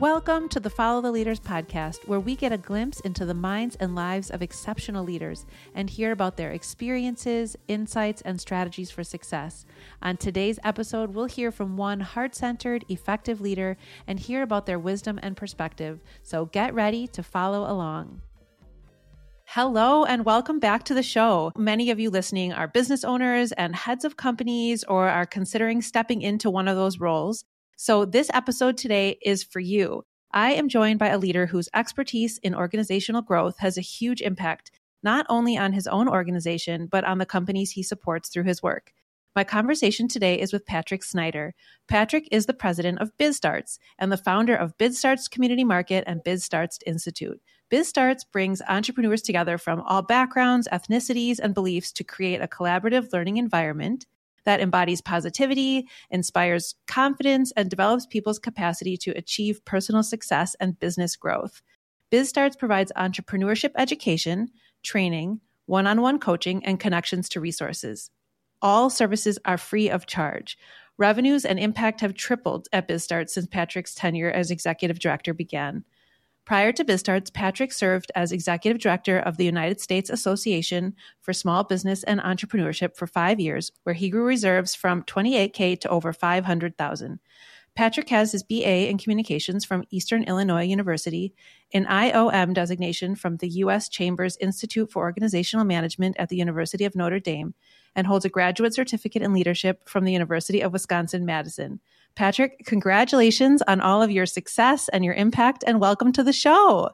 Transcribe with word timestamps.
Welcome 0.00 0.48
to 0.48 0.58
the 0.58 0.70
Follow 0.70 1.00
the 1.00 1.12
Leaders 1.12 1.38
podcast, 1.38 2.08
where 2.08 2.18
we 2.18 2.34
get 2.34 2.50
a 2.50 2.58
glimpse 2.58 2.98
into 3.00 3.24
the 3.24 3.32
minds 3.32 3.76
and 3.76 3.94
lives 3.94 4.28
of 4.28 4.42
exceptional 4.42 5.04
leaders 5.04 5.46
and 5.72 5.88
hear 5.88 6.10
about 6.10 6.36
their 6.36 6.50
experiences, 6.50 7.56
insights, 7.68 8.20
and 8.22 8.40
strategies 8.40 8.90
for 8.90 9.04
success. 9.04 9.66
On 10.02 10.16
today's 10.16 10.58
episode, 10.64 11.14
we'll 11.14 11.26
hear 11.26 11.52
from 11.52 11.76
one 11.76 12.00
heart 12.00 12.34
centered, 12.34 12.84
effective 12.88 13.40
leader 13.40 13.76
and 14.08 14.18
hear 14.18 14.42
about 14.42 14.66
their 14.66 14.80
wisdom 14.80 15.20
and 15.22 15.36
perspective. 15.36 16.00
So 16.24 16.46
get 16.46 16.74
ready 16.74 17.06
to 17.08 17.22
follow 17.22 17.60
along. 17.60 18.20
Hello, 19.44 20.04
and 20.04 20.24
welcome 20.24 20.58
back 20.58 20.82
to 20.86 20.94
the 20.94 21.04
show. 21.04 21.52
Many 21.56 21.90
of 21.92 22.00
you 22.00 22.10
listening 22.10 22.52
are 22.52 22.66
business 22.66 23.04
owners 23.04 23.52
and 23.52 23.76
heads 23.76 24.04
of 24.04 24.16
companies 24.16 24.82
or 24.82 25.08
are 25.08 25.24
considering 25.24 25.82
stepping 25.82 26.20
into 26.20 26.50
one 26.50 26.66
of 26.66 26.74
those 26.74 26.98
roles. 26.98 27.44
So, 27.84 28.06
this 28.06 28.30
episode 28.32 28.78
today 28.78 29.18
is 29.20 29.44
for 29.44 29.60
you. 29.60 30.06
I 30.32 30.54
am 30.54 30.70
joined 30.70 30.98
by 30.98 31.08
a 31.08 31.18
leader 31.18 31.44
whose 31.44 31.68
expertise 31.74 32.38
in 32.38 32.54
organizational 32.54 33.20
growth 33.20 33.58
has 33.58 33.76
a 33.76 33.82
huge 33.82 34.22
impact, 34.22 34.70
not 35.02 35.26
only 35.28 35.58
on 35.58 35.74
his 35.74 35.86
own 35.86 36.08
organization, 36.08 36.86
but 36.86 37.04
on 37.04 37.18
the 37.18 37.26
companies 37.26 37.72
he 37.72 37.82
supports 37.82 38.30
through 38.30 38.44
his 38.44 38.62
work. 38.62 38.94
My 39.36 39.44
conversation 39.44 40.08
today 40.08 40.40
is 40.40 40.50
with 40.50 40.64
Patrick 40.64 41.04
Snyder. 41.04 41.54
Patrick 41.86 42.26
is 42.32 42.46
the 42.46 42.54
president 42.54 43.00
of 43.00 43.14
BizStarts 43.18 43.78
and 43.98 44.10
the 44.10 44.16
founder 44.16 44.56
of 44.56 44.78
BizStarts 44.78 45.30
Community 45.30 45.62
Market 45.62 46.04
and 46.06 46.24
BizStarts 46.24 46.78
Institute. 46.86 47.38
BizStarts 47.70 48.24
brings 48.32 48.62
entrepreneurs 48.66 49.20
together 49.20 49.58
from 49.58 49.82
all 49.82 50.00
backgrounds, 50.00 50.66
ethnicities, 50.72 51.38
and 51.38 51.52
beliefs 51.52 51.92
to 51.92 52.02
create 52.02 52.40
a 52.40 52.48
collaborative 52.48 53.12
learning 53.12 53.36
environment 53.36 54.06
that 54.44 54.60
embodies 54.60 55.00
positivity, 55.00 55.88
inspires 56.10 56.74
confidence, 56.86 57.52
and 57.56 57.70
develops 57.70 58.06
people's 58.06 58.38
capacity 58.38 58.96
to 58.98 59.10
achieve 59.12 59.64
personal 59.64 60.02
success 60.02 60.54
and 60.60 60.78
business 60.78 61.16
growth. 61.16 61.62
BizStarts 62.12 62.58
provides 62.58 62.92
entrepreneurship 62.96 63.72
education, 63.76 64.48
training, 64.82 65.40
one 65.66 65.86
on 65.86 66.00
one 66.00 66.18
coaching, 66.18 66.64
and 66.64 66.78
connections 66.78 67.28
to 67.30 67.40
resources. 67.40 68.10
All 68.62 68.90
services 68.90 69.38
are 69.44 69.58
free 69.58 69.90
of 69.90 70.06
charge. 70.06 70.56
Revenues 70.96 71.44
and 71.44 71.58
impact 71.58 72.00
have 72.02 72.14
tripled 72.14 72.68
at 72.72 72.86
BizStarts 72.86 73.30
since 73.30 73.46
Patrick's 73.46 73.94
tenure 73.94 74.30
as 74.30 74.50
executive 74.50 74.98
director 74.98 75.34
began. 75.34 75.84
Prior 76.44 76.72
to 76.72 76.84
BizStarts, 76.84 77.32
Patrick 77.32 77.72
served 77.72 78.12
as 78.14 78.30
executive 78.30 78.80
director 78.80 79.18
of 79.18 79.38
the 79.38 79.46
United 79.46 79.80
States 79.80 80.10
Association 80.10 80.94
for 81.22 81.32
Small 81.32 81.64
Business 81.64 82.02
and 82.02 82.20
Entrepreneurship 82.20 82.96
for 82.96 83.06
five 83.06 83.40
years, 83.40 83.72
where 83.84 83.94
he 83.94 84.10
grew 84.10 84.26
reserves 84.26 84.74
from 84.74 85.02
28K 85.04 85.80
to 85.80 85.88
over 85.88 86.12
500,000. 86.12 87.18
Patrick 87.74 88.08
has 88.10 88.30
his 88.30 88.44
BA 88.44 88.88
in 88.88 88.98
communications 88.98 89.64
from 89.64 89.84
Eastern 89.90 90.22
Illinois 90.24 90.64
University, 90.64 91.34
an 91.72 91.86
IOM 91.86 92.52
designation 92.52 93.16
from 93.16 93.38
the 93.38 93.48
U.S. 93.48 93.88
Chambers 93.88 94.36
Institute 94.36 94.92
for 94.92 95.02
Organizational 95.02 95.64
Management 95.64 96.14
at 96.18 96.28
the 96.28 96.36
University 96.36 96.84
of 96.84 96.94
Notre 96.94 97.18
Dame, 97.18 97.54
and 97.96 98.06
holds 98.06 98.24
a 98.24 98.28
graduate 98.28 98.74
certificate 98.74 99.22
in 99.22 99.32
leadership 99.32 99.88
from 99.88 100.04
the 100.04 100.12
University 100.12 100.60
of 100.60 100.72
Wisconsin 100.72 101.24
Madison. 101.24 101.80
Patrick, 102.16 102.60
congratulations 102.66 103.62
on 103.62 103.80
all 103.80 104.02
of 104.02 104.10
your 104.10 104.26
success 104.26 104.88
and 104.90 105.04
your 105.04 105.14
impact, 105.14 105.64
and 105.66 105.80
welcome 105.80 106.12
to 106.12 106.22
the 106.22 106.32
show. 106.32 106.90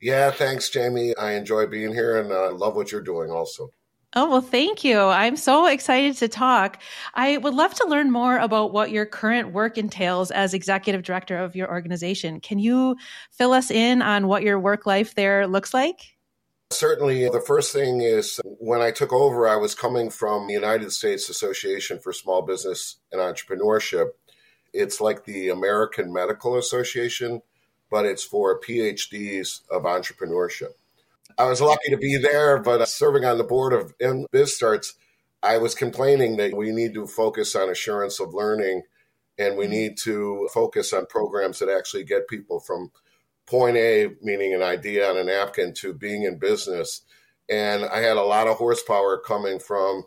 Yeah, 0.00 0.30
thanks, 0.30 0.70
Jamie. 0.70 1.16
I 1.16 1.32
enjoy 1.32 1.66
being 1.66 1.92
here 1.92 2.18
and 2.18 2.32
I 2.32 2.46
uh, 2.46 2.52
love 2.52 2.76
what 2.76 2.92
you're 2.92 3.00
doing 3.00 3.30
also. 3.30 3.70
Oh, 4.14 4.30
well, 4.30 4.40
thank 4.40 4.84
you. 4.84 4.98
I'm 4.98 5.36
so 5.36 5.66
excited 5.66 6.16
to 6.16 6.28
talk. 6.28 6.80
I 7.14 7.36
would 7.36 7.52
love 7.52 7.74
to 7.74 7.86
learn 7.86 8.10
more 8.10 8.38
about 8.38 8.72
what 8.72 8.90
your 8.90 9.04
current 9.04 9.52
work 9.52 9.76
entails 9.76 10.30
as 10.30 10.54
executive 10.54 11.02
director 11.02 11.36
of 11.36 11.54
your 11.54 11.70
organization. 11.70 12.40
Can 12.40 12.58
you 12.58 12.96
fill 13.32 13.52
us 13.52 13.70
in 13.70 14.00
on 14.00 14.26
what 14.26 14.42
your 14.42 14.58
work 14.58 14.86
life 14.86 15.14
there 15.14 15.46
looks 15.46 15.74
like? 15.74 16.00
Certainly. 16.70 17.28
The 17.28 17.40
first 17.40 17.72
thing 17.72 18.00
is 18.00 18.40
when 18.44 18.80
I 18.80 18.92
took 18.92 19.12
over, 19.12 19.46
I 19.46 19.56
was 19.56 19.74
coming 19.74 20.10
from 20.10 20.46
the 20.46 20.54
United 20.54 20.92
States 20.92 21.28
Association 21.28 21.98
for 21.98 22.12
Small 22.12 22.42
Business 22.42 22.96
and 23.12 23.20
Entrepreneurship. 23.20 24.08
It's 24.72 25.00
like 25.00 25.24
the 25.24 25.48
American 25.48 26.12
Medical 26.12 26.56
Association, 26.56 27.42
but 27.90 28.04
it's 28.04 28.22
for 28.22 28.60
PhDs 28.60 29.62
of 29.70 29.82
entrepreneurship. 29.82 30.72
I 31.36 31.44
was 31.44 31.60
lucky 31.60 31.90
to 31.90 31.96
be 31.96 32.16
there, 32.16 32.58
but 32.58 32.80
uh, 32.80 32.86
serving 32.86 33.24
on 33.24 33.38
the 33.38 33.44
board 33.44 33.72
of 33.72 33.96
BizStarts, 33.98 34.94
I 35.42 35.58
was 35.58 35.74
complaining 35.74 36.36
that 36.38 36.56
we 36.56 36.72
need 36.72 36.94
to 36.94 37.06
focus 37.06 37.54
on 37.54 37.70
assurance 37.70 38.18
of 38.18 38.34
learning 38.34 38.82
and 39.38 39.56
we 39.56 39.68
need 39.68 39.96
to 39.98 40.48
focus 40.52 40.92
on 40.92 41.06
programs 41.06 41.60
that 41.60 41.68
actually 41.68 42.02
get 42.02 42.26
people 42.28 42.58
from 42.58 42.90
point 43.46 43.76
A, 43.76 44.08
meaning 44.20 44.52
an 44.52 44.62
idea 44.62 45.08
on 45.08 45.16
a 45.16 45.24
napkin, 45.24 45.72
to 45.74 45.94
being 45.94 46.24
in 46.24 46.38
business. 46.38 47.02
And 47.48 47.84
I 47.84 48.00
had 48.00 48.16
a 48.16 48.22
lot 48.22 48.48
of 48.48 48.56
horsepower 48.56 49.16
coming 49.16 49.60
from 49.60 50.04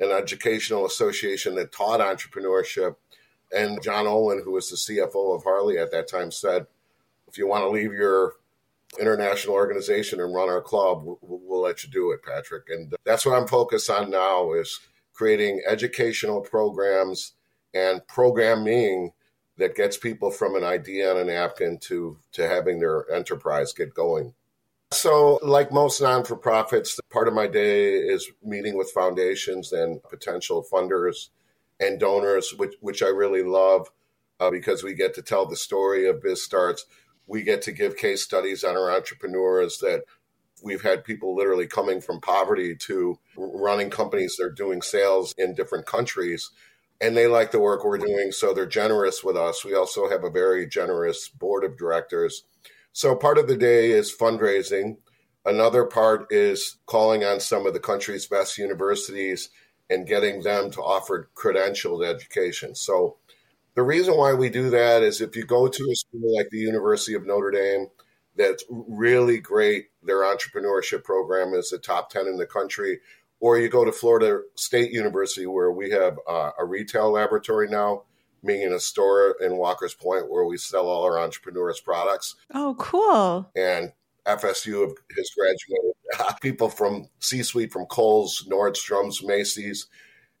an 0.00 0.10
educational 0.10 0.86
association 0.86 1.54
that 1.56 1.72
taught 1.72 2.00
entrepreneurship. 2.00 2.96
And 3.54 3.82
John 3.82 4.06
Olin, 4.06 4.42
who 4.44 4.52
was 4.52 4.70
the 4.70 4.76
CFO 4.76 5.36
of 5.36 5.44
Harley 5.44 5.78
at 5.78 5.90
that 5.90 6.08
time, 6.08 6.30
said, 6.30 6.66
if 7.28 7.38
you 7.38 7.46
want 7.46 7.64
to 7.64 7.70
leave 7.70 7.92
your 7.92 8.34
international 9.00 9.54
organization 9.54 10.20
and 10.20 10.34
run 10.34 10.48
our 10.48 10.60
club, 10.60 11.02
we'll, 11.04 11.18
we'll, 11.22 11.62
let 11.62 11.82
you 11.82 11.90
do 11.90 12.12
it, 12.12 12.22
Patrick. 12.22 12.64
And 12.68 12.94
that's 13.04 13.24
what 13.24 13.38
I'm 13.38 13.46
focused 13.46 13.88
on 13.88 14.10
now 14.10 14.52
is 14.52 14.80
creating 15.14 15.62
educational 15.66 16.40
programs 16.40 17.32
and 17.74 18.06
programming 18.06 19.12
that 19.58 19.76
gets 19.76 19.96
people 19.96 20.30
from 20.30 20.56
an 20.56 20.64
idea 20.64 21.10
on 21.10 21.18
a 21.18 21.24
napkin 21.24 21.78
to 21.78 22.18
to 22.32 22.48
having 22.48 22.80
their 22.80 23.10
enterprise 23.12 23.72
get 23.72 23.94
going. 23.94 24.34
So, 24.92 25.38
like 25.42 25.72
most 25.72 26.02
non 26.02 26.24
for 26.24 26.36
profits, 26.36 26.98
part 27.10 27.28
of 27.28 27.34
my 27.34 27.46
day 27.46 27.94
is 27.94 28.30
meeting 28.42 28.76
with 28.76 28.90
foundations 28.90 29.72
and 29.72 30.02
potential 30.02 30.66
funders 30.70 31.28
and 31.82 31.98
donors, 31.98 32.54
which 32.56 32.74
which 32.80 33.02
I 33.02 33.08
really 33.08 33.42
love 33.42 33.90
uh, 34.40 34.50
because 34.50 34.82
we 34.82 34.94
get 34.94 35.14
to 35.14 35.22
tell 35.22 35.46
the 35.46 35.56
story 35.56 36.08
of 36.08 36.20
BizStarts. 36.20 36.80
we 37.26 37.42
get 37.42 37.62
to 37.62 37.72
give 37.72 37.96
case 37.96 38.22
studies 38.22 38.64
on 38.64 38.76
our 38.76 38.90
entrepreneurs 38.90 39.78
that 39.78 40.02
we've 40.62 40.82
had 40.82 41.04
people 41.04 41.34
literally 41.34 41.66
coming 41.66 42.00
from 42.00 42.20
poverty 42.20 42.74
to 42.76 43.18
running 43.36 43.90
companies 43.90 44.36
that 44.36 44.44
are 44.44 44.50
doing 44.50 44.82
sales 44.82 45.34
in 45.36 45.54
different 45.54 45.86
countries. 45.86 46.50
And 47.00 47.16
they 47.16 47.26
like 47.26 47.50
the 47.50 47.60
work 47.60 47.84
we're 47.84 47.98
doing 47.98 48.30
so 48.30 48.54
they're 48.54 48.66
generous 48.66 49.24
with 49.24 49.36
us. 49.36 49.64
We 49.64 49.74
also 49.74 50.08
have 50.08 50.24
a 50.24 50.30
very 50.30 50.66
generous 50.68 51.28
board 51.28 51.64
of 51.64 51.76
directors. 51.76 52.44
So 52.92 53.16
part 53.16 53.38
of 53.38 53.48
the 53.48 53.56
day 53.56 53.90
is 53.90 54.14
fundraising. 54.14 54.98
Another 55.44 55.84
part 55.84 56.26
is 56.30 56.76
calling 56.86 57.24
on 57.24 57.40
some 57.40 57.66
of 57.66 57.74
the 57.74 57.80
country's 57.80 58.26
best 58.26 58.58
universities 58.58 59.50
and 59.92 60.06
getting 60.06 60.42
them 60.42 60.70
to 60.70 60.80
offer 60.80 61.28
credentialed 61.36 62.06
education 62.06 62.74
so 62.74 63.16
the 63.74 63.82
reason 63.82 64.16
why 64.16 64.34
we 64.34 64.50
do 64.50 64.70
that 64.70 65.02
is 65.02 65.20
if 65.20 65.34
you 65.34 65.44
go 65.44 65.66
to 65.66 65.90
a 65.90 65.94
school 65.94 66.36
like 66.36 66.50
the 66.50 66.58
University 66.58 67.14
of 67.14 67.26
Notre 67.26 67.50
Dame, 67.50 67.88
that's 68.36 68.64
really 68.68 69.38
great. 69.38 69.86
Their 70.02 70.18
entrepreneurship 70.18 71.04
program 71.04 71.54
is 71.54 71.70
the 71.70 71.78
top 71.78 72.10
10 72.10 72.26
in 72.26 72.36
the 72.36 72.46
country. 72.46 73.00
Or 73.40 73.58
you 73.58 73.68
go 73.68 73.84
to 73.84 73.92
Florida 73.92 74.42
State 74.54 74.92
University, 74.92 75.46
where 75.46 75.72
we 75.72 75.90
have 75.90 76.18
uh, 76.28 76.50
a 76.58 76.64
retail 76.64 77.10
laboratory 77.10 77.68
now, 77.68 78.04
meaning 78.42 78.72
a 78.72 78.78
store 78.78 79.36
in 79.40 79.56
Walker's 79.56 79.94
Point 79.94 80.30
where 80.30 80.44
we 80.44 80.56
sell 80.56 80.86
all 80.86 81.02
our 81.02 81.18
entrepreneurs' 81.18 81.80
products. 81.80 82.36
Oh, 82.54 82.76
cool. 82.78 83.50
And 83.56 83.92
FSU 84.26 84.94
has 85.16 85.30
graduated 85.36 85.92
people 86.40 86.68
from 86.68 87.08
C 87.18 87.42
suite 87.42 87.72
from 87.72 87.86
Kohl's, 87.86 88.46
Nordstrom's, 88.48 89.22
Macy's. 89.22 89.86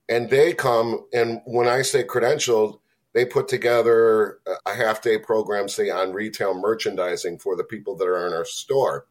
And 0.08 0.30
they 0.30 0.52
come, 0.52 1.06
and 1.12 1.40
when 1.44 1.68
I 1.68 1.82
say 1.82 2.04
credentialed, 2.04 2.78
they 3.14 3.24
put 3.24 3.48
together 3.48 4.38
a 4.66 4.74
half 4.74 5.02
day 5.02 5.18
program, 5.18 5.68
say, 5.68 5.90
on 5.90 6.12
retail 6.12 6.54
merchandising 6.54 7.38
for 7.38 7.56
the 7.56 7.64
people 7.64 7.96
that 7.96 8.08
are 8.08 8.26
in 8.26 8.32
our 8.32 8.44
store. 8.44 9.06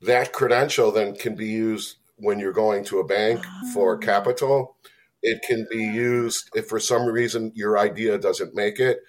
That 0.00 0.32
credential 0.32 0.90
then 0.90 1.14
can 1.14 1.34
be 1.34 1.48
used 1.48 1.96
when 2.16 2.38
you're 2.38 2.52
going 2.52 2.84
to 2.84 3.00
a 3.00 3.06
bank 3.06 3.44
for 3.74 3.96
ah. 3.96 3.98
capital. 3.98 4.76
It 5.22 5.42
can 5.42 5.66
be 5.70 5.84
used 5.84 6.50
if 6.54 6.68
for 6.68 6.80
some 6.80 7.06
reason 7.06 7.52
your 7.54 7.78
idea 7.78 8.18
doesn't 8.18 8.54
make 8.54 8.80
it. 8.80 9.00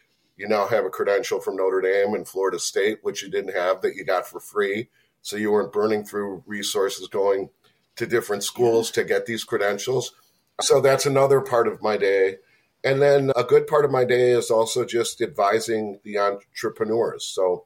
You 0.44 0.50
now 0.50 0.68
have 0.68 0.84
a 0.84 0.90
credential 0.90 1.40
from 1.40 1.56
Notre 1.56 1.80
Dame 1.80 2.16
and 2.16 2.28
Florida 2.28 2.60
State, 2.60 2.98
which 3.02 3.24
you 3.24 3.30
didn't 3.30 3.56
have 3.56 3.80
that 3.80 3.96
you 3.96 4.04
got 4.04 4.28
for 4.28 4.42
free. 4.42 4.90
So 5.22 5.38
you 5.38 5.54
weren't 5.54 5.72
burning 5.72 6.04
through 6.04 6.44
resources 6.46 7.08
going 7.08 7.50
to 7.96 8.06
different 8.06 8.44
schools 8.44 8.92
to 8.92 9.06
get 9.06 9.26
these 9.26 9.46
credentials. 9.46 10.12
So 10.60 10.82
that's 10.82 11.06
another 11.06 11.40
part 11.40 11.70
of 11.70 11.82
my 11.82 11.96
day. 11.96 12.40
And 12.84 13.02
then 13.02 13.32
a 13.38 13.46
good 13.46 13.68
part 13.68 13.86
of 13.86 13.92
my 13.92 14.04
day 14.04 14.32
is 14.32 14.52
also 14.52 14.84
just 14.84 15.22
advising 15.22 16.02
the 16.04 16.20
entrepreneurs. 16.20 17.24
So 17.24 17.64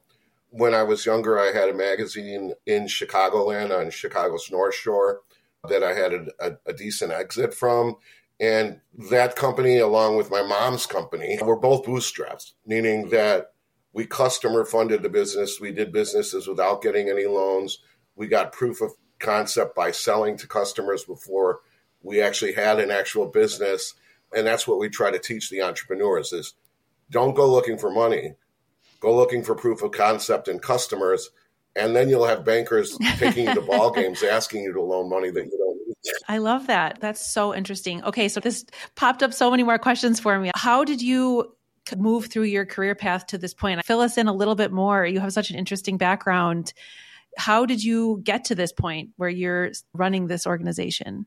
when 0.50 0.72
I 0.72 0.84
was 0.84 1.04
younger, 1.04 1.36
I 1.36 1.50
had 1.50 1.70
a 1.70 1.74
magazine 1.74 2.52
in 2.64 2.84
Chicagoland 2.84 3.76
on 3.76 3.90
Chicago's 3.90 4.52
North 4.52 4.76
Shore 4.76 5.22
that 5.68 5.82
I 5.82 5.94
had 5.94 6.12
a, 6.12 6.26
a, 6.38 6.56
a 6.66 6.72
decent 6.72 7.10
exit 7.10 7.54
from. 7.54 7.96
And 8.40 8.80
that 9.10 9.36
company, 9.36 9.78
along 9.78 10.16
with 10.16 10.30
my 10.30 10.42
mom's 10.42 10.86
company, 10.86 11.38
were 11.42 11.58
both 11.58 11.84
bootstraps, 11.84 12.54
meaning 12.66 13.08
that 13.10 13.52
We 13.92 14.06
customer 14.06 14.64
funded 14.64 15.02
the 15.02 15.08
business. 15.08 15.60
We 15.60 15.72
did 15.72 15.92
businesses 15.92 16.46
without 16.46 16.82
getting 16.82 17.08
any 17.08 17.26
loans. 17.26 17.78
We 18.14 18.28
got 18.28 18.52
proof 18.52 18.80
of 18.80 18.92
concept 19.18 19.74
by 19.74 19.90
selling 19.90 20.36
to 20.36 20.46
customers 20.46 21.04
before 21.04 21.60
we 22.02 22.20
actually 22.20 22.52
had 22.52 22.78
an 22.78 22.90
actual 22.92 23.26
business. 23.26 23.94
And 24.36 24.46
that's 24.46 24.68
what 24.68 24.78
we 24.78 24.88
try 24.88 25.10
to 25.10 25.18
teach 25.18 25.50
the 25.50 25.62
entrepreneurs 25.62 26.32
is 26.32 26.54
don't 27.10 27.34
go 27.34 27.50
looking 27.50 27.78
for 27.78 27.90
money. 27.90 28.34
Go 29.00 29.16
looking 29.16 29.42
for 29.42 29.54
proof 29.54 29.82
of 29.82 29.90
concept 29.90 30.46
and 30.46 30.62
customers 30.62 31.30
and 31.78 31.94
then 31.94 32.08
you'll 32.08 32.26
have 32.26 32.44
bankers 32.44 32.98
taking 33.18 33.46
you 33.46 33.54
to 33.54 33.60
ball 33.60 33.90
games 33.90 34.22
asking 34.22 34.64
you 34.64 34.72
to 34.72 34.82
loan 34.82 35.08
money 35.08 35.30
that 35.30 35.44
you 35.44 35.56
don't. 35.56 35.67
I 36.28 36.38
love 36.38 36.66
that. 36.68 37.00
That's 37.00 37.24
so 37.30 37.54
interesting. 37.54 38.02
Okay, 38.04 38.28
so 38.28 38.40
this 38.40 38.64
popped 38.94 39.22
up 39.22 39.32
so 39.32 39.50
many 39.50 39.62
more 39.62 39.78
questions 39.78 40.20
for 40.20 40.38
me. 40.38 40.50
How 40.54 40.84
did 40.84 41.02
you 41.02 41.54
move 41.96 42.26
through 42.26 42.44
your 42.44 42.66
career 42.66 42.94
path 42.94 43.26
to 43.28 43.38
this 43.38 43.54
point? 43.54 43.84
Fill 43.84 44.00
us 44.00 44.18
in 44.18 44.28
a 44.28 44.32
little 44.32 44.54
bit 44.54 44.72
more. 44.72 45.04
You 45.06 45.20
have 45.20 45.32
such 45.32 45.50
an 45.50 45.56
interesting 45.56 45.96
background. 45.96 46.72
How 47.36 47.66
did 47.66 47.82
you 47.82 48.20
get 48.24 48.44
to 48.46 48.54
this 48.54 48.72
point 48.72 49.10
where 49.16 49.28
you're 49.28 49.72
running 49.92 50.26
this 50.26 50.46
organization? 50.46 51.26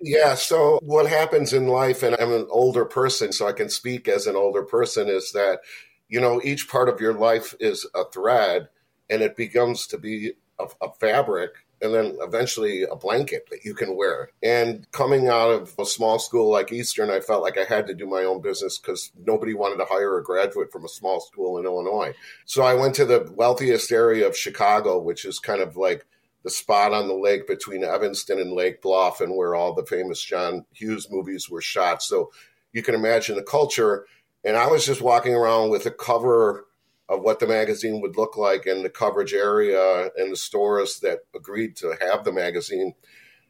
Yeah, 0.00 0.34
so 0.34 0.78
what 0.82 1.06
happens 1.06 1.52
in 1.52 1.66
life, 1.66 2.02
and 2.02 2.16
I'm 2.18 2.32
an 2.32 2.46
older 2.50 2.86
person, 2.86 3.32
so 3.32 3.46
I 3.46 3.52
can 3.52 3.68
speak 3.68 4.08
as 4.08 4.26
an 4.26 4.34
older 4.34 4.62
person, 4.62 5.08
is 5.08 5.32
that, 5.32 5.60
you 6.08 6.20
know, 6.20 6.40
each 6.42 6.68
part 6.68 6.88
of 6.88 7.00
your 7.00 7.12
life 7.12 7.54
is 7.60 7.86
a 7.94 8.04
thread 8.10 8.68
and 9.10 9.20
it 9.22 9.36
becomes 9.36 9.86
to 9.88 9.98
be 9.98 10.32
a, 10.58 10.66
a 10.80 10.92
fabric 10.94 11.50
and 11.82 11.94
then 11.94 12.16
eventually 12.20 12.82
a 12.82 12.94
blanket 12.94 13.48
that 13.50 13.64
you 13.64 13.74
can 13.74 13.96
wear. 13.96 14.30
And 14.42 14.90
coming 14.92 15.28
out 15.28 15.50
of 15.50 15.74
a 15.78 15.86
small 15.86 16.18
school 16.18 16.50
like 16.50 16.72
Eastern, 16.72 17.10
I 17.10 17.20
felt 17.20 17.42
like 17.42 17.56
I 17.56 17.64
had 17.64 17.86
to 17.86 17.94
do 17.94 18.06
my 18.06 18.24
own 18.24 18.42
business 18.42 18.78
because 18.78 19.12
nobody 19.24 19.54
wanted 19.54 19.78
to 19.78 19.86
hire 19.88 20.18
a 20.18 20.22
graduate 20.22 20.70
from 20.70 20.84
a 20.84 20.88
small 20.88 21.20
school 21.20 21.58
in 21.58 21.64
Illinois. 21.64 22.14
So 22.44 22.62
I 22.62 22.74
went 22.74 22.94
to 22.96 23.04
the 23.04 23.30
wealthiest 23.34 23.90
area 23.92 24.26
of 24.26 24.36
Chicago, 24.36 24.98
which 24.98 25.24
is 25.24 25.38
kind 25.38 25.62
of 25.62 25.76
like 25.76 26.04
the 26.42 26.50
spot 26.50 26.92
on 26.92 27.08
the 27.08 27.14
lake 27.14 27.46
between 27.46 27.84
Evanston 27.84 28.38
and 28.38 28.52
Lake 28.52 28.80
Bluff 28.82 29.20
and 29.20 29.34
where 29.34 29.54
all 29.54 29.74
the 29.74 29.84
famous 29.84 30.22
John 30.22 30.64
Hughes 30.72 31.08
movies 31.10 31.48
were 31.50 31.60
shot. 31.60 32.02
So 32.02 32.30
you 32.72 32.82
can 32.82 32.94
imagine 32.94 33.36
the 33.36 33.42
culture. 33.42 34.06
And 34.44 34.56
I 34.56 34.66
was 34.66 34.86
just 34.86 35.02
walking 35.02 35.34
around 35.34 35.70
with 35.70 35.86
a 35.86 35.90
cover 35.90 36.66
of 37.10 37.22
what 37.22 37.40
the 37.40 37.46
magazine 37.46 38.00
would 38.00 38.16
look 38.16 38.36
like 38.36 38.66
and 38.66 38.84
the 38.84 38.88
coverage 38.88 39.34
area 39.34 40.10
and 40.16 40.30
the 40.30 40.36
stores 40.36 41.00
that 41.00 41.18
agreed 41.34 41.74
to 41.76 41.96
have 42.00 42.24
the 42.24 42.32
magazine 42.32 42.94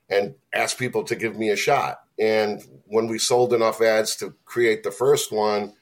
and 0.08 0.34
asked 0.52 0.78
people 0.78 1.04
to 1.04 1.14
give 1.14 1.36
me 1.36 1.50
a 1.50 1.56
shot. 1.56 2.00
And 2.18 2.62
when 2.86 3.06
we 3.06 3.18
sold 3.18 3.52
enough 3.52 3.82
ads 3.82 4.16
to 4.16 4.34
create 4.46 4.82
the 4.82 4.90
first 4.90 5.30
one, 5.30 5.74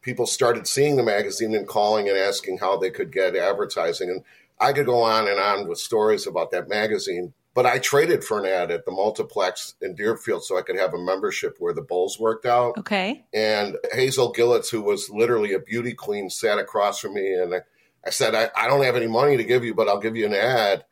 people 0.00 0.26
started 0.26 0.66
seeing 0.66 0.96
the 0.96 1.02
magazine 1.02 1.54
and 1.54 1.68
calling 1.68 2.08
and 2.08 2.16
asking 2.16 2.58
how 2.58 2.78
they 2.78 2.90
could 2.90 3.12
get 3.12 3.36
advertising. 3.36 4.08
And 4.08 4.24
I 4.58 4.72
could 4.72 4.86
go 4.86 5.02
on 5.02 5.28
and 5.28 5.38
on 5.38 5.68
with 5.68 5.78
stories 5.78 6.26
about 6.26 6.50
that 6.52 6.68
magazine. 6.68 7.34
But 7.54 7.66
I 7.66 7.78
traded 7.78 8.22
for 8.22 8.38
an 8.38 8.46
ad 8.46 8.70
at 8.70 8.84
the 8.84 8.92
multiplex 8.92 9.74
in 9.80 9.94
Deerfield 9.94 10.44
so 10.44 10.56
I 10.56 10.62
could 10.62 10.76
have 10.76 10.94
a 10.94 10.98
membership 10.98 11.56
where 11.58 11.72
the 11.72 11.82
Bulls 11.82 12.18
worked 12.18 12.46
out. 12.46 12.78
Okay. 12.78 13.24
And 13.34 13.76
Hazel 13.92 14.32
Gillitz, 14.32 14.70
who 14.70 14.82
was 14.82 15.10
literally 15.10 15.54
a 15.54 15.58
beauty 15.58 15.92
queen, 15.94 16.30
sat 16.30 16.58
across 16.58 17.00
from 17.00 17.14
me. 17.14 17.34
And 17.34 17.54
I, 17.54 17.60
I 18.06 18.10
said, 18.10 18.34
I, 18.34 18.50
I 18.56 18.68
don't 18.68 18.84
have 18.84 18.96
any 18.96 19.08
money 19.08 19.36
to 19.36 19.44
give 19.44 19.64
you, 19.64 19.74
but 19.74 19.88
I'll 19.88 19.98
give 19.98 20.14
you 20.14 20.26
an 20.26 20.34
ad. 20.34 20.84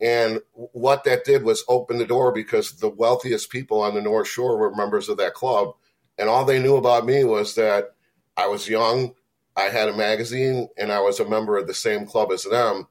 And 0.00 0.40
what 0.54 1.04
that 1.04 1.24
did 1.24 1.42
was 1.42 1.64
open 1.68 1.98
the 1.98 2.06
door 2.06 2.32
because 2.32 2.72
the 2.72 2.88
wealthiest 2.88 3.50
people 3.50 3.82
on 3.82 3.94
the 3.94 4.00
North 4.00 4.28
Shore 4.28 4.56
were 4.56 4.74
members 4.74 5.08
of 5.08 5.18
that 5.18 5.34
club. 5.34 5.74
And 6.18 6.28
all 6.28 6.44
they 6.44 6.60
knew 6.60 6.76
about 6.76 7.06
me 7.06 7.24
was 7.24 7.54
that 7.54 7.94
I 8.36 8.46
was 8.46 8.68
young, 8.68 9.14
I 9.56 9.64
had 9.64 9.88
a 9.88 9.96
magazine, 9.96 10.68
and 10.78 10.90
I 10.90 11.00
was 11.00 11.20
a 11.20 11.28
member 11.28 11.58
of 11.58 11.66
the 11.66 11.74
same 11.74 12.06
club 12.06 12.32
as 12.32 12.44
them. 12.44 12.88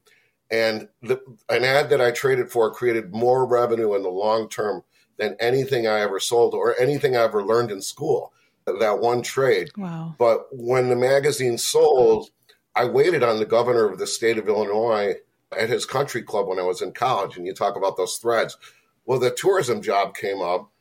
And 0.51 0.87
the, 1.01 1.21
an 1.47 1.63
ad 1.63 1.89
that 1.89 2.01
I 2.01 2.11
traded 2.11 2.51
for 2.51 2.73
created 2.73 3.13
more 3.13 3.45
revenue 3.45 3.93
in 3.95 4.03
the 4.03 4.09
long 4.09 4.49
term 4.49 4.83
than 5.17 5.35
anything 5.39 5.87
I 5.87 5.99
ever 5.99 6.19
sold 6.19 6.53
or 6.53 6.79
anything 6.79 7.15
I 7.15 7.23
ever 7.23 7.43
learned 7.43 7.71
in 7.71 7.81
school. 7.81 8.33
That 8.65 8.99
one 8.99 9.21
trade. 9.21 9.71
Wow. 9.77 10.15
But 10.17 10.47
when 10.51 10.89
the 10.89 10.95
magazine 10.95 11.57
sold, 11.57 12.29
I 12.75 12.85
waited 12.85 13.23
on 13.23 13.39
the 13.39 13.45
governor 13.45 13.89
of 13.89 13.97
the 13.99 14.07
state 14.07 14.37
of 14.37 14.47
Illinois 14.47 15.15
at 15.57 15.69
his 15.69 15.85
country 15.85 16.21
club 16.21 16.47
when 16.47 16.59
I 16.59 16.63
was 16.63 16.81
in 16.81 16.91
college. 16.91 17.35
And 17.35 17.45
you 17.47 17.53
talk 17.53 17.75
about 17.75 17.97
those 17.97 18.17
threads. 18.17 18.57
Well, 19.05 19.19
the 19.19 19.31
tourism 19.31 19.81
job 19.81 20.15
came 20.15 20.39
up, 20.39 20.71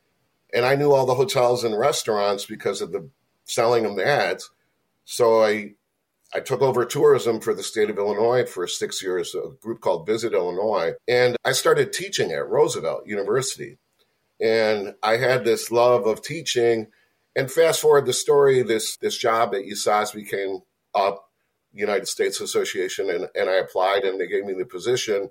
and 0.53 0.67
I 0.67 0.77
knew 0.77 0.93
all 0.93 1.07
the 1.07 1.15
hotels 1.15 1.65
and 1.65 1.79
restaurants 1.79 2.45
because 2.45 2.83
of 2.83 2.93
the 2.93 3.09
selling 3.45 3.87
of 3.87 3.97
the 3.97 4.07
ads. 4.07 4.51
So 5.07 5.43
I 5.43 5.73
I 6.35 6.41
took 6.41 6.61
over 6.61 6.85
tourism 6.85 7.41
for 7.41 7.55
the 7.55 7.63
state 7.63 7.89
of 7.89 7.97
Illinois 7.97 8.45
for 8.45 8.67
six 8.67 9.03
years, 9.03 9.35
a 9.35 9.51
group 9.61 9.81
called 9.81 10.07
Visit 10.07 10.35
Illinois. 10.35 10.93
And 11.07 11.37
I 11.45 11.53
started 11.53 11.93
teaching 11.93 12.33
at 12.33 12.49
Roosevelt 12.49 13.07
University. 13.07 13.79
And 14.41 14.95
I 15.03 15.17
had 15.17 15.45
this 15.45 15.71
love 15.71 16.07
of 16.07 16.23
teaching. 16.23 16.89
And 17.35 17.51
fast 17.51 17.81
forward 17.81 18.07
the 18.07 18.13
story, 18.13 18.63
this 18.63 18.97
this 18.99 19.17
job 19.17 19.55
at 19.55 19.65
USASB 19.65 20.29
came 20.29 20.61
up, 20.95 21.31
United 21.73 22.09
States 22.09 22.41
Association, 22.41 23.09
and, 23.11 23.29
and 23.35 23.49
I 23.49 23.55
applied 23.55 24.05
and 24.05 24.21
they 24.21 24.27
gave 24.27 24.45
me 24.45 24.55
the 24.55 24.67
position. 24.67 25.31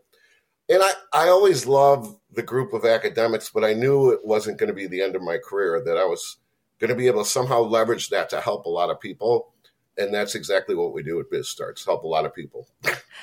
And 0.69 0.81
I, 0.83 0.91
I 1.13 1.29
always 1.29 1.65
loved 1.65 2.17
the 2.31 2.43
group 2.43 2.73
of 2.73 2.85
academics, 2.85 3.49
but 3.49 3.63
I 3.63 3.73
knew 3.73 4.09
it 4.09 4.25
wasn't 4.25 4.57
going 4.57 4.67
to 4.67 4.73
be 4.73 4.87
the 4.87 5.01
end 5.01 5.15
of 5.15 5.21
my 5.21 5.37
career, 5.37 5.81
that 5.85 5.97
I 5.97 6.05
was 6.05 6.37
going 6.79 6.89
to 6.89 6.95
be 6.95 7.07
able 7.07 7.23
to 7.23 7.29
somehow 7.29 7.61
leverage 7.61 8.09
that 8.09 8.29
to 8.29 8.41
help 8.41 8.65
a 8.65 8.69
lot 8.69 8.89
of 8.89 8.99
people 8.99 9.53
and 9.97 10.13
that's 10.13 10.35
exactly 10.35 10.75
what 10.75 10.93
we 10.93 11.03
do 11.03 11.19
at 11.19 11.29
BizStarts 11.31 11.85
help 11.85 12.03
a 12.03 12.07
lot 12.07 12.25
of 12.25 12.33
people. 12.33 12.67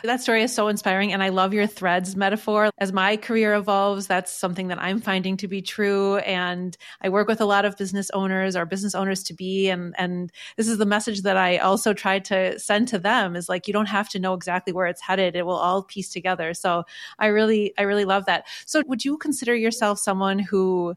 that 0.03 0.21
story 0.21 0.43
is 0.43 0.55
so 0.55 0.69
inspiring, 0.69 1.13
and 1.13 1.23
I 1.23 1.29
love 1.29 1.55
your 1.55 1.67
threads 1.67 2.17
metaphor. 2.17 2.71
As 2.79 2.93
my 2.93 3.17
career 3.17 3.55
evolves, 3.55 4.07
that's 4.07 4.33
something 4.33 4.69
that 4.69 4.83
I'm 4.83 5.01
finding 5.01 5.37
to 5.39 5.49
be 5.49 5.63
true. 5.63 6.17
And 6.19 6.77
I 7.01 7.09
work 7.09 7.29
with 7.29 7.41
a 7.41 7.45
lot 7.45 7.65
of 7.65 7.77
business 7.77 8.11
owners 8.11 8.57
or 8.57 8.67
business 8.67 8.95
owners 8.95 9.23
to 9.25 9.35
be, 9.35 9.69
and 9.69 9.95
and 9.99 10.33
this 10.57 10.69
is 10.69 10.79
the 10.79 10.87
message 10.87 11.23
that 11.23 11.37
I 11.37 11.59
also 11.59 11.95
try 11.95 12.19
to 12.21 12.59
send 12.59 12.89
to 12.89 12.99
them 12.99 13.37
is 13.37 13.49
like 13.49 13.67
you 13.67 13.73
don't 13.73 13.87
have 13.87 14.09
to 14.11 14.19
know 14.19 14.35
exactly 14.35 14.73
where 14.73 14.87
it's 14.87 15.01
headed; 15.01 15.37
it 15.37 15.47
will 15.47 15.57
all 15.57 15.83
piece 15.83 16.11
together. 16.11 16.55
So 16.55 16.85
I 17.19 17.27
really, 17.27 17.73
I 17.79 17.83
really 17.83 18.05
love 18.05 18.27
that. 18.27 18.47
So 18.67 18.83
would 18.87 19.05
you 19.05 19.17
consider 19.19 19.55
yourself 19.55 19.99
someone 19.99 20.39
who 20.39 20.95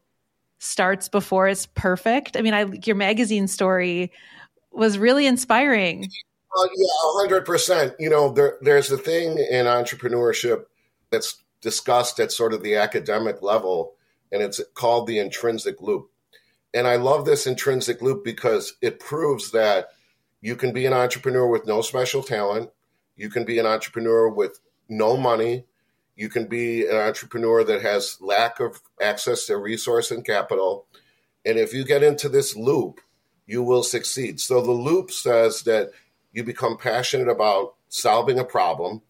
starts 0.59 1.07
before 1.07 1.47
it's 1.47 1.67
perfect? 1.67 2.35
I 2.35 2.41
mean, 2.41 2.53
I 2.53 2.65
your 2.83 2.95
magazine 2.95 3.47
story 3.47 4.11
was 4.77 4.97
really 4.97 5.25
inspiring. 5.25 6.09
Uh, 6.57 6.67
yeah, 6.75 6.87
hundred 7.17 7.45
percent. 7.45 7.93
You 7.99 8.09
know, 8.09 8.31
there, 8.31 8.57
there's 8.61 8.91
a 8.91 8.97
thing 8.97 9.37
in 9.37 9.65
entrepreneurship 9.65 10.65
that's 11.11 11.43
discussed 11.61 12.19
at 12.19 12.31
sort 12.31 12.53
of 12.53 12.63
the 12.63 12.75
academic 12.75 13.41
level, 13.41 13.93
and 14.31 14.41
it's 14.41 14.61
called 14.73 15.07
the 15.07 15.19
intrinsic 15.19 15.81
loop. 15.81 16.09
And 16.73 16.87
I 16.87 16.95
love 16.97 17.25
this 17.25 17.47
intrinsic 17.47 18.01
loop 18.01 18.23
because 18.23 18.73
it 18.81 18.99
proves 18.99 19.51
that 19.51 19.89
you 20.41 20.55
can 20.55 20.73
be 20.73 20.85
an 20.85 20.93
entrepreneur 20.93 21.47
with 21.47 21.65
no 21.65 21.81
special 21.81 22.21
talent, 22.21 22.69
you 23.15 23.29
can 23.29 23.45
be 23.45 23.57
an 23.57 23.65
entrepreneur 23.65 24.29
with 24.29 24.59
no 24.87 25.17
money, 25.17 25.65
you 26.15 26.29
can 26.29 26.47
be 26.47 26.85
an 26.85 26.95
entrepreneur 26.95 27.63
that 27.63 27.81
has 27.81 28.17
lack 28.21 28.59
of 28.59 28.81
access 29.01 29.45
to 29.45 29.57
resource 29.57 30.11
and 30.11 30.25
capital. 30.25 30.85
And 31.45 31.57
if 31.57 31.73
you 31.73 31.85
get 31.85 32.03
into 32.03 32.29
this 32.29 32.55
loop, 32.55 32.99
you 33.47 33.63
will 33.63 33.81
succeed. 33.81 34.39
So 34.39 34.61
the 34.61 34.71
loop 34.71 35.09
says 35.09 35.63
that 35.63 35.91
you 36.33 36.43
become 36.43 36.77
passionate 36.77 37.29
about 37.29 37.73
solving 37.89 38.37
a 38.37 38.43
problem, 38.43 39.01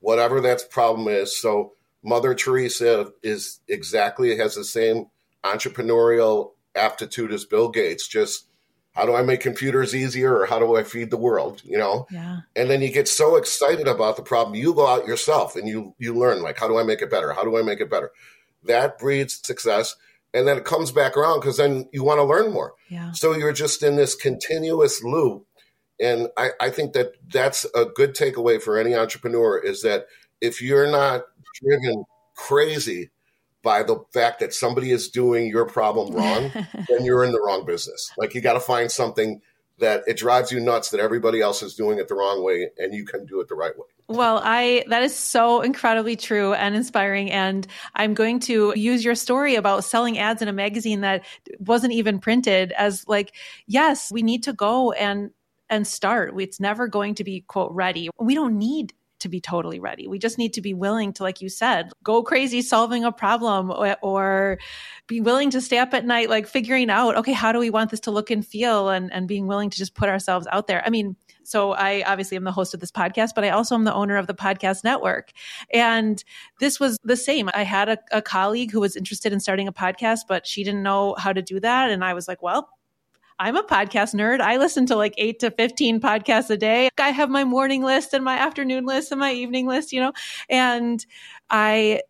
whatever 0.00 0.40
that 0.42 0.70
problem 0.70 1.08
is. 1.08 1.36
So 1.40 1.72
Mother 2.04 2.34
Teresa 2.34 3.10
is 3.22 3.60
exactly 3.66 4.36
has 4.36 4.54
the 4.54 4.64
same 4.64 5.06
entrepreneurial 5.42 6.52
aptitude 6.76 7.32
as 7.32 7.44
Bill 7.44 7.70
Gates. 7.70 8.06
Just 8.06 8.46
how 8.94 9.06
do 9.06 9.14
I 9.14 9.22
make 9.22 9.40
computers 9.40 9.94
easier 9.94 10.36
or 10.36 10.46
how 10.46 10.58
do 10.58 10.76
I 10.76 10.84
feed 10.84 11.10
the 11.10 11.16
world? 11.16 11.62
You 11.64 11.78
know? 11.78 12.06
Yeah. 12.10 12.40
And 12.54 12.68
then 12.68 12.82
you 12.82 12.92
get 12.92 13.08
so 13.08 13.36
excited 13.36 13.88
about 13.88 14.16
the 14.16 14.22
problem, 14.22 14.54
you 14.54 14.74
go 14.74 14.86
out 14.86 15.06
yourself 15.06 15.56
and 15.56 15.66
you 15.66 15.94
you 15.98 16.14
learn 16.14 16.42
like 16.42 16.58
how 16.58 16.68
do 16.68 16.78
I 16.78 16.82
make 16.82 17.00
it 17.00 17.10
better? 17.10 17.32
How 17.32 17.44
do 17.44 17.56
I 17.56 17.62
make 17.62 17.80
it 17.80 17.90
better? 17.90 18.10
That 18.64 18.98
breeds 18.98 19.40
success 19.44 19.96
and 20.38 20.46
then 20.46 20.56
it 20.56 20.64
comes 20.64 20.92
back 20.92 21.16
around 21.16 21.40
because 21.40 21.56
then 21.56 21.88
you 21.92 22.04
want 22.04 22.18
to 22.18 22.24
learn 22.24 22.52
more. 22.52 22.74
Yeah. 22.88 23.10
So 23.10 23.34
you're 23.34 23.52
just 23.52 23.82
in 23.82 23.96
this 23.96 24.14
continuous 24.14 25.02
loop. 25.02 25.44
And 26.00 26.28
I, 26.36 26.50
I 26.60 26.70
think 26.70 26.92
that 26.92 27.14
that's 27.32 27.66
a 27.74 27.86
good 27.86 28.14
takeaway 28.14 28.62
for 28.62 28.78
any 28.78 28.94
entrepreneur 28.94 29.58
is 29.58 29.82
that 29.82 30.06
if 30.40 30.62
you're 30.62 30.88
not 30.88 31.22
driven 31.60 32.04
crazy 32.36 33.10
by 33.64 33.82
the 33.82 33.98
fact 34.12 34.38
that 34.38 34.54
somebody 34.54 34.92
is 34.92 35.08
doing 35.08 35.48
your 35.48 35.66
problem 35.66 36.14
wrong, 36.14 36.52
then 36.88 37.04
you're 37.04 37.24
in 37.24 37.32
the 37.32 37.40
wrong 37.40 37.66
business. 37.66 38.12
Like 38.16 38.32
you 38.34 38.40
got 38.40 38.52
to 38.52 38.60
find 38.60 38.92
something 38.92 39.40
that 39.78 40.04
it 40.06 40.16
drives 40.16 40.50
you 40.50 40.60
nuts 40.60 40.90
that 40.90 41.00
everybody 41.00 41.40
else 41.40 41.62
is 41.62 41.74
doing 41.74 41.98
it 41.98 42.08
the 42.08 42.14
wrong 42.14 42.42
way 42.42 42.70
and 42.78 42.94
you 42.94 43.04
can 43.04 43.24
do 43.26 43.40
it 43.40 43.48
the 43.48 43.54
right 43.54 43.76
way. 43.76 43.86
Well, 44.08 44.40
I 44.42 44.84
that 44.88 45.02
is 45.02 45.14
so 45.14 45.60
incredibly 45.60 46.16
true 46.16 46.54
and 46.54 46.74
inspiring 46.74 47.30
and 47.30 47.66
I'm 47.94 48.14
going 48.14 48.40
to 48.40 48.72
use 48.76 49.04
your 49.04 49.14
story 49.14 49.54
about 49.54 49.84
selling 49.84 50.18
ads 50.18 50.42
in 50.42 50.48
a 50.48 50.52
magazine 50.52 51.02
that 51.02 51.24
wasn't 51.58 51.92
even 51.92 52.18
printed 52.18 52.72
as 52.72 53.06
like 53.06 53.34
yes, 53.66 54.10
we 54.10 54.22
need 54.22 54.42
to 54.44 54.52
go 54.52 54.92
and 54.92 55.30
and 55.70 55.86
start. 55.86 56.32
It's 56.38 56.60
never 56.60 56.88
going 56.88 57.14
to 57.16 57.24
be, 57.24 57.42
quote, 57.42 57.72
ready. 57.72 58.08
We 58.18 58.34
don't 58.34 58.58
need 58.58 58.94
to 59.20 59.28
be 59.28 59.40
totally 59.40 59.80
ready. 59.80 60.06
We 60.06 60.18
just 60.18 60.38
need 60.38 60.54
to 60.54 60.60
be 60.60 60.74
willing 60.74 61.12
to, 61.14 61.22
like 61.22 61.40
you 61.40 61.48
said, 61.48 61.90
go 62.02 62.22
crazy 62.22 62.62
solving 62.62 63.04
a 63.04 63.12
problem 63.12 63.70
or, 63.70 63.96
or, 64.02 64.58
be 65.06 65.20
willing 65.22 65.48
to 65.50 65.60
stay 65.60 65.78
up 65.78 65.94
at 65.94 66.04
night, 66.04 66.28
like 66.28 66.46
figuring 66.46 66.90
out, 66.90 67.16
okay, 67.16 67.32
how 67.32 67.50
do 67.50 67.58
we 67.58 67.70
want 67.70 67.90
this 67.90 68.00
to 68.00 68.10
look 68.10 68.30
and 68.30 68.46
feel 68.46 68.90
and, 68.90 69.10
and 69.10 69.26
being 69.26 69.46
willing 69.46 69.70
to 69.70 69.78
just 69.78 69.94
put 69.94 70.08
ourselves 70.10 70.46
out 70.52 70.66
there. 70.66 70.82
I 70.84 70.90
mean, 70.90 71.16
so 71.44 71.72
I 71.72 72.04
obviously 72.06 72.36
am 72.36 72.44
the 72.44 72.52
host 72.52 72.74
of 72.74 72.80
this 72.80 72.90
podcast, 72.90 73.30
but 73.34 73.42
I 73.42 73.48
also 73.48 73.74
am 73.74 73.84
the 73.84 73.94
owner 73.94 74.18
of 74.18 74.26
the 74.26 74.34
podcast 74.34 74.84
network. 74.84 75.32
And 75.72 76.22
this 76.60 76.78
was 76.78 76.98
the 77.04 77.16
same. 77.16 77.48
I 77.54 77.62
had 77.62 77.88
a, 77.88 77.98
a 78.12 78.20
colleague 78.20 78.70
who 78.70 78.80
was 78.80 78.96
interested 78.96 79.32
in 79.32 79.40
starting 79.40 79.66
a 79.66 79.72
podcast, 79.72 80.20
but 80.28 80.46
she 80.46 80.62
didn't 80.62 80.82
know 80.82 81.14
how 81.18 81.32
to 81.32 81.40
do 81.40 81.58
that. 81.60 81.90
And 81.90 82.04
I 82.04 82.12
was 82.12 82.28
like, 82.28 82.42
well, 82.42 82.68
I'm 83.38 83.56
a 83.56 83.62
podcast 83.62 84.14
nerd. 84.14 84.40
I 84.40 84.56
listen 84.56 84.86
to 84.86 84.96
like 84.96 85.14
eight 85.16 85.40
to 85.40 85.50
15 85.50 86.00
podcasts 86.00 86.50
a 86.50 86.56
day. 86.56 86.90
I 86.98 87.10
have 87.10 87.30
my 87.30 87.44
morning 87.44 87.82
list 87.82 88.12
and 88.12 88.24
my 88.24 88.36
afternoon 88.36 88.84
list 88.84 89.12
and 89.12 89.20
my 89.20 89.32
evening 89.32 89.66
list, 89.66 89.92
you 89.92 90.00
know, 90.00 90.12
and 90.48 91.04
I 91.48 92.02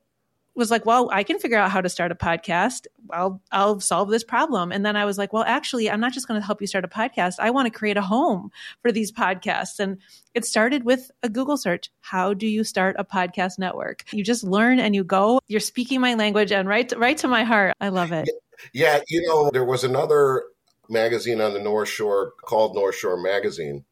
was 0.55 0.71
like, 0.71 0.85
well, 0.85 1.09
I 1.13 1.23
can 1.23 1.39
figure 1.39 1.57
out 1.57 1.71
how 1.71 1.81
to 1.81 1.89
start 1.89 2.11
a 2.11 2.17
podcast. 2.17 2.87
I'll, 3.11 3.41
I'll 3.53 3.79
solve 3.79 4.11
this 4.11 4.25
problem. 4.25 4.73
And 4.73 4.85
then 4.85 4.97
I 4.97 5.05
was 5.05 5.17
like, 5.17 5.33
well, 5.33 5.45
actually, 5.45 5.89
I'm 5.89 6.01
not 6.01 6.13
just 6.13 6.27
going 6.27 6.41
to 6.41 6.45
help 6.45 6.61
you 6.61 6.67
start 6.67 6.85
a 6.85 6.89
podcast. 6.89 7.37
I 7.39 7.51
want 7.51 7.73
to 7.73 7.79
create 7.79 7.97
a 7.97 8.03
home 8.03 8.51
for 8.83 8.91
these 8.91 9.13
podcasts. 9.13 9.79
And 9.79 9.99
it 10.35 10.45
started 10.45 10.85
with 10.85 11.11
a 11.23 11.29
Google 11.29 11.57
search. 11.57 11.91
How 12.01 12.35
do 12.35 12.47
you 12.47 12.65
start 12.65 12.97
a 12.99 13.05
podcast 13.05 13.59
network? 13.59 14.05
You 14.13 14.25
just 14.25 14.43
learn 14.43 14.81
and 14.81 14.95
you 14.95 15.05
go. 15.05 15.41
You're 15.47 15.61
speaking 15.61 16.01
my 16.01 16.15
language 16.15 16.51
and 16.51 16.69
right, 16.69 16.93
right 16.97 17.17
to 17.19 17.29
my 17.29 17.45
heart. 17.45 17.75
I 17.81 17.91
love 17.91 18.11
it. 18.11 18.29
Yeah. 18.73 19.01
You 19.07 19.23
know, 19.23 19.51
there 19.53 19.65
was 19.65 19.85
another 19.85 20.43
magazine 20.89 21.41
on 21.41 21.53
the 21.53 21.61
North 21.61 21.89
Shore 21.89 22.33
called 22.43 22.75
North 22.75 22.97
Shore 22.97 23.21
Magazine, 23.21 23.85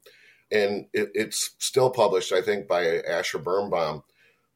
and 0.51 0.87
it, 0.93 1.11
it's 1.15 1.55
still 1.59 1.91
published, 1.91 2.33
I 2.33 2.43
think, 2.43 2.69
by 2.69 3.01
Asher 3.03 3.39
Birnbaum. 3.39 4.03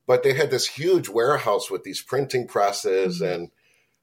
But 0.06 0.23
they 0.23 0.35
had 0.35 0.50
this 0.50 0.66
huge 0.66 1.09
warehouse 1.09 1.70
with 1.70 1.85
these 1.85 2.02
printing 2.02 2.47
presses 2.47 3.20
mm-hmm. 3.20 3.32
and 3.32 3.50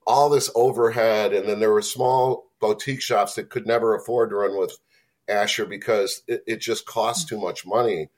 all 0.06 0.30
this 0.30 0.50
overhead, 0.56 1.34
and 1.34 1.48
then 1.48 1.60
there 1.60 1.74
were 1.74 1.82
small 1.82 2.46
boutique 2.60 3.02
shops 3.02 3.36
that 3.36 3.50
could 3.50 3.68
never 3.68 3.96
afford 3.96 4.30
to 4.30 4.36
run 4.36 4.58
with 4.58 4.78
Asher 5.28 5.66
because 5.66 6.24
it, 6.28 6.44
it 6.48 6.58
just 6.58 6.86
costs 6.86 7.26
mm-hmm. 7.26 7.36
too 7.36 7.42
much 7.42 7.66
money. 7.66 8.10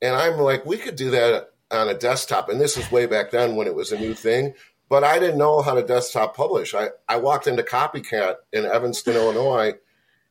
And 0.00 0.16
I'm 0.16 0.38
like, 0.38 0.66
we 0.66 0.76
could 0.76 0.96
do 0.96 1.10
that 1.10 1.50
on 1.70 1.88
a 1.88 1.94
desktop. 1.94 2.48
And 2.48 2.60
this 2.60 2.76
is 2.76 2.90
way 2.92 3.06
back 3.06 3.30
then 3.30 3.56
when 3.56 3.66
it 3.66 3.74
was 3.74 3.92
a 3.92 3.98
new 3.98 4.14
thing 4.14 4.54
but 4.92 5.04
I 5.04 5.18
didn't 5.18 5.38
know 5.38 5.62
how 5.62 5.72
to 5.72 5.82
desktop 5.82 6.36
publish. 6.36 6.74
I, 6.74 6.88
I 7.08 7.16
walked 7.16 7.46
into 7.46 7.62
Copycat 7.62 8.34
in 8.52 8.66
Evanston, 8.66 9.16
Illinois. 9.16 9.72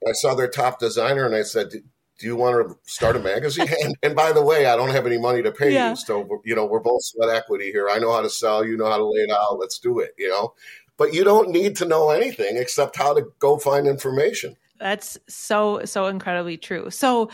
I 0.07 0.11
saw 0.11 0.35
their 0.35 0.47
top 0.47 0.77
designer 0.77 1.25
and 1.25 1.33
I 1.33 1.41
said, 1.41 1.71
do 1.71 2.27
you 2.27 2.35
want 2.35 2.69
to 2.69 2.77
start 2.83 3.15
a 3.15 3.19
magazine? 3.19 3.65
and, 3.83 3.95
and, 4.03 4.15
by 4.15 4.31
the 4.31 4.43
way, 4.43 4.67
I 4.67 4.75
don't 4.75 4.91
have 4.91 5.07
any 5.07 5.17
money 5.17 5.41
to 5.41 5.51
pay 5.51 5.73
yeah. 5.73 5.89
you. 5.89 5.95
So, 5.95 6.43
you 6.45 6.53
know, 6.53 6.67
we're 6.67 6.79
both 6.79 7.03
sweat 7.03 7.35
equity 7.35 7.71
here. 7.71 7.89
I 7.89 7.97
know 7.97 8.13
how 8.13 8.21
to 8.21 8.29
sell. 8.29 8.63
You 8.63 8.77
know 8.77 8.85
how 8.85 8.97
to 8.97 9.03
lay 9.03 9.21
it 9.21 9.31
out. 9.31 9.57
Let's 9.57 9.79
do 9.79 9.97
it, 9.97 10.11
you 10.15 10.29
know? 10.29 10.53
But 10.95 11.11
you 11.11 11.23
don't 11.23 11.49
need 11.49 11.75
to 11.77 11.85
know 11.85 12.11
anything 12.11 12.57
except 12.57 12.95
how 12.97 13.15
to 13.15 13.25
go 13.39 13.57
find 13.57 13.87
information. 13.87 14.57
That's 14.77 15.17
so, 15.27 15.85
so 15.85 16.05
incredibly 16.05 16.57
true. 16.57 16.91
So 16.91 17.31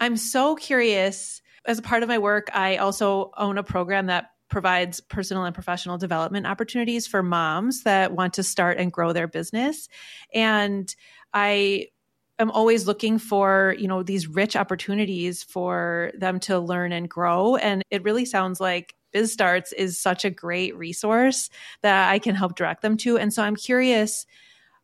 I'm 0.00 0.16
so 0.16 0.56
curious. 0.56 1.42
As 1.64 1.78
a 1.78 1.82
part 1.82 2.02
of 2.02 2.08
my 2.08 2.18
work, 2.18 2.48
I 2.52 2.78
also 2.78 3.30
own 3.36 3.56
a 3.56 3.62
program 3.62 4.06
that 4.06 4.30
provides 4.48 5.00
personal 5.00 5.44
and 5.44 5.54
professional 5.54 5.98
development 5.98 6.46
opportunities 6.46 7.06
for 7.06 7.22
moms 7.22 7.82
that 7.82 8.12
want 8.12 8.34
to 8.34 8.42
start 8.42 8.78
and 8.78 8.92
grow 8.92 9.12
their 9.12 9.26
business. 9.26 9.88
And 10.32 10.94
I 11.34 11.88
am 12.38 12.50
always 12.50 12.86
looking 12.86 13.18
for, 13.18 13.74
you 13.78 13.88
know, 13.88 14.02
these 14.02 14.28
rich 14.28 14.56
opportunities 14.56 15.42
for 15.42 16.12
them 16.14 16.38
to 16.40 16.58
learn 16.58 16.92
and 16.92 17.08
grow. 17.08 17.56
And 17.56 17.82
it 17.90 18.04
really 18.04 18.24
sounds 18.24 18.60
like 18.60 18.94
BizStarts 19.14 19.72
is 19.76 19.98
such 19.98 20.24
a 20.24 20.30
great 20.30 20.76
resource 20.76 21.48
that 21.82 22.10
I 22.10 22.18
can 22.18 22.34
help 22.34 22.54
direct 22.54 22.82
them 22.82 22.96
to. 22.98 23.16
And 23.16 23.32
so 23.32 23.42
I'm 23.42 23.56
curious 23.56 24.26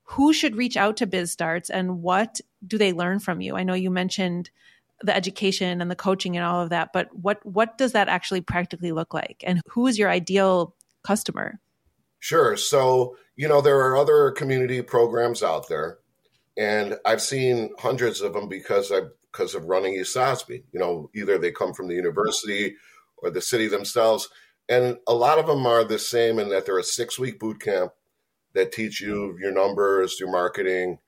who 0.04 0.32
should 0.32 0.56
reach 0.56 0.76
out 0.76 0.96
to 0.98 1.06
BizStarts 1.06 1.70
and 1.70 2.02
what 2.02 2.40
do 2.66 2.78
they 2.78 2.92
learn 2.92 3.18
from 3.18 3.40
you? 3.40 3.56
I 3.56 3.62
know 3.62 3.74
you 3.74 3.90
mentioned 3.90 4.50
the 5.02 5.14
education 5.14 5.80
and 5.80 5.90
the 5.90 5.96
coaching 5.96 6.36
and 6.36 6.44
all 6.44 6.60
of 6.60 6.70
that 6.70 6.92
but 6.92 7.08
what 7.14 7.44
what 7.44 7.76
does 7.78 7.92
that 7.92 8.08
actually 8.08 8.40
practically 8.40 8.92
look 8.92 9.12
like 9.14 9.42
and 9.46 9.60
who 9.68 9.86
is 9.86 9.98
your 9.98 10.10
ideal 10.10 10.74
customer 11.04 11.58
sure 12.20 12.56
so 12.56 13.16
you 13.36 13.48
know 13.48 13.60
there 13.60 13.80
are 13.80 13.96
other 13.96 14.30
community 14.30 14.82
programs 14.82 15.42
out 15.42 15.68
there 15.68 15.98
and 16.56 16.96
i've 17.04 17.22
seen 17.22 17.70
hundreds 17.78 18.20
of 18.20 18.32
them 18.32 18.48
because 18.48 18.92
i 18.92 19.00
because 19.32 19.54
of 19.54 19.64
running 19.64 19.94
USASB. 19.94 20.62
You 20.72 20.78
know, 20.78 21.10
either 21.14 21.38
they 21.38 21.50
come 21.50 21.72
from 21.72 21.88
the 21.88 21.94
university 21.94 22.76
or 23.16 23.30
the 23.30 23.40
city 23.40 23.66
themselves. 23.66 24.28
And 24.68 24.98
a 25.08 25.14
lot 25.14 25.38
of 25.38 25.46
them 25.46 25.66
are 25.66 25.84
the 25.84 25.98
same 25.98 26.38
in 26.38 26.50
that 26.50 26.66
they're 26.66 26.78
a 26.78 26.84
six 26.84 27.18
week 27.18 27.40
boot 27.40 27.60
camp 27.60 27.92
that 28.54 28.72
teach 28.72 29.00
you 29.00 29.36
your 29.40 29.52
numbers, 29.52 30.20
your 30.20 30.30
marketing, 30.30 30.98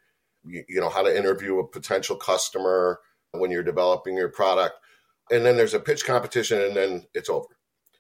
you, 0.45 0.65
you 0.69 0.81
know, 0.81 0.89
how 0.89 1.03
to 1.03 1.17
interview 1.17 1.59
a 1.59 1.69
potential 1.69 2.17
customer, 2.17 3.01
when 3.39 3.51
you're 3.51 3.63
developing 3.63 4.17
your 4.17 4.29
product. 4.29 4.75
And 5.31 5.45
then 5.45 5.57
there's 5.57 5.75
a 5.75 5.81
pitch 5.81 6.05
competition 6.05 6.61
and 6.61 6.77
then 6.77 7.07
it's 7.15 7.31
over. 7.31 7.47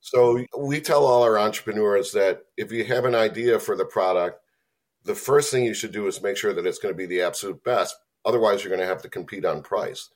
So 0.00 0.44
we 0.58 0.80
tell 0.80 1.06
all 1.06 1.22
our 1.22 1.38
entrepreneurs 1.38 2.12
that 2.12 2.42
if 2.56 2.70
you 2.70 2.84
have 2.84 3.06
an 3.06 3.14
idea 3.14 3.58
for 3.58 3.74
the 3.74 3.86
product, 3.86 4.40
the 5.04 5.14
first 5.14 5.50
thing 5.50 5.64
you 5.64 5.74
should 5.74 5.92
do 5.92 6.06
is 6.06 6.22
make 6.22 6.36
sure 6.36 6.52
that 6.52 6.66
it's 6.66 6.78
going 6.78 6.92
to 6.92 6.98
be 6.98 7.06
the 7.06 7.22
absolute 7.22 7.64
best. 7.64 7.96
Otherwise, 8.24 8.62
you're 8.62 8.74
going 8.74 8.80
to 8.80 8.86
have 8.86 9.02
to 9.02 9.08
compete 9.08 9.44
on 9.44 9.62
price. 9.62 10.10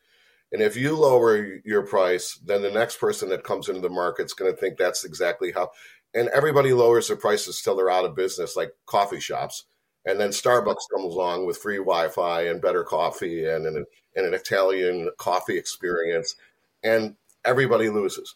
And 0.53 0.63
if 0.63 0.77
you 0.77 0.97
lower 0.97 1.61
your 1.65 1.83
price, 1.83 2.39
then 2.45 2.63
the 2.63 2.71
next 2.71 2.99
person 2.99 3.29
that 3.29 3.45
comes 3.45 3.69
into 3.69 3.81
the 3.81 3.91
market 3.91 4.27
is 4.27 4.33
going 4.33 4.51
to 4.51 4.57
think 4.57 4.79
that's 4.79 5.05
exactly 5.05 5.53
how. 5.53 5.71
And 6.15 6.29
everybody 6.31 6.73
lowers 6.73 7.09
their 7.09 7.17
prices 7.17 7.61
till 7.61 7.77
they're 7.77 7.91
out 7.91 8.07
of 8.07 8.17
business, 8.17 8.57
like 8.57 8.73
coffee 8.87 9.21
shops. 9.21 9.65
And 10.09 10.19
then 10.19 10.31
Starbucks 10.31 10.89
comes 10.91 11.15
along 11.15 11.45
with 11.45 11.59
free 11.59 11.77
Wi-Fi 11.77 12.47
and 12.47 12.63
better 12.63 12.83
coffee 12.83 13.45
and 13.45 13.67
an, 13.67 13.85
and 14.17 14.27
an 14.27 14.33
Italian 14.33 15.11
coffee 15.19 15.59
experience, 15.59 16.35
and 16.83 17.15
everybody 17.45 17.91
loses. 17.91 18.35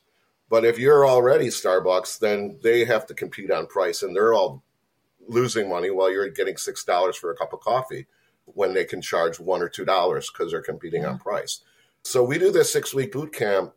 But 0.50 0.67
if 0.67 0.79
you're 0.79 1.09
already 1.09 1.47
Starbucks, 1.47 2.19
then 2.19 2.59
they 2.62 2.85
have 2.85 3.07
to 3.07 3.14
compete 3.14 3.50
on 3.50 3.69
price, 3.69 4.02
and 4.02 4.14
they're 4.14 4.35
all 4.35 4.62
losing 5.26 5.71
money 5.71 5.91
while 5.91 6.12
you're 6.12 6.29
getting 6.29 6.59
six 6.59 6.85
dollars 6.85 7.17
for 7.17 7.31
a 7.31 7.37
cup 7.37 7.55
of 7.55 7.61
coffee 7.61 8.07
when 8.45 8.75
they 8.75 8.85
can 8.85 9.00
charge 9.00 9.41
one 9.41 9.62
or 9.62 9.69
two 9.71 9.87
dollars 9.87 10.31
because 10.31 10.52
they're 10.52 10.61
competing 10.61 11.07
on 11.07 11.19
price. 11.19 11.61
So 12.05 12.23
we 12.23 12.37
do 12.37 12.52
this 12.52 12.71
six 12.71 12.93
week 12.93 13.12
boot 13.12 13.33
camp 13.33 13.73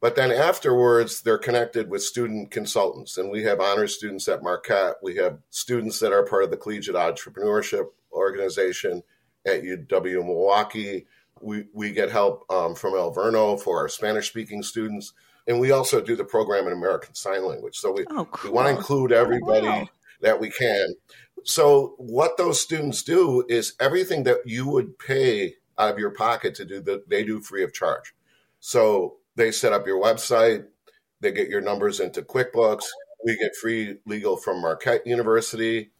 but 0.00 0.14
then 0.14 0.30
afterwards, 0.30 1.22
they're 1.22 1.38
connected 1.38 1.90
with 1.90 2.02
student 2.02 2.50
consultants. 2.50 3.18
And 3.18 3.30
we 3.30 3.42
have 3.44 3.60
honor 3.60 3.88
students 3.88 4.28
at 4.28 4.42
Marquette. 4.42 4.96
We 5.02 5.16
have 5.16 5.38
students 5.50 5.98
that 6.00 6.12
are 6.12 6.24
part 6.24 6.44
of 6.44 6.50
the 6.50 6.56
Collegiate 6.56 6.94
Entrepreneurship 6.94 7.86
Organization 8.12 9.02
at 9.44 9.62
UW 9.62 10.24
Milwaukee. 10.24 11.06
We, 11.40 11.64
we 11.72 11.90
get 11.92 12.10
help 12.10 12.44
um, 12.50 12.74
from 12.74 12.92
Alverno 12.92 13.60
for 13.60 13.78
our 13.78 13.88
Spanish 13.88 14.28
speaking 14.28 14.62
students. 14.62 15.12
And 15.48 15.58
we 15.58 15.72
also 15.72 16.00
do 16.00 16.14
the 16.14 16.24
program 16.24 16.66
in 16.66 16.72
American 16.72 17.14
Sign 17.14 17.44
Language. 17.44 17.76
So 17.76 17.90
we, 17.90 18.04
oh, 18.10 18.26
cool. 18.30 18.50
we 18.50 18.54
want 18.54 18.68
to 18.68 18.76
include 18.76 19.12
everybody 19.12 19.66
wow. 19.66 19.88
that 20.20 20.38
we 20.38 20.50
can. 20.50 20.94
So 21.44 21.94
what 21.98 22.36
those 22.36 22.60
students 22.60 23.02
do 23.02 23.44
is 23.48 23.74
everything 23.80 24.24
that 24.24 24.40
you 24.44 24.68
would 24.68 24.98
pay 24.98 25.54
out 25.78 25.90
of 25.90 25.98
your 25.98 26.10
pocket 26.10 26.54
to 26.56 26.64
do, 26.64 26.80
that 26.82 27.08
they 27.08 27.24
do 27.24 27.40
free 27.40 27.64
of 27.64 27.72
charge. 27.72 28.14
So 28.60 29.16
they 29.38 29.52
set 29.52 29.72
up 29.72 29.86
your 29.86 30.02
website, 30.02 30.66
they 31.20 31.30
get 31.32 31.48
your 31.48 31.60
numbers 31.60 32.00
into 32.00 32.22
QuickBooks. 32.22 32.84
We 33.24 33.36
get 33.36 33.56
free 33.56 33.98
legal 34.04 34.36
from 34.36 34.60
Marquette 34.60 35.06
University. 35.06 35.90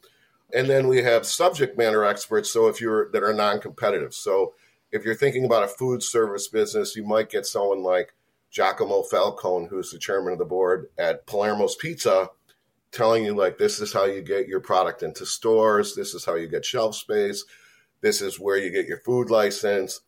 And 0.52 0.68
then 0.68 0.88
we 0.88 1.02
have 1.02 1.24
subject 1.24 1.78
matter 1.78 2.04
experts. 2.04 2.50
So 2.50 2.66
if 2.66 2.80
you're 2.80 3.10
that 3.12 3.22
are 3.22 3.32
non-competitive. 3.32 4.12
So 4.12 4.54
if 4.90 5.04
you're 5.04 5.14
thinking 5.14 5.44
about 5.44 5.62
a 5.62 5.68
food 5.68 6.02
service 6.02 6.48
business, 6.48 6.96
you 6.96 7.04
might 7.04 7.30
get 7.30 7.46
someone 7.46 7.82
like 7.82 8.14
Giacomo 8.50 9.02
Fallucca, 9.02 9.68
who's 9.68 9.92
the 9.92 9.98
chairman 9.98 10.32
of 10.32 10.38
the 10.38 10.44
board 10.44 10.88
at 10.98 11.26
Palermo's 11.26 11.76
Pizza, 11.76 12.30
telling 12.90 13.24
you 13.24 13.34
like 13.34 13.58
this 13.58 13.78
is 13.78 13.92
how 13.92 14.06
you 14.06 14.22
get 14.22 14.48
your 14.48 14.60
product 14.60 15.02
into 15.02 15.26
stores, 15.26 15.94
this 15.94 16.14
is 16.14 16.24
how 16.24 16.34
you 16.34 16.48
get 16.48 16.64
shelf 16.64 16.94
space, 16.96 17.44
this 18.00 18.22
is 18.22 18.40
where 18.40 18.56
you 18.56 18.70
get 18.70 18.86
your 18.86 19.00
food 19.00 19.30
license 19.30 20.00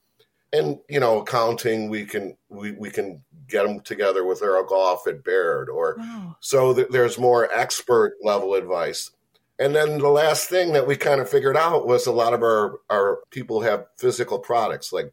and 0.53 0.79
you 0.89 1.01
know 1.01 1.21
accounting 1.21 1.89
we 1.89 2.05
can 2.05 2.37
we, 2.49 2.73
we 2.73 2.91
can 2.91 3.23
get 3.49 3.65
them 3.65 3.81
together 3.81 4.25
with 4.25 4.43
Errol 4.43 4.65
Goff 4.65 5.07
at 5.07 5.25
Baird 5.25 5.69
or 5.69 5.97
wow. 5.99 6.37
so 6.41 6.75
th- 6.75 6.89
there's 6.91 7.19
more 7.19 7.53
expert 7.53 8.15
level 8.23 8.55
advice 8.55 9.11
and 9.59 9.75
then 9.75 9.99
the 9.99 10.09
last 10.09 10.49
thing 10.49 10.73
that 10.73 10.87
we 10.87 10.97
kind 10.97 11.21
of 11.21 11.29
figured 11.29 11.57
out 11.57 11.87
was 11.87 12.07
a 12.07 12.13
lot 12.13 12.35
of 12.35 12.43
our 12.43 12.81
our 12.91 13.21
people 13.31 13.61
have 13.61 13.87
physical 13.97 14.39
products 14.39 14.93
like 14.93 15.13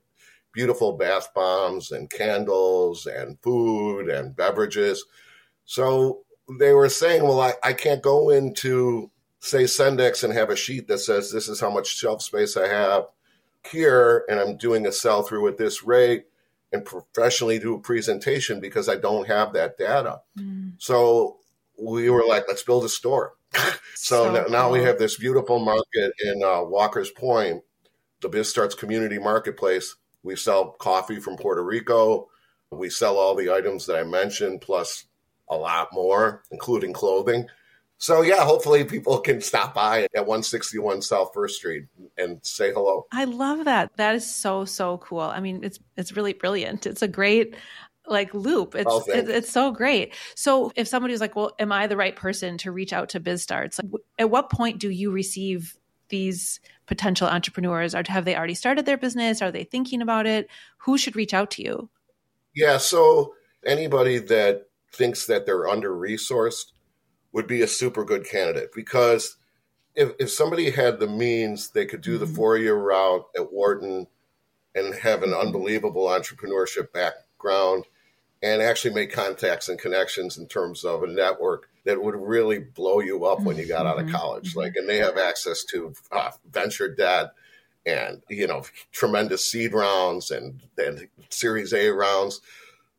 beautiful 0.53 0.93
bath 0.93 1.29
bombs 1.35 1.91
and 1.91 2.09
candles 2.09 3.05
and 3.05 3.37
food 3.41 4.09
and 4.09 4.35
beverages 4.35 5.05
so 5.65 6.21
they 6.57 6.73
were 6.73 6.89
saying 6.89 7.23
well 7.23 7.41
I, 7.41 7.53
I 7.63 7.73
can't 7.73 8.01
go 8.01 8.29
into 8.29 9.11
say 9.39 9.63
Sendik's 9.63 10.23
and 10.23 10.33
have 10.33 10.49
a 10.49 10.55
sheet 10.55 10.87
that 10.87 10.97
says 10.99 11.31
this 11.31 11.47
is 11.47 11.59
how 11.59 11.69
much 11.69 11.87
shelf 11.87 12.23
space 12.23 12.57
I 12.57 12.67
have 12.67 13.05
here 13.67 14.25
and 14.29 14.39
I'm 14.39 14.57
doing 14.57 14.85
a 14.85 14.91
sell 14.91 15.23
through 15.23 15.47
at 15.47 15.57
this 15.57 15.83
rate 15.83 16.25
and 16.71 16.83
professionally 16.83 17.59
do 17.59 17.75
a 17.75 17.79
presentation 17.79 18.59
because 18.59 18.89
I 18.89 18.95
don't 18.95 19.27
have 19.27 19.53
that 19.53 19.77
data. 19.77 20.21
Mm. 20.37 20.73
So 20.77 21.37
we 21.81 22.09
were 22.09 22.25
like, 22.27 22.45
let's 22.47 22.63
build 22.63 22.83
a 22.83 22.89
store. 22.89 23.33
so, 23.53 24.33
so 24.33 24.47
now, 24.49 24.63
cool. 24.63 24.71
we 24.71 24.83
have 24.83 24.99
this 24.99 25.17
beautiful 25.17 25.59
market 25.59 26.11
in 26.23 26.43
uh, 26.43 26.63
Walker's 26.63 27.11
Point, 27.11 27.63
the 28.21 28.29
BizStarts 28.29 28.77
community 28.77 29.17
marketplace. 29.17 29.95
We 30.23 30.35
sell 30.35 30.71
coffee 30.71 31.19
from 31.19 31.37
Puerto 31.37 31.63
Rico. 31.63 32.27
We 32.71 32.89
sell 32.89 33.17
all 33.17 33.35
the 33.35 33.53
items 33.53 33.85
that 33.85 33.97
I 33.97 34.03
mentioned, 34.03 34.61
plus 34.61 35.05
a 35.49 35.55
lot 35.55 35.89
more, 35.93 36.43
including 36.51 36.91
clothing. 36.91 37.47
So 37.99 38.21
yeah, 38.21 38.43
hopefully 38.43 38.83
people 38.83 39.19
can 39.19 39.41
stop 39.41 39.73
by 39.73 40.03
at 40.15 40.27
161 40.27 41.01
South 41.01 41.31
First 41.33 41.55
Street 41.55 41.85
and 42.17 42.39
say 42.45 42.71
hello. 42.71 43.07
I 43.11 43.23
love 43.23 43.65
that. 43.65 43.95
That 43.97 44.15
is 44.15 44.29
so 44.33 44.65
so 44.65 44.99
cool. 44.99 45.21
I 45.21 45.39
mean, 45.39 45.63
it's 45.63 45.79
it's 45.95 46.15
really 46.15 46.33
brilliant. 46.33 46.85
It's 46.85 47.01
a 47.01 47.07
great 47.07 47.55
like 48.05 48.33
loop. 48.33 48.75
It's 48.75 48.85
oh, 48.87 49.03
it, 49.07 49.29
it's 49.29 49.51
so 49.51 49.71
great. 49.71 50.13
So 50.35 50.71
if 50.75 50.87
somebody's 50.87 51.21
like, 51.21 51.35
"Well, 51.35 51.53
am 51.59 51.71
I 51.71 51.87
the 51.87 51.97
right 51.97 52.15
person 52.15 52.57
to 52.59 52.71
reach 52.71 52.93
out 52.93 53.09
to 53.09 53.19
BizStarts?" 53.19 53.81
Like, 53.81 54.01
at 54.19 54.29
what 54.29 54.51
point 54.51 54.79
do 54.79 54.89
you 54.89 55.11
receive 55.11 55.75
these 56.09 56.59
potential 56.85 57.27
entrepreneurs? 57.27 57.95
Or 57.95 58.03
have 58.07 58.25
they 58.25 58.35
already 58.35 58.53
started 58.53 58.85
their 58.85 58.97
business? 58.97 59.41
Are 59.41 59.51
they 59.51 59.63
thinking 59.63 60.01
about 60.01 60.25
it? 60.25 60.49
Who 60.79 60.97
should 60.97 61.15
reach 61.15 61.33
out 61.33 61.51
to 61.51 61.63
you? 61.63 61.89
Yeah, 62.55 62.77
so 62.77 63.33
anybody 63.65 64.19
that 64.19 64.67
thinks 64.93 65.25
that 65.27 65.45
they're 65.45 65.67
under 65.67 65.91
resourced 65.91 66.71
would 67.37 67.47
be 67.47 67.61
a 67.61 67.67
super 67.67 68.03
good 68.03 68.25
candidate 68.25 68.71
because 68.73 69.37
if, 69.93 70.13
if 70.17 70.31
somebody 70.31 70.71
had 70.71 70.99
the 70.99 71.07
means, 71.07 71.69
they 71.69 71.85
could 71.85 72.01
do 72.01 72.17
the 72.17 72.25
mm-hmm. 72.25 72.33
four 72.33 72.57
year 72.57 72.75
route 72.75 73.27
at 73.37 73.53
Wharton 73.53 74.07
and 74.73 74.95
have 74.95 75.21
an 75.21 75.35
unbelievable 75.35 76.05
entrepreneurship 76.05 76.91
background 76.91 77.85
and 78.41 78.59
actually 78.59 78.95
make 78.95 79.11
contacts 79.11 79.69
and 79.69 79.77
connections 79.77 80.39
in 80.39 80.47
terms 80.47 80.83
of 80.83 81.03
a 81.03 81.07
network 81.07 81.69
that 81.85 82.01
would 82.01 82.15
really 82.15 82.57
blow 82.57 83.01
you 83.01 83.23
up 83.25 83.41
when 83.41 83.57
you 83.57 83.67
got 83.67 83.85
out 83.85 83.99
of 83.99 84.07
mm-hmm. 84.07 84.15
college. 84.15 84.55
Like, 84.55 84.75
and 84.75 84.89
they 84.89 84.97
have 84.97 85.19
access 85.19 85.63
to 85.65 85.93
uh, 86.11 86.31
venture 86.51 86.91
debt 86.91 87.33
and, 87.85 88.23
you 88.29 88.47
know, 88.47 88.63
tremendous 88.91 89.45
seed 89.45 89.73
rounds 89.73 90.31
and, 90.31 90.59
and 90.75 91.07
series 91.29 91.71
A 91.71 91.91
rounds. 91.91 92.41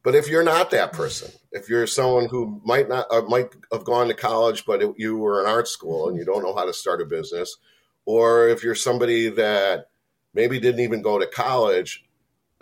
But 0.04 0.14
if 0.14 0.28
you're 0.28 0.44
not 0.44 0.70
that 0.70 0.92
person, 0.92 1.30
if 1.52 1.68
you're 1.68 1.86
someone 1.86 2.26
who 2.26 2.60
might 2.64 2.88
not 2.88 3.06
uh, 3.10 3.22
might 3.22 3.48
have 3.72 3.84
gone 3.84 4.08
to 4.08 4.14
college, 4.14 4.64
but 4.64 4.82
it, 4.82 4.94
you 4.96 5.18
were 5.18 5.40
in 5.40 5.46
art 5.46 5.68
school 5.68 6.08
and 6.08 6.16
you 6.16 6.24
don't 6.24 6.42
know 6.42 6.54
how 6.54 6.64
to 6.64 6.72
start 6.72 7.02
a 7.02 7.04
business, 7.04 7.56
or 8.04 8.48
if 8.48 8.62
you're 8.62 8.74
somebody 8.74 9.28
that 9.28 9.86
maybe 10.34 10.60
didn't 10.60 10.80
even 10.80 11.02
go 11.02 11.18
to 11.18 11.26
college, 11.26 12.04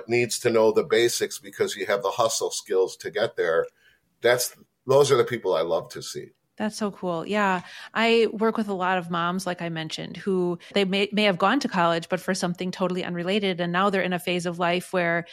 needs 0.08 0.38
to 0.40 0.50
know 0.50 0.72
the 0.72 0.84
basics 0.84 1.38
because 1.38 1.76
you 1.76 1.86
have 1.86 2.02
the 2.02 2.10
hustle 2.10 2.50
skills 2.50 2.96
to 2.96 3.10
get 3.10 3.36
there. 3.36 3.66
That's 4.22 4.56
those 4.86 5.10
are 5.10 5.16
the 5.16 5.24
people 5.24 5.54
I 5.54 5.62
love 5.62 5.88
to 5.90 6.02
see. 6.02 6.30
That's 6.56 6.76
so 6.76 6.90
cool. 6.90 7.26
Yeah. 7.26 7.62
I 7.92 8.28
work 8.32 8.56
with 8.56 8.68
a 8.68 8.74
lot 8.74 8.96
of 8.96 9.10
moms, 9.10 9.46
like 9.46 9.60
I 9.60 9.68
mentioned, 9.68 10.16
who 10.16 10.58
they 10.72 10.86
may, 10.86 11.08
may 11.12 11.24
have 11.24 11.36
gone 11.36 11.60
to 11.60 11.68
college, 11.68 12.08
but 12.08 12.18
for 12.18 12.34
something 12.34 12.70
totally 12.70 13.04
unrelated. 13.04 13.60
And 13.60 13.72
now 13.72 13.90
they're 13.90 14.00
in 14.00 14.14
a 14.14 14.18
phase 14.18 14.46
of 14.46 14.58
life 14.58 14.90
where 14.92 15.26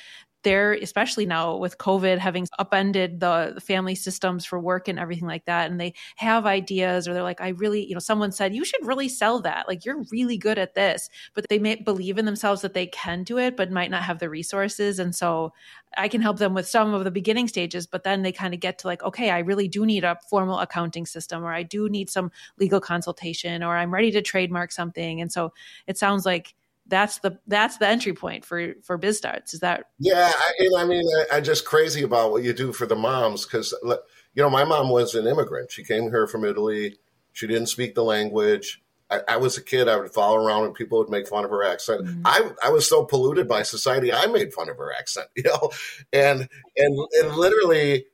they're 0.44 0.74
especially 0.74 1.26
now 1.26 1.56
with 1.56 1.78
covid 1.78 2.18
having 2.18 2.48
upended 2.60 3.20
the, 3.20 3.62
family 3.64 3.96
systems 3.96 4.46
for 4.46 4.60
work 4.60 4.88
and 4.88 5.00
everything 5.00 5.28
like 5.28 5.46
that 5.46 5.70
and 5.70 5.80
they 5.80 5.94
have 6.16 6.46
ideas 6.46 7.08
or 7.08 7.14
they're 7.14 7.24
like 7.24 7.42
i 7.42 7.50
really 7.50 7.86
you 7.86 7.94
know 7.94 8.00
someone 8.00 8.32
said 8.32 8.54
you 8.54 8.66
should 8.66 8.86
really 8.86 9.10
sell 9.10 9.40
that. 9.42 9.68
Like 9.68 9.86
you're 9.86 10.04
really 10.12 10.38
good 10.38 10.58
at 10.58 10.76
this. 10.76 11.10
But 11.34 11.48
they 11.50 11.60
may 11.60 11.76
believe 11.76 12.18
in 12.18 12.26
themselves 12.26 12.62
that 12.62 12.74
they 12.74 12.88
can 12.88 13.24
do 13.24 13.38
it 13.38 13.56
but 13.56 13.72
might 13.72 13.92
not 13.92 14.04
have 14.04 14.20
the 14.20 14.30
resources 14.30 15.00
and 15.00 15.16
so 15.16 15.54
i 15.98 16.08
can 16.08 16.22
help 16.22 16.40
them 16.40 16.54
with 16.54 16.68
some 16.68 16.94
of 16.94 17.04
the 17.04 17.12
beginning 17.12 17.48
stages 17.48 17.86
but 17.86 18.04
then 18.04 18.22
they 18.24 18.32
kind 18.32 18.54
of 18.54 18.60
get 18.60 18.80
to 18.80 18.88
like 18.88 19.04
okay 19.04 19.30
i 19.30 19.40
really 19.40 19.68
do 19.68 19.86
need 19.86 20.04
a 20.04 20.18
formal 20.30 20.60
accounting 20.60 21.06
system 21.06 21.44
or 21.44 21.54
i 21.54 21.64
do 21.64 21.88
need 21.90 22.10
some 22.10 22.32
legal 22.60 22.80
consultation 22.80 23.64
or 23.64 23.78
i'm 23.78 23.94
ready 23.94 24.12
to 24.12 24.22
trademark 24.22 24.72
something. 24.72 25.22
And 25.22 25.32
so 25.32 25.54
it 25.88 25.98
sounds 25.98 26.26
like 26.26 26.56
that's 26.88 27.20
the 27.20 27.40
that's 27.48 27.78
the 27.78 27.88
entry 27.88 28.14
point 28.14 28.46
for 28.46 28.74
for 28.84 28.98
BizStarts 28.98 29.54
Is 29.54 29.62
that? 29.62 29.86
Yeah, 30.00 30.32
I, 30.36 30.70
I 30.78 30.86
mean, 30.86 31.04
I, 31.32 31.38
am 31.38 31.44
just 31.44 31.66
crazy 31.66 32.04
about 32.04 32.32
what 32.32 32.44
you 32.44 32.54
do 32.54 32.74
for 32.74 32.86
the 32.86 32.96
moms 32.96 33.46
because 33.46 33.74
you 33.84 34.44
know 34.44 34.50
my 34.50 34.64
mom 34.64 34.90
was 34.90 35.16
an 35.16 35.26
immigrant. 35.26 35.72
She 35.72 35.84
came 35.84 36.04
here 36.10 36.28
from 36.28 36.44
Italy. 36.44 36.98
She 37.32 37.48
didn't 37.48 37.68
speak 37.68 37.96
the 37.96 38.04
language. 38.04 38.82
I, 39.10 39.22
I 39.28 39.38
was 39.38 39.58
a 39.58 39.64
kid. 39.64 39.88
I 39.88 39.98
would 39.98 40.12
follow 40.12 40.38
around 40.38 40.66
and 40.66 40.74
people 40.74 40.98
would 40.98 41.10
make 41.10 41.28
fun 41.28 41.46
of 41.46 41.52
her 41.52 41.64
accent. 41.64 42.06
Mm-hmm. 42.06 42.22
I 42.26 42.52
I 42.64 42.70
was 42.70 42.88
so 42.88 43.06
polluted 43.06 43.48
by 43.48 43.64
society. 43.64 44.12
I 44.12 44.26
made 44.28 44.54
fun 44.54 44.70
of 44.70 44.78
her 44.78 44.92
accent. 44.94 45.28
You 45.36 45.44
know, 45.44 45.72
and 46.12 46.48
and 46.78 47.00
and 47.22 47.36
literally. 47.36 48.06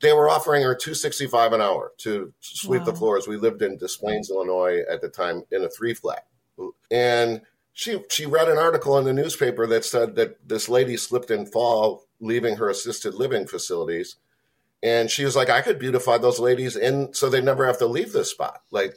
They 0.00 0.12
were 0.12 0.28
offering 0.28 0.62
her 0.62 0.76
two 0.76 0.94
sixty 0.94 1.26
five 1.26 1.52
an 1.52 1.60
hour 1.60 1.92
to 1.98 2.32
sweep 2.38 2.82
wow. 2.82 2.84
the 2.84 2.94
floors. 2.94 3.26
We 3.26 3.36
lived 3.36 3.62
in 3.62 3.78
Des 3.78 3.96
Plaines, 3.98 4.30
Illinois, 4.30 4.82
at 4.88 5.00
the 5.00 5.08
time, 5.08 5.42
in 5.50 5.64
a 5.64 5.68
three 5.68 5.92
flat, 5.92 6.26
and 6.88 7.40
she 7.78 7.96
she 8.10 8.26
read 8.26 8.48
an 8.48 8.58
article 8.58 8.98
in 8.98 9.04
the 9.04 9.12
newspaper 9.12 9.64
that 9.64 9.84
said 9.84 10.16
that 10.16 10.48
this 10.48 10.68
lady 10.68 10.96
slipped 10.96 11.30
and 11.30 11.48
fall 11.48 12.08
leaving 12.18 12.56
her 12.56 12.68
assisted 12.68 13.14
living 13.14 13.46
facilities. 13.46 14.16
And 14.82 15.08
she 15.08 15.24
was 15.24 15.36
like 15.36 15.48
i 15.48 15.60
could 15.60 15.78
beautify 15.78 16.18
those 16.18 16.40
ladies 16.40 16.74
and 16.74 17.14
so 17.14 17.30
they 17.30 17.40
never 17.40 17.64
have 17.64 17.78
to 17.78 17.86
leave 17.86 18.12
this 18.12 18.32
spot. 18.32 18.62
Like 18.72 18.96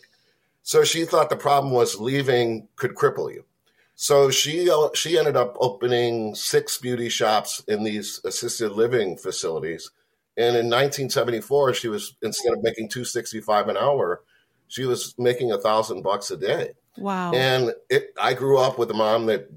so 0.64 0.84
she 0.84 1.06
thought 1.06 1.30
the 1.30 1.36
problem 1.36 1.72
was 1.72 2.00
leaving 2.00 2.70
could 2.76 2.96
cripple 2.96 3.32
you. 3.32 3.46
So 3.94 4.32
she 4.32 4.68
uh, 4.68 4.90
she 4.96 5.16
ended 5.16 5.36
up 5.36 5.56
opening 5.60 6.34
six 6.34 6.80
beauty 6.80 7.10
shops 7.10 7.64
in 7.68 7.84
these 7.84 8.20
assisted 8.26 8.72
living 8.72 9.16
facilities. 9.16 9.92
And 10.38 10.58
in 10.58 10.72
1974 10.72 11.76
she 11.76 11.88
was 11.88 12.16
instead 12.24 12.54
of 12.54 12.64
making 12.64 12.90
265 12.90 13.68
an 13.68 13.78
hour 13.78 14.24
she 14.68 14.86
was 14.86 15.14
making 15.20 15.52
a 15.52 15.60
thousand 15.60 16.02
bucks 16.02 16.32
a 16.32 16.38
day 16.38 16.72
Wow. 16.98 17.34
And 17.34 17.74
it, 17.90 18.14
I 18.22 18.34
grew 18.34 18.58
up 18.58 18.78
with 18.78 18.92
a 18.92 18.94
mom 18.94 19.26
that 19.28 19.50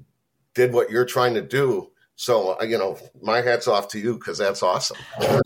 did 0.53 0.73
what 0.73 0.89
you're 0.89 1.05
trying 1.05 1.33
to 1.35 1.41
do. 1.41 1.91
So, 2.15 2.57
uh, 2.59 2.63
you 2.63 2.77
know, 2.77 2.97
my 3.21 3.41
hat's 3.41 3.67
off 3.67 3.89
to 3.89 3.99
you 3.99 4.15
because 4.15 4.37
that's 4.37 4.63
awesome. 4.63 4.97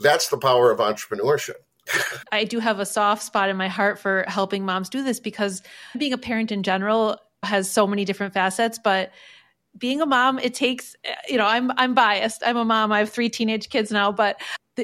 That's 0.02 0.30
the 0.30 0.38
power 0.38 0.72
of 0.72 0.80
entrepreneurship. 0.80 1.56
I 2.32 2.44
do 2.44 2.60
have 2.60 2.80
a 2.80 2.86
soft 2.86 3.24
spot 3.24 3.50
in 3.50 3.58
my 3.58 3.68
heart 3.68 4.00
for 4.00 4.24
helping 4.28 4.66
moms 4.66 4.90
do 4.90 5.04
this 5.04 5.20
because 5.20 5.64
being 5.98 6.14
a 6.14 6.18
parent 6.18 6.52
in 6.52 6.62
general 6.62 7.18
has 7.44 7.70
so 7.70 7.88
many 7.88 8.06
different 8.06 8.34
facets, 8.34 8.80
but 8.84 9.12
being 9.78 10.02
a 10.02 10.06
mom, 10.06 10.40
it 10.40 10.54
takes, 10.54 10.96
you 11.28 11.38
know, 11.38 11.46
I'm 11.46 11.72
I'm 11.78 11.94
biased. 11.94 12.44
I'm 12.46 12.58
a 12.58 12.66
mom. 12.66 12.92
I 12.92 13.00
have 13.00 13.10
three 13.10 13.30
teenage 13.30 13.70
kids 13.70 13.92
now, 13.92 14.12
but 14.12 14.42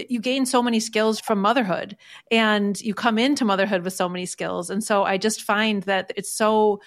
you 0.10 0.19
gain 0.19 0.45
so 0.45 0.62
many 0.62 0.79
skills 0.79 1.19
from 1.19 1.41
motherhood 1.41 1.97
and 2.31 2.79
you 2.81 2.93
come 2.93 3.17
into 3.17 3.45
motherhood 3.45 3.84
with 3.84 3.93
so 3.93 4.10
many 4.10 4.25
skills. 4.25 4.69
And 4.69 4.84
so 4.84 5.03
I 5.03 5.17
just 5.17 5.41
find 5.41 5.84
that 5.84 6.12
it's 6.15 6.31
so 6.31 6.81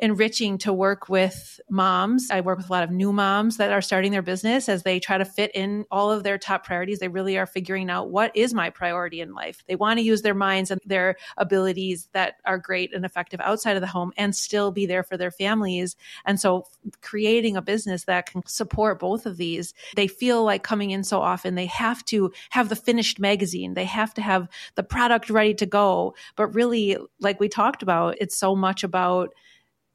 enriching 0.00 0.58
to 0.58 0.72
work 0.72 1.08
with 1.08 1.60
moms. 1.68 2.28
I 2.30 2.40
work 2.40 2.58
with 2.58 2.68
a 2.68 2.72
lot 2.72 2.82
of 2.82 2.90
new 2.90 3.12
moms 3.12 3.56
that 3.58 3.72
are 3.72 3.82
starting 3.82 4.12
their 4.12 4.22
business 4.22 4.68
as 4.68 4.82
they 4.82 4.98
try 4.98 5.18
to 5.18 5.24
fit 5.24 5.50
in 5.54 5.84
all 5.90 6.10
of 6.10 6.22
their 6.22 6.38
top 6.38 6.64
priorities. 6.64 6.98
They 6.98 7.08
really 7.08 7.38
are 7.38 7.46
figuring 7.46 7.90
out 7.90 8.10
what 8.10 8.34
is 8.34 8.54
my 8.54 8.70
priority 8.70 9.20
in 9.20 9.34
life. 9.34 9.62
They 9.66 9.76
want 9.76 9.98
to 9.98 10.04
use 10.04 10.22
their 10.22 10.34
minds 10.34 10.70
and 10.70 10.80
their 10.84 11.16
abilities 11.36 12.08
that 12.12 12.34
are 12.44 12.58
great 12.58 12.94
and 12.94 13.04
effective 13.04 13.40
outside 13.40 13.76
of 13.76 13.80
the 13.80 13.86
home 13.86 14.12
and 14.16 14.34
still 14.34 14.70
be 14.70 14.86
there 14.86 15.02
for 15.02 15.16
their 15.16 15.30
families. 15.30 15.96
And 16.24 16.40
so 16.40 16.66
creating 17.02 17.56
a 17.56 17.62
business 17.62 18.04
that 18.04 18.26
can 18.26 18.46
support 18.46 18.98
both 18.98 19.26
of 19.26 19.36
these, 19.36 19.74
they 19.96 20.08
feel 20.08 20.44
like 20.44 20.62
coming 20.62 20.90
in 20.90 21.04
so 21.04 21.20
often 21.20 21.54
they 21.54 21.66
have 21.66 22.04
to 22.06 22.32
have 22.50 22.68
the 22.68 22.76
finished 22.76 23.18
magazine. 23.18 23.74
They 23.74 23.84
have 23.84 24.14
to 24.14 24.22
have 24.22 24.48
the 24.74 24.82
product 24.82 25.30
ready 25.30 25.54
to 25.54 25.66
go. 25.66 26.14
But 26.36 26.54
really, 26.54 26.96
like 27.20 27.40
we 27.40 27.48
talked 27.48 27.82
about, 27.82 28.16
it's 28.20 28.36
so 28.36 28.56
much 28.56 28.82
about 28.82 29.34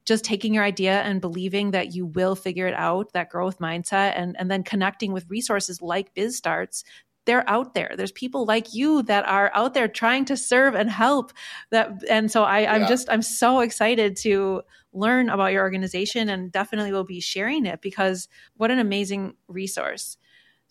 just 0.06 0.24
taking 0.24 0.54
your 0.54 0.64
idea 0.64 1.02
and 1.02 1.20
believing 1.20 1.72
that 1.72 1.94
you 1.96 2.06
will 2.06 2.36
figure 2.36 2.68
it 2.68 2.76
out, 2.76 3.12
that 3.14 3.30
growth 3.30 3.60
mindset, 3.60 4.14
and, 4.16 4.36
and 4.40 4.50
then 4.50 4.64
connecting 4.64 5.12
with 5.12 5.30
resources 5.30 5.82
like 5.82 6.14
BizStarts 6.14 6.84
they're 7.26 7.48
out 7.50 7.74
there. 7.74 7.94
There's 7.98 8.12
people 8.12 8.46
like 8.46 8.74
you 8.74 9.04
that 9.04 9.28
are 9.28 9.52
out 9.54 9.74
there 9.74 9.88
trying 9.88 10.26
to 10.26 10.38
serve 10.38 10.76
and 10.76 10.90
help. 10.90 11.34
That 11.72 12.04
and 12.10 12.32
so 12.32 12.44
I, 12.44 12.72
I'm 12.72 12.88
just 12.88 13.10
I'm 13.10 13.22
so 13.22 13.60
excited 13.60 14.16
to 14.18 14.62
learn 14.94 15.30
about 15.30 15.52
your 15.52 15.64
organization 15.64 16.30
and 16.30 16.52
definitely 16.52 16.92
will 16.92 17.04
be 17.04 17.20
sharing 17.20 17.66
it 17.66 17.82
because 17.82 18.28
what 18.56 18.72
an 18.72 18.80
amazing 18.80 19.36
resource. 19.48 20.18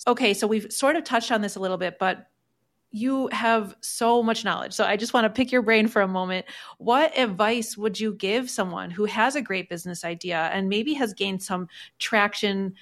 Okay, 0.07 0.35
so 0.35 0.47
we've 0.47 0.73
sort 0.73 0.97
of 0.97 1.05
touched 1.05 1.31
on 1.31 1.41
this 1.41 1.57
a 1.57 1.61
little 1.61 1.77
bit, 1.77 1.99
but 1.99 2.27
you 2.95 3.29
have 3.33 3.75
so 3.81 4.23
much 4.23 4.45
knowledge. 4.45 4.73
So 4.73 4.85
I 4.85 4.97
just 4.97 5.13
want 5.13 5.25
to 5.25 5.29
pick 5.29 5.51
your 5.51 5.63
brain 5.63 5.89
for 5.89 6.01
a 6.01 6.07
moment. 6.07 6.47
What 6.79 7.19
advice 7.19 7.77
would 7.77 7.99
you 7.99 8.15
give 8.15 8.49
someone 8.49 8.89
who 8.93 9.05
has 9.07 9.35
a 9.35 9.43
great 9.43 9.69
business 9.69 10.05
idea 10.05 10.49
and 10.53 10.69
maybe 10.69 10.95
has 10.95 11.13
gained 11.13 11.43
some 11.43 11.67
traction 11.99 12.75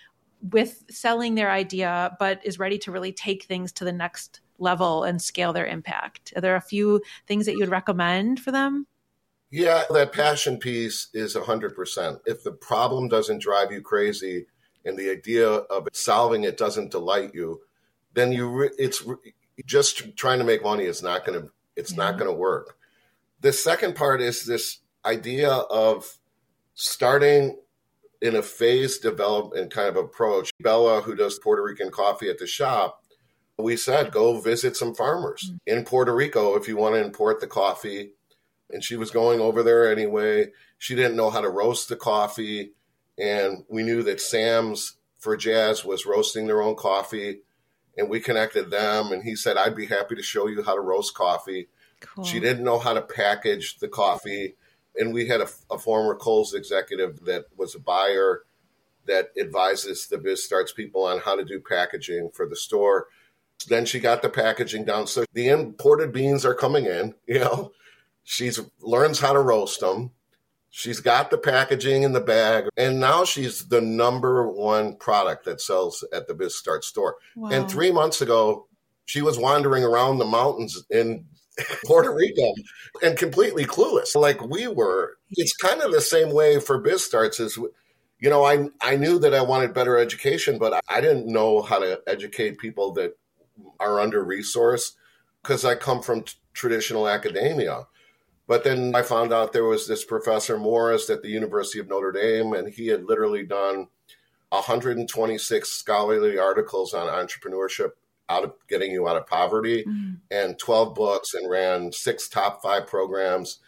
with 0.50 0.84
selling 0.90 1.34
their 1.34 1.50
idea, 1.50 2.14
but 2.18 2.44
is 2.44 2.58
ready 2.58 2.76
to 2.80 2.92
really 2.92 3.10
take 3.10 3.44
things 3.44 3.72
to 3.72 3.86
the 3.86 3.92
next 3.92 4.42
level 4.58 5.04
and 5.04 5.22
scale 5.22 5.54
their 5.54 5.64
impact? 5.64 6.34
Are 6.36 6.42
there 6.42 6.56
a 6.56 6.60
few 6.60 7.00
things 7.26 7.46
that 7.46 7.52
you 7.52 7.60
would 7.60 7.70
recommend 7.70 8.38
for 8.38 8.52
them? 8.52 8.86
Yeah, 9.50 9.84
that 9.88 10.12
passion 10.12 10.58
piece 10.58 11.08
is 11.14 11.34
100%. 11.34 12.20
If 12.26 12.44
the 12.44 12.52
problem 12.52 13.08
doesn't 13.08 13.40
drive 13.40 13.72
you 13.72 13.80
crazy 13.80 14.44
and 14.84 14.98
the 14.98 15.10
idea 15.10 15.48
of 15.48 15.88
solving 15.94 16.44
it 16.44 16.58
doesn't 16.58 16.90
delight 16.90 17.30
you, 17.32 17.62
then 18.12 18.30
you 18.30 18.46
re- 18.50 18.70
it's 18.76 19.00
re- 19.06 19.16
just 19.66 20.16
trying 20.16 20.38
to 20.38 20.44
make 20.44 20.62
money 20.62 20.84
is 20.84 21.02
not 21.02 21.24
going 21.24 21.40
to 21.40 21.50
it's 21.76 21.96
not 21.96 22.18
going 22.18 22.30
to 22.30 22.36
work. 22.36 22.76
The 23.40 23.52
second 23.52 23.96
part 23.96 24.20
is 24.20 24.44
this 24.44 24.78
idea 25.04 25.50
of 25.50 26.18
starting 26.74 27.58
in 28.20 28.36
a 28.36 28.42
phased 28.42 29.02
development 29.02 29.72
kind 29.72 29.88
of 29.88 29.96
approach. 29.96 30.50
Bella, 30.60 31.00
who 31.00 31.16
does 31.16 31.38
Puerto 31.38 31.62
Rican 31.62 31.90
coffee 31.90 32.28
at 32.28 32.38
the 32.38 32.46
shop, 32.46 33.02
we 33.58 33.76
said 33.76 34.12
go 34.12 34.40
visit 34.40 34.76
some 34.76 34.94
farmers 34.94 35.44
mm-hmm. 35.46 35.78
in 35.78 35.84
Puerto 35.84 36.14
Rico 36.14 36.56
if 36.56 36.68
you 36.68 36.76
want 36.76 36.94
to 36.94 37.04
import 37.04 37.40
the 37.40 37.46
coffee 37.46 38.12
and 38.72 38.82
she 38.82 38.96
was 38.96 39.10
going 39.10 39.40
over 39.40 39.62
there 39.62 39.90
anyway. 39.90 40.50
She 40.78 40.94
didn't 40.94 41.16
know 41.16 41.30
how 41.30 41.42
to 41.42 41.48
roast 41.48 41.88
the 41.88 41.96
coffee, 41.96 42.72
and 43.18 43.64
we 43.68 43.82
knew 43.82 44.02
that 44.02 44.20
Sam's 44.20 44.96
for 45.18 45.36
Jazz 45.36 45.84
was 45.84 46.06
roasting 46.06 46.46
their 46.46 46.62
own 46.62 46.74
coffee, 46.74 47.40
and 47.96 48.08
we 48.08 48.20
connected 48.20 48.70
them. 48.70 49.12
And 49.12 49.22
he 49.22 49.36
said, 49.36 49.56
"I'd 49.56 49.76
be 49.76 49.86
happy 49.86 50.14
to 50.14 50.22
show 50.22 50.46
you 50.46 50.62
how 50.62 50.74
to 50.74 50.80
roast 50.80 51.14
coffee." 51.14 51.68
Cool. 52.00 52.24
She 52.24 52.40
didn't 52.40 52.64
know 52.64 52.78
how 52.78 52.94
to 52.94 53.02
package 53.02 53.78
the 53.78 53.88
coffee, 53.88 54.56
and 54.96 55.12
we 55.12 55.28
had 55.28 55.40
a, 55.40 55.48
a 55.70 55.78
former 55.78 56.14
Kohl's 56.14 56.54
executive 56.54 57.24
that 57.24 57.46
was 57.56 57.74
a 57.74 57.80
buyer 57.80 58.42
that 59.06 59.30
advises 59.38 60.06
the 60.06 60.16
BizStarts 60.16 60.74
people 60.74 61.04
on 61.04 61.18
how 61.20 61.36
to 61.36 61.44
do 61.44 61.60
packaging 61.60 62.30
for 62.30 62.46
the 62.46 62.56
store. 62.56 63.08
Then 63.68 63.84
she 63.84 64.00
got 64.00 64.22
the 64.22 64.28
packaging 64.28 64.84
down. 64.84 65.06
So 65.06 65.24
the 65.32 65.48
imported 65.48 66.12
beans 66.12 66.44
are 66.44 66.54
coming 66.54 66.86
in, 66.86 67.14
you 67.26 67.40
know, 67.40 67.72
She 68.24 68.50
learns 68.80 69.20
how 69.20 69.32
to 69.32 69.40
roast 69.40 69.80
them. 69.80 70.12
She's 70.74 71.00
got 71.00 71.30
the 71.30 71.36
packaging 71.36 72.02
in 72.02 72.12
the 72.12 72.20
bag, 72.20 72.64
and 72.78 72.98
now 72.98 73.26
she's 73.26 73.68
the 73.68 73.82
number 73.82 74.48
one 74.48 74.96
product 74.96 75.44
that 75.44 75.60
sells 75.60 76.02
at 76.14 76.26
the 76.26 76.34
BizStart 76.34 76.82
store. 76.82 77.16
Wow. 77.36 77.50
And 77.50 77.70
three 77.70 77.92
months 77.92 78.22
ago, 78.22 78.68
she 79.04 79.20
was 79.20 79.36
wandering 79.38 79.84
around 79.84 80.16
the 80.16 80.24
mountains 80.24 80.82
in 80.88 81.26
Puerto 81.84 82.14
Rico 82.14 82.54
and 83.02 83.18
completely 83.18 83.66
clueless, 83.66 84.14
like 84.14 84.40
we 84.40 84.66
were. 84.66 85.18
It's 85.32 85.54
kind 85.54 85.82
of 85.82 85.92
the 85.92 86.00
same 86.00 86.32
way 86.32 86.58
for 86.58 86.82
BizStarts. 86.82 87.38
Is 87.38 87.58
you 88.18 88.30
know, 88.30 88.42
I 88.42 88.70
I 88.80 88.96
knew 88.96 89.18
that 89.18 89.34
I 89.34 89.42
wanted 89.42 89.74
better 89.74 89.98
education, 89.98 90.58
but 90.58 90.82
I 90.88 91.02
didn't 91.02 91.26
know 91.26 91.60
how 91.60 91.80
to 91.80 92.00
educate 92.06 92.56
people 92.56 92.92
that 92.94 93.18
are 93.78 94.00
under 94.00 94.24
resourced 94.24 94.92
because 95.42 95.66
I 95.66 95.74
come 95.74 96.00
from 96.00 96.22
t- 96.22 96.32
traditional 96.54 97.06
academia. 97.06 97.88
But 98.46 98.64
then 98.64 98.94
I 98.94 99.02
found 99.02 99.32
out 99.32 99.52
there 99.52 99.64
was 99.64 99.86
this 99.86 100.04
Professor 100.04 100.58
Morris 100.58 101.08
at 101.10 101.22
the 101.22 101.28
University 101.28 101.78
of 101.78 101.88
Notre 101.88 102.12
Dame, 102.12 102.52
and 102.52 102.68
he 102.68 102.88
had 102.88 103.04
literally 103.04 103.44
done 103.44 103.86
126 104.50 105.68
scholarly 105.68 106.38
articles 106.38 106.92
on 106.92 107.06
entrepreneurship 107.06 107.92
out 108.28 108.44
of 108.44 108.54
getting 108.68 108.90
you 108.90 109.08
out 109.08 109.16
of 109.16 109.26
poverty 109.26 109.84
mm-hmm. 109.84 110.14
and 110.30 110.58
12 110.58 110.94
books 110.94 111.34
and 111.34 111.50
ran 111.50 111.92
six 111.92 112.28
top 112.28 112.62
five 112.62 112.86
programs 112.86 113.60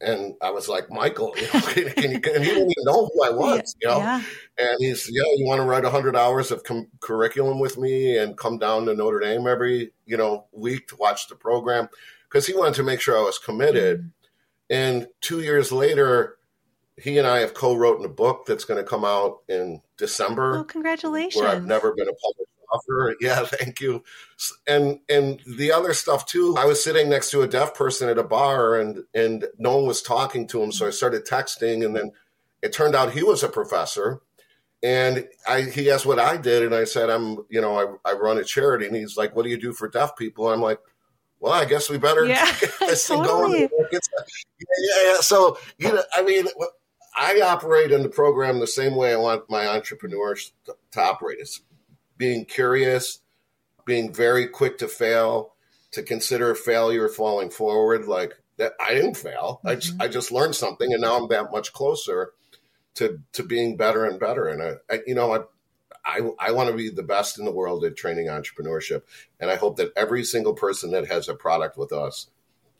and 0.00 0.34
I 0.42 0.50
was 0.50 0.68
like, 0.68 0.90
Michael, 0.90 1.34
you 1.36 1.42
know, 1.42 1.60
can, 1.60 1.90
can 1.90 2.10
you, 2.10 2.20
and 2.34 2.44
he 2.44 2.50
didn't 2.50 2.70
even 2.70 2.84
know 2.84 3.06
who 3.06 3.24
I 3.24 3.30
was, 3.30 3.74
you 3.80 3.88
know? 3.88 3.98
Yeah. 3.98 4.22
And 4.58 4.76
he's, 4.78 5.08
yeah, 5.10 5.22
you 5.36 5.46
want 5.46 5.60
to 5.60 5.64
write 5.64 5.82
100 5.82 6.16
hours 6.16 6.50
of 6.50 6.62
com- 6.62 6.88
curriculum 7.00 7.58
with 7.58 7.78
me 7.78 8.18
and 8.18 8.36
come 8.36 8.58
down 8.58 8.86
to 8.86 8.94
Notre 8.94 9.20
Dame 9.20 9.46
every, 9.46 9.92
you 10.04 10.16
know, 10.16 10.46
week 10.52 10.88
to 10.88 10.96
watch 10.96 11.28
the 11.28 11.36
program 11.36 11.88
because 12.28 12.46
he 12.46 12.54
wanted 12.54 12.74
to 12.74 12.82
make 12.82 13.00
sure 13.00 13.16
I 13.16 13.22
was 13.22 13.38
committed. 13.38 14.00
Mm-hmm. 14.00 14.08
And 14.70 15.08
two 15.20 15.40
years 15.40 15.70
later, 15.70 16.38
he 16.96 17.18
and 17.18 17.26
I 17.26 17.40
have 17.40 17.54
co-written 17.54 18.04
a 18.04 18.08
book 18.08 18.46
that's 18.46 18.64
going 18.64 18.82
to 18.82 18.88
come 18.88 19.04
out 19.04 19.38
in 19.48 19.82
December. 19.96 20.58
Oh, 20.58 20.64
congratulations! 20.64 21.42
Where 21.42 21.50
I've 21.50 21.66
never 21.66 21.94
been 21.94 22.08
a 22.08 22.12
published 22.12 22.50
author. 22.72 23.16
Yeah, 23.20 23.44
thank 23.44 23.80
you. 23.80 24.02
And 24.66 25.00
and 25.08 25.40
the 25.46 25.72
other 25.72 25.92
stuff 25.92 26.26
too. 26.26 26.56
I 26.56 26.64
was 26.64 26.82
sitting 26.82 27.08
next 27.08 27.30
to 27.30 27.42
a 27.42 27.48
deaf 27.48 27.74
person 27.74 28.08
at 28.08 28.18
a 28.18 28.24
bar, 28.24 28.78
and 28.78 29.04
and 29.14 29.46
no 29.58 29.76
one 29.76 29.86
was 29.86 30.02
talking 30.02 30.46
to 30.48 30.62
him, 30.62 30.72
so 30.72 30.86
I 30.86 30.90
started 30.90 31.26
texting, 31.26 31.84
and 31.84 31.94
then 31.94 32.12
it 32.62 32.72
turned 32.72 32.94
out 32.94 33.12
he 33.12 33.22
was 33.22 33.42
a 33.42 33.48
professor. 33.48 34.20
And 34.82 35.26
I, 35.48 35.62
he 35.62 35.90
asked 35.90 36.04
what 36.04 36.18
I 36.18 36.36
did, 36.36 36.62
and 36.62 36.74
I 36.74 36.84
said, 36.84 37.08
I'm, 37.08 37.38
you 37.48 37.58
know, 37.58 37.98
I, 38.04 38.10
I 38.10 38.12
run 38.12 38.36
a 38.36 38.44
charity. 38.44 38.86
And 38.86 38.94
he's 38.94 39.16
like, 39.16 39.34
What 39.34 39.44
do 39.44 39.50
you 39.50 39.56
do 39.56 39.72
for 39.72 39.88
deaf 39.88 40.14
people? 40.14 40.46
And 40.46 40.56
I'm 40.56 40.60
like, 40.60 40.78
well, 41.44 41.52
I 41.52 41.66
guess 41.66 41.90
we 41.90 41.98
better 41.98 42.24
yeah, 42.24 42.46
totally. 43.06 43.68
Yeah, 43.90 43.98
yeah. 45.04 45.20
So, 45.20 45.58
you 45.76 45.92
know, 45.92 46.02
I 46.14 46.22
mean, 46.22 46.46
I 47.14 47.38
operate 47.42 47.92
in 47.92 48.02
the 48.02 48.08
program 48.08 48.60
the 48.60 48.66
same 48.66 48.96
way 48.96 49.12
I 49.12 49.18
want 49.18 49.50
my 49.50 49.66
entrepreneurs 49.66 50.54
to, 50.64 50.74
to 50.92 51.02
operate. 51.02 51.36
It's 51.40 51.60
being 52.16 52.46
curious, 52.46 53.18
being 53.84 54.10
very 54.10 54.46
quick 54.46 54.78
to 54.78 54.88
fail, 54.88 55.52
to 55.90 56.02
consider 56.02 56.54
failure 56.54 57.10
falling 57.10 57.50
forward. 57.50 58.06
Like 58.06 58.32
that, 58.56 58.72
I 58.80 58.94
didn't 58.94 59.18
fail. 59.18 59.58
Mm-hmm. 59.58 59.68
I, 59.68 59.74
just, 59.74 60.02
I 60.02 60.08
just 60.08 60.32
learned 60.32 60.54
something, 60.54 60.94
and 60.94 61.02
now 61.02 61.18
I'm 61.18 61.28
that 61.28 61.52
much 61.52 61.74
closer 61.74 62.30
to 62.94 63.20
to 63.34 63.42
being 63.42 63.76
better 63.76 64.06
and 64.06 64.18
better. 64.18 64.48
And 64.48 64.62
I, 64.62 64.94
I 64.94 65.00
you 65.06 65.14
know, 65.14 65.34
I 65.34 65.40
I, 66.06 66.20
I 66.38 66.52
want 66.52 66.70
to 66.70 66.76
be 66.76 66.90
the 66.90 67.02
best 67.02 67.38
in 67.38 67.44
the 67.44 67.52
world 67.52 67.84
at 67.84 67.96
training 67.96 68.26
entrepreneurship. 68.26 69.02
And 69.40 69.50
I 69.50 69.56
hope 69.56 69.76
that 69.76 69.92
every 69.96 70.24
single 70.24 70.54
person 70.54 70.90
that 70.90 71.06
has 71.06 71.28
a 71.28 71.34
product 71.34 71.76
with 71.76 71.92
us 71.92 72.28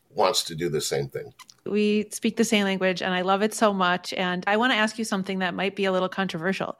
wants 0.09 0.43
to 0.43 0.55
do 0.55 0.69
the 0.69 0.81
same 0.81 1.09
thing. 1.09 1.33
We 1.65 2.07
speak 2.11 2.37
the 2.37 2.45
same 2.45 2.63
language 2.63 3.01
and 3.01 3.13
I 3.13 3.21
love 3.21 3.41
it 3.41 3.53
so 3.53 3.73
much. 3.73 4.13
And 4.13 4.43
I 4.47 4.57
want 4.57 4.73
to 4.73 4.77
ask 4.77 4.97
you 4.97 5.05
something 5.05 5.39
that 5.39 5.53
might 5.53 5.75
be 5.75 5.85
a 5.85 5.91
little 5.91 6.09
controversial. 6.09 6.79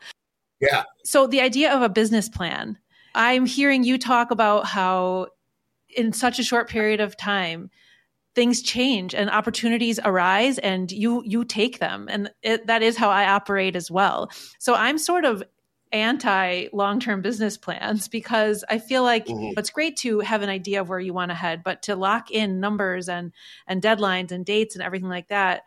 Yeah. 0.60 0.84
So, 1.04 1.28
the 1.28 1.42
idea 1.42 1.74
of 1.74 1.82
a 1.82 1.90
business 1.90 2.30
plan, 2.30 2.78
I'm 3.14 3.46
hearing 3.46 3.84
you 3.84 3.98
talk 3.98 4.32
about 4.32 4.66
how 4.66 5.28
in 5.90 6.14
such 6.14 6.40
a 6.40 6.44
short 6.44 6.70
period 6.70 7.02
of 7.02 7.18
time, 7.18 7.70
things 8.36 8.62
change 8.62 9.16
and 9.16 9.30
opportunities 9.30 10.00
arise 10.04 10.58
and 10.60 10.92
you 10.92 11.24
you 11.26 11.46
take 11.46 11.80
them 11.80 12.08
and 12.10 12.30
it, 12.44 12.68
that 12.68 12.84
is 12.84 12.98
how 12.98 13.10
i 13.10 13.26
operate 13.26 13.78
as 13.78 13.90
well 13.90 14.30
so 14.60 14.76
i'm 14.76 14.98
sort 14.98 15.24
of 15.24 15.42
anti 15.96 16.68
long 16.74 17.00
term 17.00 17.22
business 17.22 17.58
plans 17.58 18.08
because 18.08 18.64
I 18.70 18.80
feel 18.80 19.04
like 19.04 19.28
mm-hmm. 19.28 19.58
it's 19.58 19.70
great 19.70 19.98
to 19.98 20.20
have 20.20 20.42
an 20.42 20.50
idea 20.50 20.82
of 20.82 20.90
where 20.90 21.00
you 21.00 21.14
want 21.14 21.32
to 21.32 21.36
head, 21.36 21.64
but 21.64 21.84
to 21.84 21.96
lock 21.96 22.32
in 22.32 22.60
numbers 22.60 23.08
and 23.08 23.32
and 23.68 23.82
deadlines 23.82 24.32
and 24.32 24.46
dates 24.46 24.76
and 24.76 24.84
everything 24.84 25.10
like 25.10 25.30
that, 25.30 25.64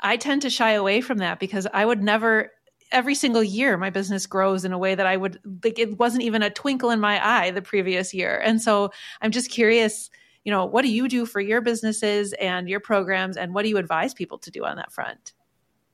I 0.00 0.16
tend 0.16 0.42
to 0.42 0.50
shy 0.50 0.72
away 0.72 1.00
from 1.00 1.18
that 1.18 1.40
because 1.40 1.66
I 1.72 1.84
would 1.84 2.02
never 2.02 2.52
every 2.92 3.14
single 3.14 3.42
year 3.42 3.76
my 3.76 3.90
business 3.90 4.26
grows 4.26 4.64
in 4.64 4.72
a 4.72 4.78
way 4.78 4.94
that 4.94 5.06
I 5.06 5.16
would 5.16 5.40
like 5.64 5.78
it 5.78 5.98
wasn't 5.98 6.24
even 6.24 6.42
a 6.42 6.50
twinkle 6.50 6.90
in 6.90 7.00
my 7.00 7.26
eye 7.26 7.50
the 7.50 7.62
previous 7.62 8.12
year. 8.12 8.38
And 8.44 8.60
so 8.60 8.90
I'm 9.22 9.30
just 9.30 9.50
curious, 9.50 10.10
you 10.44 10.52
know, 10.52 10.66
what 10.66 10.82
do 10.82 10.92
you 10.92 11.08
do 11.08 11.24
for 11.24 11.40
your 11.40 11.62
businesses 11.62 12.34
and 12.34 12.68
your 12.68 12.80
programs 12.80 13.36
and 13.36 13.54
what 13.54 13.62
do 13.62 13.70
you 13.70 13.78
advise 13.78 14.14
people 14.14 14.38
to 14.38 14.50
do 14.50 14.64
on 14.64 14.76
that 14.76 14.92
front? 14.92 15.32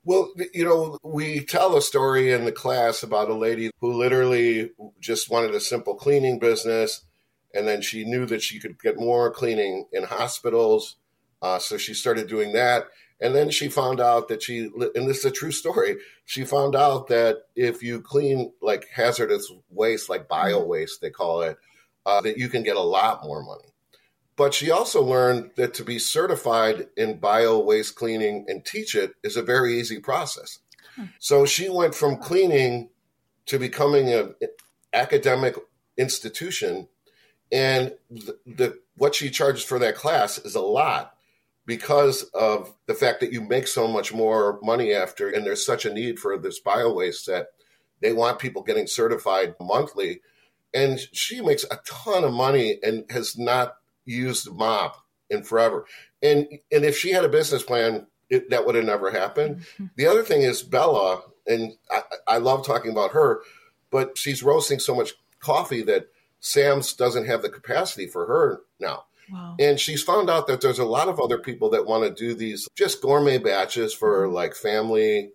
Well, 0.04 0.32
you 0.54 0.64
know, 0.64 0.98
we 1.02 1.44
tell 1.44 1.76
a 1.76 1.82
story 1.82 2.32
in 2.32 2.46
the 2.46 2.52
class 2.52 3.02
about 3.02 3.28
a 3.28 3.34
lady 3.34 3.70
who 3.80 3.92
literally 3.92 4.70
just 4.98 5.30
wanted 5.30 5.54
a 5.54 5.60
simple 5.60 5.94
cleaning 5.94 6.38
business. 6.38 7.04
And 7.52 7.66
then 7.68 7.82
she 7.82 8.04
knew 8.04 8.26
that 8.26 8.42
she 8.42 8.60
could 8.60 8.80
get 8.80 8.98
more 8.98 9.30
cleaning 9.30 9.86
in 9.92 10.04
hospitals. 10.04 10.96
Uh, 11.42 11.58
so 11.58 11.76
she 11.76 11.94
started 11.94 12.28
doing 12.28 12.52
that. 12.52 12.86
And 13.20 13.34
then 13.34 13.50
she 13.50 13.68
found 13.68 14.00
out 14.00 14.28
that 14.28 14.42
she, 14.42 14.70
and 14.94 15.08
this 15.08 15.18
is 15.18 15.24
a 15.26 15.30
true 15.30 15.52
story, 15.52 15.96
she 16.24 16.44
found 16.44 16.74
out 16.74 17.08
that 17.08 17.42
if 17.54 17.82
you 17.82 18.00
clean 18.00 18.52
like 18.62 18.86
hazardous 18.94 19.52
waste, 19.68 20.08
like 20.08 20.28
bio 20.28 20.64
waste, 20.64 21.02
they 21.02 21.10
call 21.10 21.42
it, 21.42 21.58
uh, 22.06 22.22
that 22.22 22.38
you 22.38 22.48
can 22.48 22.62
get 22.62 22.76
a 22.76 22.82
lot 22.82 23.22
more 23.22 23.42
money. 23.42 23.68
But 24.40 24.55
she 24.55 24.70
also 24.70 25.03
learned 25.03 25.50
that 25.57 25.74
to 25.74 25.85
be 25.85 25.98
certified 25.98 26.88
in 26.96 27.18
bio 27.18 27.59
waste 27.59 27.94
cleaning 27.94 28.46
and 28.48 28.64
teach 28.64 28.94
it 28.94 29.12
is 29.22 29.37
a 29.37 29.42
very 29.42 29.79
easy 29.79 30.00
process. 30.00 30.61
Hmm. 30.96 31.05
So 31.18 31.44
she 31.44 31.68
went 31.68 31.94
from 31.94 32.16
cleaning 32.16 32.88
to 33.44 33.59
becoming 33.59 34.09
an 34.14 34.35
academic 34.94 35.57
institution, 35.98 36.88
and 37.53 37.92
the, 38.11 38.38
the 38.46 38.79
what 38.96 39.14
she 39.14 39.29
charges 39.29 39.62
for 39.62 39.79
that 39.79 39.94
class 39.96 40.38
is 40.38 40.55
a 40.55 40.62
lot 40.62 41.12
because 41.66 42.22
of 42.33 42.72
the 42.87 42.94
fact 42.94 43.20
that 43.20 43.35
you 43.35 43.42
make 43.42 43.66
so 43.66 43.87
much 43.87 44.11
more 44.14 44.59
money 44.62 44.94
after, 44.94 45.29
and 45.29 45.44
there's 45.44 45.66
such 45.66 45.85
a 45.85 45.92
need 45.92 46.18
for 46.18 46.38
this 46.38 46.61
bio 46.61 46.90
waste 46.90 47.26
that 47.26 47.48
they 48.00 48.14
want 48.14 48.38
people 48.38 48.62
getting 48.62 48.87
certified 48.87 49.55
monthly. 49.61 50.22
And 50.72 50.98
she 51.12 51.42
makes 51.42 51.64
a 51.64 51.79
ton 51.85 52.24
of 52.24 52.33
money 52.33 52.79
and 52.83 53.05
has 53.11 53.37
not 53.37 53.74
used 54.11 54.51
mop 54.53 55.05
in 55.29 55.42
forever. 55.42 55.87
And 56.23 56.46
and 56.70 56.85
if 56.85 56.99
she 56.99 57.12
had 57.12 57.25
a 57.25 57.29
business 57.29 57.62
plan, 57.62 58.07
it, 58.29 58.51
that 58.51 58.66
would 58.66 58.75
have 58.75 58.85
never 58.85 59.11
happened. 59.11 59.61
Mm-hmm. 59.61 59.87
The 59.96 60.07
other 60.07 60.23
thing 60.23 60.42
is 60.42 60.62
Bella, 60.62 61.23
and 61.46 61.73
I, 61.90 62.03
I 62.27 62.38
love 62.38 62.66
talking 62.66 62.90
about 62.90 63.12
her, 63.12 63.42
but 63.90 64.18
she's 64.18 64.42
roasting 64.42 64.79
so 64.79 64.94
much 64.94 65.12
coffee 65.40 65.83
that 65.83 66.09
Sam's 66.40 66.94
doesn't 66.94 67.27
have 67.27 67.42
the 67.42 67.49
capacity 67.49 68.07
for 68.07 68.27
her 68.27 68.62
now. 68.79 69.05
Wow. 69.33 69.57
And 69.61 69.79
she's 69.79 70.03
found 70.03 70.29
out 70.29 70.46
that 70.49 70.61
there's 70.61 70.79
a 70.79 70.85
lot 70.85 71.09
of 71.09 71.20
other 71.20 71.38
people 71.38 71.70
that 71.70 71.87
want 71.87 72.05
to 72.05 72.11
do 72.11 72.35
these 72.35 72.68
just 72.77 73.01
gourmet 73.01 73.38
batches 73.38 73.94
for 73.94 74.27
mm-hmm. 74.27 74.35
like 74.35 74.55
family 74.55 75.31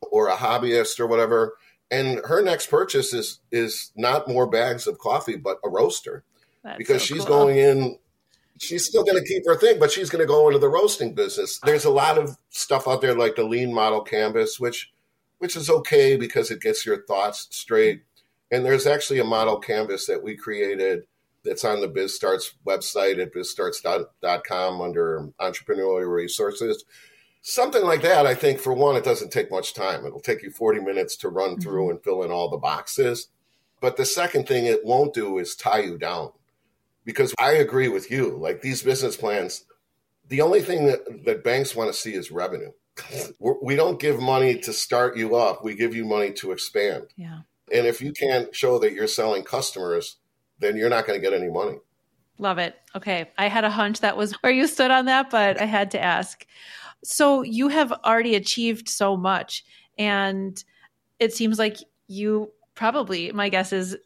or 0.00 0.28
a 0.28 0.36
hobbyist 0.36 1.00
or 1.00 1.06
whatever. 1.06 1.54
And 1.90 2.20
her 2.26 2.42
next 2.42 2.68
purchase 2.68 3.12
is 3.12 3.40
is 3.50 3.90
not 3.96 4.28
more 4.28 4.46
bags 4.46 4.86
of 4.86 4.98
coffee, 4.98 5.36
but 5.36 5.58
a 5.64 5.68
roaster. 5.68 6.24
That's 6.62 6.78
because 6.78 7.02
so 7.02 7.14
she's 7.14 7.24
cool. 7.24 7.38
going 7.38 7.56
in 7.56 7.98
she's 8.60 8.84
still 8.84 9.02
going 9.02 9.18
to 9.18 9.26
keep 9.26 9.44
her 9.46 9.56
thing, 9.56 9.78
but 9.78 9.90
she's 9.90 10.10
going 10.10 10.22
to 10.22 10.26
go 10.26 10.46
into 10.46 10.58
the 10.58 10.68
roasting 10.68 11.14
business. 11.14 11.58
There's 11.64 11.86
a 11.86 11.90
lot 11.90 12.18
of 12.18 12.36
stuff 12.50 12.86
out 12.86 13.00
there 13.00 13.14
like 13.14 13.34
the 13.34 13.44
lean 13.44 13.72
model 13.72 14.02
canvas, 14.02 14.60
which 14.60 14.92
which 15.38 15.56
is 15.56 15.70
okay 15.70 16.16
because 16.16 16.50
it 16.50 16.60
gets 16.60 16.84
your 16.84 17.02
thoughts 17.06 17.48
straight. 17.50 18.02
And 18.50 18.64
there's 18.64 18.86
actually 18.86 19.20
a 19.20 19.24
model 19.24 19.58
canvas 19.58 20.06
that 20.06 20.22
we 20.22 20.36
created 20.36 21.04
that's 21.44 21.64
on 21.64 21.80
the 21.80 21.88
BizStarts 21.88 22.52
website 22.66 23.18
at 23.18 23.32
bizstarts.com 23.32 24.80
under 24.82 25.30
entrepreneurial 25.40 26.14
resources. 26.14 26.84
Something 27.40 27.84
like 27.84 28.02
that, 28.02 28.26
I 28.26 28.34
think, 28.34 28.58
for 28.58 28.74
one, 28.74 28.96
it 28.96 29.04
doesn't 29.04 29.32
take 29.32 29.50
much 29.50 29.72
time. 29.72 30.04
It'll 30.04 30.20
take 30.20 30.42
you 30.42 30.50
40 30.50 30.80
minutes 30.80 31.16
to 31.18 31.30
run 31.30 31.52
mm-hmm. 31.52 31.62
through 31.62 31.90
and 31.90 32.04
fill 32.04 32.22
in 32.22 32.30
all 32.30 32.50
the 32.50 32.58
boxes. 32.58 33.28
But 33.80 33.96
the 33.96 34.04
second 34.04 34.46
thing 34.46 34.66
it 34.66 34.84
won't 34.84 35.14
do 35.14 35.38
is 35.38 35.56
tie 35.56 35.80
you 35.80 35.96
down. 35.96 36.32
Because 37.10 37.34
I 37.38 37.52
agree 37.52 37.88
with 37.88 38.10
you. 38.10 38.36
Like 38.36 38.62
these 38.62 38.82
business 38.82 39.16
plans, 39.16 39.64
the 40.28 40.40
only 40.42 40.60
thing 40.60 40.86
that, 40.86 41.24
that 41.24 41.42
banks 41.42 41.74
want 41.74 41.92
to 41.92 41.98
see 41.98 42.14
is 42.14 42.30
revenue. 42.30 42.70
we 43.40 43.74
don't 43.76 43.98
give 43.98 44.20
money 44.20 44.58
to 44.60 44.72
start 44.72 45.16
you 45.16 45.34
up, 45.34 45.64
we 45.64 45.74
give 45.74 45.94
you 45.94 46.04
money 46.04 46.32
to 46.32 46.52
expand. 46.52 47.06
Yeah. 47.16 47.40
And 47.72 47.86
if 47.86 48.00
you 48.00 48.12
can't 48.12 48.54
show 48.54 48.78
that 48.80 48.92
you're 48.92 49.06
selling 49.06 49.42
customers, 49.42 50.16
then 50.58 50.76
you're 50.76 50.90
not 50.90 51.06
going 51.06 51.20
to 51.20 51.24
get 51.24 51.38
any 51.38 51.50
money. 51.50 51.78
Love 52.38 52.58
it. 52.58 52.76
Okay. 52.94 53.30
I 53.38 53.48
had 53.48 53.64
a 53.64 53.70
hunch 53.70 54.00
that 54.00 54.16
was 54.16 54.32
where 54.42 54.52
you 54.52 54.66
stood 54.66 54.90
on 54.90 55.06
that, 55.06 55.30
but 55.30 55.60
I 55.60 55.66
had 55.66 55.90
to 55.92 56.00
ask. 56.00 56.46
So 57.04 57.42
you 57.42 57.68
have 57.68 57.92
already 58.04 58.34
achieved 58.34 58.88
so 58.88 59.16
much, 59.16 59.64
and 59.98 60.62
it 61.18 61.32
seems 61.32 61.58
like 61.58 61.78
you 62.08 62.50
probably, 62.74 63.32
my 63.32 63.48
guess 63.48 63.72
is, 63.72 63.96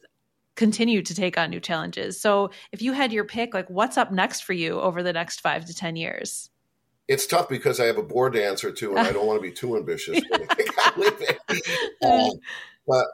continue 0.57 1.03
to 1.03 1.15
take 1.15 1.37
on 1.37 1.51
new 1.51 1.61
challenges. 1.61 2.21
So 2.21 2.51
if 2.73 2.83
you 2.83 2.93
had 2.93 3.13
your 3.13 3.25
pick, 3.25 3.55
like 3.55 3.69
what's 3.69 3.97
up 3.97 4.13
next 4.13 4.43
for 4.43 4.53
you 4.53 4.81
over 4.81 5.03
the 5.03 5.13
next 5.13 5.41
five 5.41 5.65
to 5.67 5.75
10 5.75 5.97
years? 5.97 6.51
It's 7.07 7.27
tough 7.27 7.49
because 7.49 7.81
I 7.81 7.85
have 7.85 7.99
a 7.99 8.03
board 8.03 8.33
to 8.33 8.45
answer 8.45 8.73
to, 8.73 8.91
and 8.91 9.01
I 9.01 9.13
don't 9.13 9.27
want 9.27 9.39
to 9.39 9.43
be 9.43 9.53
too 9.53 9.77
ambitious. 9.77 10.21
um, 12.03 12.31
but 12.87 13.07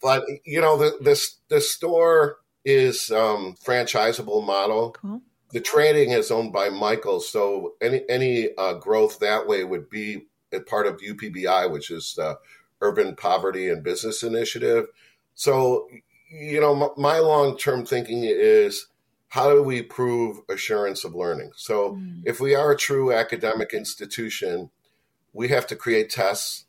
but 0.00 0.24
you 0.46 0.62
know 0.62 0.78
the 0.78 0.96
this 1.02 1.40
the 1.48 1.60
store 1.60 2.38
is 2.64 3.10
um, 3.10 3.54
franchisable 3.62 4.44
model. 4.46 4.92
Cool. 4.92 5.20
The 5.50 5.60
trading 5.60 6.12
is 6.12 6.30
owned 6.30 6.54
by 6.54 6.70
Michael, 6.70 7.20
so 7.20 7.74
any 7.82 8.02
any 8.08 8.48
uh, 8.56 8.74
growth 8.74 9.18
that 9.18 9.46
way 9.46 9.62
would 9.62 9.90
be 9.90 10.26
a 10.50 10.60
part 10.60 10.86
of 10.86 11.00
UPBI, 11.00 11.70
which 11.70 11.90
is 11.90 12.14
the 12.16 12.38
Urban 12.80 13.14
Poverty 13.16 13.68
and 13.68 13.82
Business 13.82 14.22
Initiative. 14.22 14.86
So, 15.34 15.88
you 16.30 16.60
know, 16.60 16.74
my, 16.74 16.88
my 16.96 17.18
long 17.18 17.56
term 17.56 17.84
thinking 17.84 18.24
is 18.24 18.86
how 19.28 19.50
do 19.52 19.62
we 19.62 19.82
prove 19.82 20.38
assurance 20.48 21.04
of 21.04 21.14
learning? 21.14 21.52
So, 21.56 21.92
mm. 21.92 22.22
if 22.24 22.40
we 22.40 22.54
are 22.54 22.72
a 22.72 22.76
true 22.76 23.12
academic 23.12 23.72
institution, 23.72 24.70
we 25.32 25.48
have 25.48 25.66
to 25.68 25.76
create 25.76 26.10
tests. 26.10 26.66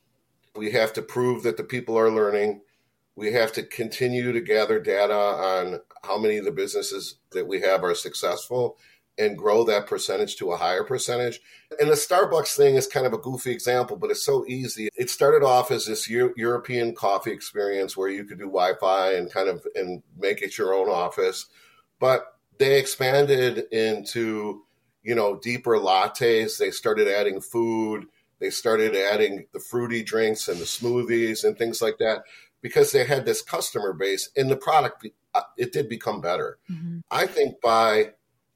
We 0.56 0.72
have 0.72 0.94
to 0.94 1.02
prove 1.02 1.44
that 1.44 1.58
the 1.58 1.64
people 1.64 1.98
are 1.98 2.10
learning. 2.10 2.62
We 3.16 3.34
have 3.34 3.52
to 3.54 3.64
continue 3.64 4.32
to 4.32 4.42
gather 4.42 4.80
data 4.80 5.14
on 5.14 5.82
how 6.04 6.18
many 6.18 6.38
of 6.38 6.46
the 6.46 6.52
businesses 6.52 7.16
that 7.32 7.48
we 7.48 7.62
have 7.62 7.84
are 7.84 7.96
successful 7.96 8.78
and 9.18 9.38
grow 9.38 9.64
that 9.64 9.88
percentage 9.88 10.36
to 10.38 10.52
a 10.52 10.58
higher 10.58 10.84
percentage. 10.84 11.40
And 11.80 11.90
the 11.90 11.96
Starbucks 11.96 12.56
thing 12.56 12.76
is 12.76 12.88
kind 12.88 13.06
of 13.06 13.14
a 13.14 13.18
goofy 13.18 13.52
example, 13.52 13.98
but 13.98 14.12
it's 14.12 14.26
so 14.26 14.46
easy. 14.48 14.90
It 14.96 15.10
started 15.10 15.46
off 15.46 15.72
as 15.72 15.86
this 15.86 16.10
Euro- 16.10 16.34
European 16.36 16.94
coffee 16.94 17.32
experience 17.32 17.96
where 17.96 18.10
you 18.10 18.26
could 18.26 18.40
do 18.40 18.46
Wi-Fi 18.46 19.14
and 19.14 19.32
kind 19.32 19.50
of 19.50 19.66
and 19.76 20.04
make 20.18 20.42
it 20.42 20.58
your 20.58 20.74
own 20.74 20.90
office, 20.90 21.46
but 22.00 22.26
they 22.58 22.80
expanded 22.80 23.66
into 23.72 24.64
you 25.04 25.16
know 25.16 25.40
deeper 25.40 25.78
lattes. 25.78 26.58
They 26.58 26.72
started 26.72 27.08
adding 27.08 27.42
food. 27.42 28.06
They 28.40 28.50
started 28.50 28.96
adding 28.96 29.48
the 29.54 29.60
fruity 29.60 30.04
drinks 30.04 30.50
and 30.50 30.60
the 30.60 30.66
smoothies 30.66 31.46
and 31.46 31.58
things 31.58 31.82
like 31.82 32.00
that 32.00 32.24
because 32.62 32.92
they 32.92 33.06
had 33.06 33.26
this 33.26 33.42
customer 33.42 33.94
base 33.94 34.30
and 34.36 34.50
the 34.50 34.58
product 34.58 35.08
uh, 35.36 35.42
it 35.56 35.72
did 35.72 35.88
become 35.88 36.20
better 36.20 36.58
mm-hmm. 36.68 36.98
i 37.12 37.28
think 37.28 37.62
by 37.62 38.10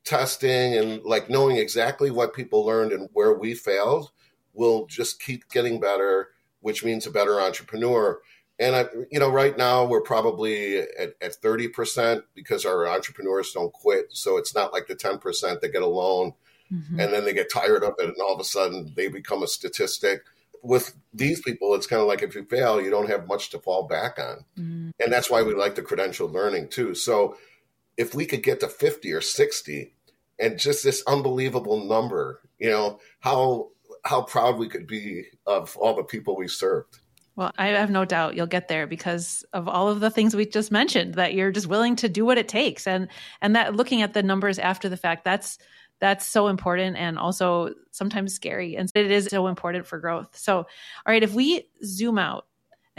testing 0.06 0.76
and 0.76 1.04
like 1.04 1.30
knowing 1.30 1.58
exactly 1.58 2.10
what 2.10 2.34
people 2.34 2.66
learned 2.66 2.92
and 2.92 3.10
where 3.14 3.34
we 3.34 3.54
failed 3.54 4.12
we'll 4.54 4.86
just 4.88 5.22
keep 5.22 5.50
getting 5.50 5.80
better 5.80 6.30
which 6.62 6.84
means 6.84 7.06
a 7.06 7.12
better 7.12 7.40
entrepreneur 7.40 8.20
and 8.60 8.76
I, 8.76 8.86
you 9.12 9.20
know 9.20 9.30
right 9.30 9.58
now 9.58 9.86
we're 9.86 10.02
probably 10.02 10.80
at, 10.80 11.14
at 11.22 11.42
30% 11.42 12.24
because 12.34 12.66
our 12.66 12.88
entrepreneurs 12.88 13.52
don't 13.52 13.74
quit 13.74 14.08
so 14.12 14.38
it's 14.38 14.56
not 14.56 14.74
like 14.74 14.88
the 14.88 14.96
10% 14.96 15.62
that 15.62 15.70
get 15.70 15.82
a 15.82 15.88
loan 15.88 16.34
mm-hmm. 16.72 17.00
and 17.00 17.14
then 17.14 17.26
they 17.26 17.34
get 17.34 17.52
tired 17.52 17.84
of 17.84 17.96
it 18.00 18.08
and 18.08 18.18
all 18.22 18.34
of 18.34 18.40
a 18.40 18.46
sudden 18.46 18.94
they 18.96 19.10
become 19.10 19.44
a 19.44 19.48
statistic 19.48 20.22
with 20.62 20.96
these 21.14 21.42
people, 21.42 21.74
it's 21.76 21.88
kind 21.88 22.02
of 22.02 22.08
like 22.08 22.22
if 22.22 22.36
you 22.36 22.44
fail, 22.44 22.82
you 22.82 22.90
don't 22.90 23.10
have 23.10 23.28
much 23.28 23.50
to 23.52 23.60
fall 23.60 23.84
back 23.84 24.20
on. 24.20 24.46
Mm-hmm. 24.58 24.90
And 25.00 25.14
that's 25.14 25.30
why 25.30 25.42
we 25.42 25.54
like 25.54 25.76
the 25.76 25.82
credentialed 25.82 26.34
learning 26.34 26.70
too. 26.70 26.96
So 26.96 27.38
if 28.00 28.16
we 28.16 28.26
could 28.26 28.42
get 28.42 28.62
to 28.62 28.70
50 28.70 29.12
or 29.12 29.20
60 29.20 29.94
and 30.40 30.58
just 30.58 30.86
this 30.86 31.04
unbelievable 31.06 31.84
number, 31.86 32.40
you 32.58 32.70
know, 32.70 33.00
how 33.20 33.68
how 34.06 34.22
proud 34.22 34.58
we 34.58 34.70
could 34.70 34.88
be 34.88 35.26
of 35.46 35.76
all 35.76 35.94
the 35.94 36.04
people 36.04 36.38
we 36.38 36.48
served. 36.48 37.00
Well, 37.36 37.52
I 37.58 37.68
have 37.68 37.92
no 37.92 38.06
doubt 38.06 38.36
you'll 38.36 38.48
get 38.48 38.70
there 38.70 38.88
because 38.88 39.44
of 39.52 39.68
all 39.68 39.90
of 39.90 40.00
the 40.00 40.10
things 40.10 40.34
we 40.34 40.46
just 40.46 40.72
mentioned 40.72 41.16
that 41.16 41.34
you're 41.34 41.52
just 41.52 41.68
willing 41.68 41.98
to 41.98 42.08
do 42.08 42.26
what 42.26 42.38
it 42.38 42.48
takes 42.48 42.88
and 42.88 43.10
and 43.42 43.54
that 43.58 43.76
looking 43.76 44.02
at 44.02 44.14
the 44.14 44.24
numbers 44.24 44.60
after 44.60 44.88
the 44.88 44.98
fact 44.98 45.26
that's 45.26 45.58
that's 46.00 46.26
so 46.26 46.48
important 46.48 46.96
and 46.96 47.20
also 47.20 47.74
sometimes 47.92 48.34
scary. 48.34 48.78
And 48.78 48.90
it 48.96 49.12
is 49.12 49.26
so 49.26 49.48
important 49.48 49.86
for 49.86 50.00
growth. 50.00 50.38
So, 50.38 50.60
all 50.60 50.66
right, 51.06 51.24
if 51.24 51.34
we 51.34 51.68
zoom 51.84 52.18
out 52.18 52.46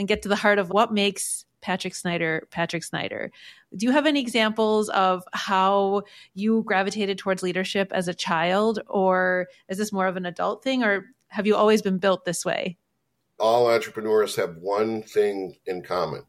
and 0.01 0.09
get 0.09 0.23
to 0.23 0.31
the 0.31 0.37
heart 0.37 0.59
of 0.59 0.71
what 0.71 0.95
makes 0.95 1.45
Patrick 1.61 1.95
Snyder 1.95 2.49
Patrick 2.51 2.83
Snyder, 2.83 3.31
do 3.77 3.85
you 3.85 3.93
have 3.93 4.07
any 4.07 4.19
examples 4.19 4.89
of 4.89 5.23
how 5.35 6.05
you 6.33 6.63
gravitated 6.65 7.19
towards 7.19 7.43
leadership 7.43 7.93
as 7.93 8.09
a 8.09 8.15
child, 8.15 8.81
or 8.87 9.47
is 9.69 9.77
this 9.77 9.93
more 9.93 10.07
of 10.07 10.17
an 10.17 10.25
adult 10.25 10.65
thing, 10.65 10.83
or 10.83 11.05
have 11.29 11.47
you 11.47 11.55
always 11.55 11.83
been 11.83 11.99
built 11.99 12.25
this 12.25 12.47
way? 12.47 12.79
All 13.39 13.71
entrepreneurs 13.71 14.37
have 14.37 14.57
one 14.57 15.03
thing 15.03 15.57
in 15.67 15.83
common 15.83 16.25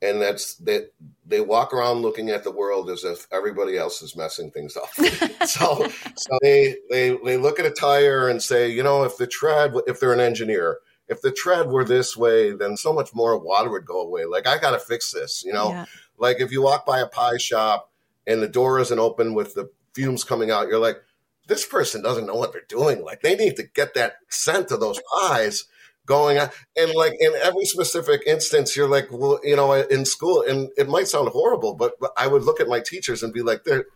and 0.00 0.22
that's 0.22 0.54
that 0.56 0.92
they 1.26 1.40
walk 1.40 1.74
around 1.74 2.02
looking 2.02 2.30
at 2.30 2.44
the 2.44 2.52
world 2.52 2.88
as 2.88 3.02
if 3.02 3.26
everybody 3.32 3.76
else 3.76 4.00
is 4.00 4.14
messing 4.14 4.50
things 4.50 4.76
up. 4.76 4.88
so, 5.46 5.88
so 6.14 6.38
they, 6.40 6.76
they 6.88 7.18
they 7.24 7.36
look 7.36 7.58
at 7.58 7.66
a 7.66 7.70
tire 7.70 8.28
and 8.28 8.40
say, 8.40 8.68
you 8.68 8.82
know, 8.82 9.02
if 9.02 9.16
the 9.16 9.26
tread, 9.26 9.74
if 9.88 9.98
they're 9.98 10.12
an 10.12 10.20
engineer, 10.20 10.78
if 11.08 11.22
the 11.22 11.32
tread 11.32 11.68
were 11.68 11.84
this 11.84 12.16
way, 12.16 12.52
then 12.52 12.76
so 12.76 12.92
much 12.92 13.14
more 13.14 13.38
water 13.38 13.70
would 13.70 13.86
go 13.86 14.00
away. 14.00 14.24
Like 14.24 14.46
I 14.46 14.58
got 14.58 14.72
to 14.72 14.78
fix 14.78 15.12
this, 15.12 15.42
you 15.44 15.52
know. 15.52 15.70
Yeah. 15.70 15.86
Like 16.18 16.40
if 16.40 16.52
you 16.52 16.62
walk 16.62 16.84
by 16.84 17.00
a 17.00 17.06
pie 17.06 17.38
shop 17.38 17.90
and 18.26 18.42
the 18.42 18.48
door 18.48 18.78
isn't 18.80 18.98
open 18.98 19.34
with 19.34 19.54
the 19.54 19.70
fumes 19.94 20.24
coming 20.24 20.50
out, 20.50 20.68
you're 20.68 20.78
like, 20.78 20.98
this 21.46 21.66
person 21.66 22.02
doesn't 22.02 22.26
know 22.26 22.34
what 22.34 22.52
they're 22.52 22.62
doing. 22.68 23.02
Like 23.02 23.22
they 23.22 23.34
need 23.34 23.56
to 23.56 23.62
get 23.62 23.94
that 23.94 24.16
scent 24.28 24.70
of 24.70 24.80
those 24.80 25.00
pies 25.14 25.64
going 26.04 26.38
on. 26.38 26.50
And 26.76 26.92
like 26.94 27.14
in 27.18 27.32
every 27.42 27.64
specific 27.64 28.22
instance, 28.26 28.76
you're 28.76 28.88
like, 28.88 29.08
well, 29.10 29.40
you 29.42 29.56
know, 29.56 29.72
in 29.72 30.04
school, 30.04 30.42
and 30.42 30.70
it 30.76 30.88
might 30.88 31.08
sound 31.08 31.28
horrible, 31.30 31.74
but, 31.74 31.98
but 32.00 32.12
I 32.16 32.26
would 32.26 32.42
look 32.42 32.60
at 32.60 32.68
my 32.68 32.80
teachers 32.80 33.22
and 33.22 33.32
be 33.32 33.42
like, 33.42 33.64
they're, 33.64 33.86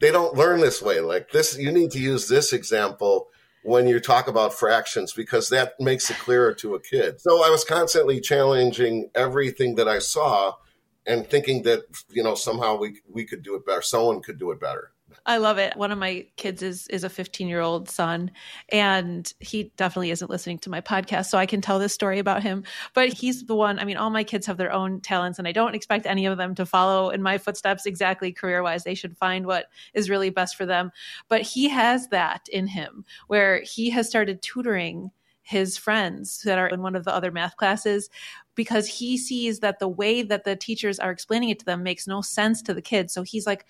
they 0.00 0.10
don't 0.10 0.36
learn 0.36 0.60
this 0.60 0.80
way. 0.80 1.00
Like 1.00 1.30
this, 1.32 1.58
you 1.58 1.72
need 1.72 1.90
to 1.92 2.00
use 2.00 2.28
this 2.28 2.52
example 2.52 3.28
when 3.66 3.88
you 3.88 3.98
talk 3.98 4.28
about 4.28 4.54
fractions 4.54 5.12
because 5.12 5.48
that 5.48 5.74
makes 5.80 6.08
it 6.08 6.16
clearer 6.18 6.54
to 6.54 6.76
a 6.76 6.80
kid. 6.80 7.20
So 7.20 7.44
I 7.44 7.50
was 7.50 7.64
constantly 7.64 8.20
challenging 8.20 9.10
everything 9.14 9.74
that 9.74 9.88
I 9.88 9.98
saw 9.98 10.54
and 11.04 11.26
thinking 11.26 11.62
that, 11.64 11.82
you 12.10 12.22
know, 12.22 12.36
somehow 12.36 12.76
we, 12.76 13.00
we 13.08 13.24
could 13.24 13.42
do 13.42 13.56
it 13.56 13.66
better. 13.66 13.82
Someone 13.82 14.22
could 14.22 14.38
do 14.38 14.52
it 14.52 14.60
better. 14.60 14.92
I 15.24 15.38
love 15.38 15.58
it. 15.58 15.76
One 15.76 15.92
of 15.92 15.98
my 15.98 16.26
kids 16.36 16.62
is 16.62 16.86
is 16.88 17.04
a 17.04 17.08
15 17.08 17.48
year 17.48 17.60
old 17.60 17.88
son, 17.88 18.30
and 18.70 19.32
he 19.40 19.72
definitely 19.76 20.10
isn't 20.10 20.30
listening 20.30 20.58
to 20.60 20.70
my 20.70 20.80
podcast, 20.80 21.26
so 21.26 21.38
I 21.38 21.46
can 21.46 21.60
tell 21.60 21.78
this 21.78 21.92
story 21.92 22.18
about 22.18 22.42
him. 22.42 22.64
But 22.94 23.12
he's 23.12 23.44
the 23.44 23.54
one. 23.54 23.78
I 23.78 23.84
mean, 23.84 23.96
all 23.96 24.10
my 24.10 24.24
kids 24.24 24.46
have 24.46 24.56
their 24.56 24.72
own 24.72 25.00
talents, 25.00 25.38
and 25.38 25.46
I 25.46 25.52
don't 25.52 25.74
expect 25.74 26.06
any 26.06 26.26
of 26.26 26.38
them 26.38 26.54
to 26.56 26.66
follow 26.66 27.10
in 27.10 27.22
my 27.22 27.38
footsteps 27.38 27.86
exactly 27.86 28.32
career 28.32 28.62
wise. 28.62 28.84
They 28.84 28.94
should 28.94 29.16
find 29.16 29.46
what 29.46 29.66
is 29.94 30.10
really 30.10 30.30
best 30.30 30.56
for 30.56 30.66
them. 30.66 30.90
But 31.28 31.42
he 31.42 31.68
has 31.68 32.08
that 32.08 32.48
in 32.52 32.66
him, 32.66 33.04
where 33.28 33.62
he 33.62 33.90
has 33.90 34.08
started 34.08 34.42
tutoring 34.42 35.10
his 35.46 35.78
friends 35.78 36.42
that 36.42 36.58
are 36.58 36.66
in 36.66 36.82
one 36.82 36.96
of 36.96 37.04
the 37.04 37.14
other 37.14 37.30
math 37.30 37.56
classes 37.56 38.10
because 38.56 38.88
he 38.88 39.16
sees 39.16 39.60
that 39.60 39.78
the 39.78 39.86
way 39.86 40.22
that 40.22 40.42
the 40.42 40.56
teachers 40.56 40.98
are 40.98 41.12
explaining 41.12 41.50
it 41.50 41.60
to 41.60 41.64
them 41.64 41.84
makes 41.84 42.08
no 42.08 42.20
sense 42.20 42.62
to 42.62 42.74
the 42.74 42.82
kids. 42.82 43.14
So 43.14 43.22
he's 43.22 43.46
like, 43.46 43.64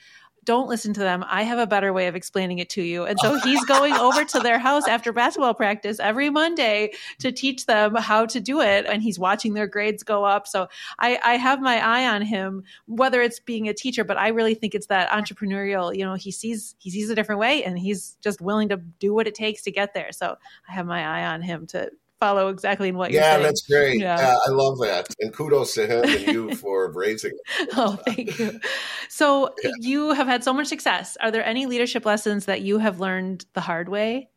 don't 0.46 0.68
listen 0.68 0.94
to 0.94 1.00
them. 1.00 1.24
I 1.28 1.42
have 1.42 1.58
a 1.58 1.66
better 1.66 1.92
way 1.92 2.06
of 2.06 2.14
explaining 2.14 2.60
it 2.60 2.70
to 2.70 2.82
you. 2.82 3.04
And 3.04 3.18
so 3.18 3.38
he's 3.40 3.62
going 3.66 3.92
over 3.94 4.24
to 4.24 4.38
their 4.38 4.58
house 4.58 4.86
after 4.88 5.12
basketball 5.12 5.54
practice 5.54 6.00
every 6.00 6.30
Monday 6.30 6.92
to 7.18 7.32
teach 7.32 7.66
them 7.66 7.96
how 7.96 8.24
to 8.26 8.40
do 8.40 8.60
it. 8.60 8.86
And 8.86 9.02
he's 9.02 9.18
watching 9.18 9.54
their 9.54 9.66
grades 9.66 10.02
go 10.02 10.24
up. 10.24 10.46
So 10.46 10.68
I, 11.00 11.18
I 11.24 11.34
have 11.34 11.60
my 11.60 11.84
eye 11.84 12.08
on 12.08 12.22
him, 12.22 12.62
whether 12.86 13.20
it's 13.20 13.40
being 13.40 13.68
a 13.68 13.74
teacher, 13.74 14.04
but 14.04 14.16
I 14.16 14.28
really 14.28 14.54
think 14.54 14.74
it's 14.74 14.86
that 14.86 15.10
entrepreneurial, 15.10 15.94
you 15.94 16.04
know, 16.04 16.14
he 16.14 16.30
sees, 16.30 16.76
he 16.78 16.90
sees 16.90 17.10
a 17.10 17.14
different 17.14 17.40
way 17.40 17.64
and 17.64 17.78
he's 17.78 18.16
just 18.22 18.40
willing 18.40 18.68
to 18.68 18.76
do 18.76 19.12
what 19.12 19.26
it 19.26 19.34
takes 19.34 19.62
to 19.64 19.72
get 19.72 19.94
there. 19.94 20.12
So 20.12 20.36
I 20.68 20.72
have 20.72 20.86
my 20.86 21.02
eye 21.02 21.26
on 21.26 21.42
him 21.42 21.66
to 21.68 21.90
follow 22.20 22.48
exactly 22.48 22.88
in 22.88 22.96
what 22.96 23.10
yeah, 23.10 23.16
you're 23.16 23.24
saying. 23.24 23.40
Yeah, 23.40 23.46
that's 23.46 23.66
great. 23.66 24.00
Yeah. 24.00 24.14
Uh, 24.16 24.38
I 24.46 24.50
love 24.50 24.78
that. 24.80 25.06
And 25.20 25.32
kudos 25.32 25.74
to 25.74 25.86
him 25.86 26.04
and 26.04 26.26
you 26.26 26.54
for 26.54 26.90
raising 26.94 27.32
it. 27.32 27.68
oh, 27.76 27.98
thank 28.06 28.38
you. 28.38 28.60
So 29.08 29.54
yeah. 29.62 29.70
you 29.80 30.12
have 30.12 30.26
had 30.26 30.44
so 30.44 30.52
much 30.52 30.68
success. 30.68 31.16
Are 31.20 31.30
there 31.30 31.44
any 31.44 31.66
leadership 31.66 32.04
lessons 32.04 32.46
that 32.46 32.62
you 32.62 32.78
have 32.78 33.00
learned 33.00 33.46
the 33.52 33.60
hard 33.60 33.88
way? 33.88 34.30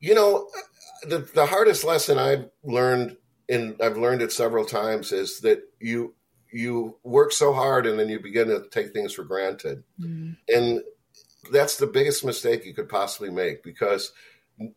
You 0.00 0.14
know, 0.14 0.48
the, 1.02 1.18
the 1.18 1.46
hardest 1.46 1.84
lesson 1.84 2.18
I've 2.18 2.50
learned, 2.62 3.16
and 3.48 3.76
I've 3.80 3.96
learned 3.96 4.22
it 4.22 4.32
several 4.32 4.64
times, 4.64 5.12
is 5.12 5.40
that 5.40 5.62
you 5.80 6.14
you 6.52 6.96
work 7.02 7.32
so 7.32 7.52
hard 7.52 7.84
and 7.84 7.98
then 7.98 8.08
you 8.08 8.20
begin 8.20 8.46
to 8.46 8.64
take 8.70 8.92
things 8.92 9.12
for 9.12 9.24
granted. 9.24 9.82
Mm. 10.00 10.36
And 10.48 10.82
that's 11.50 11.78
the 11.78 11.86
biggest 11.88 12.24
mistake 12.24 12.64
you 12.64 12.74
could 12.74 12.88
possibly 12.88 13.30
make 13.30 13.62
because– 13.62 14.12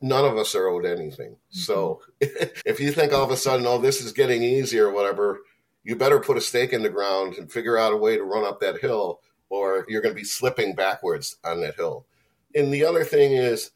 none 0.02 0.26
of 0.26 0.38
us 0.38 0.56
are 0.56 0.68
owed 0.68 0.86
anything. 0.86 1.32
Mm-hmm. 1.32 1.58
So 1.58 2.02
if 2.22 2.80
you 2.80 2.92
think 2.92 3.14
all 3.14 3.24
of 3.24 3.32
a 3.32 3.38
sudden, 3.38 3.66
oh, 3.66 3.78
this 3.78 4.02
is 4.02 4.12
getting 4.14 4.44
easy 4.44 4.80
or 4.80 4.92
whatever, 4.92 5.40
you 5.84 5.96
better 5.96 6.20
put 6.20 6.38
a 6.38 6.42
stake 6.42 6.74
in 6.74 6.84
the 6.84 6.90
ground 6.90 7.36
and 7.38 7.52
figure 7.52 7.78
out 7.78 7.94
a 7.94 7.98
way 7.98 8.18
to 8.18 8.24
run 8.24 8.46
up 8.46 8.60
that 8.60 8.80
hill, 8.80 9.22
or 9.50 9.86
you're 9.88 10.02
going 10.02 10.14
to 10.14 10.20
be 10.20 10.26
slipping 10.26 10.76
backwards 10.76 11.38
on 11.44 11.62
that 11.62 11.76
hill. 11.76 12.06
And 12.54 12.74
the 12.74 12.86
other 12.86 13.04
thing 13.04 13.34
is, 13.34 13.72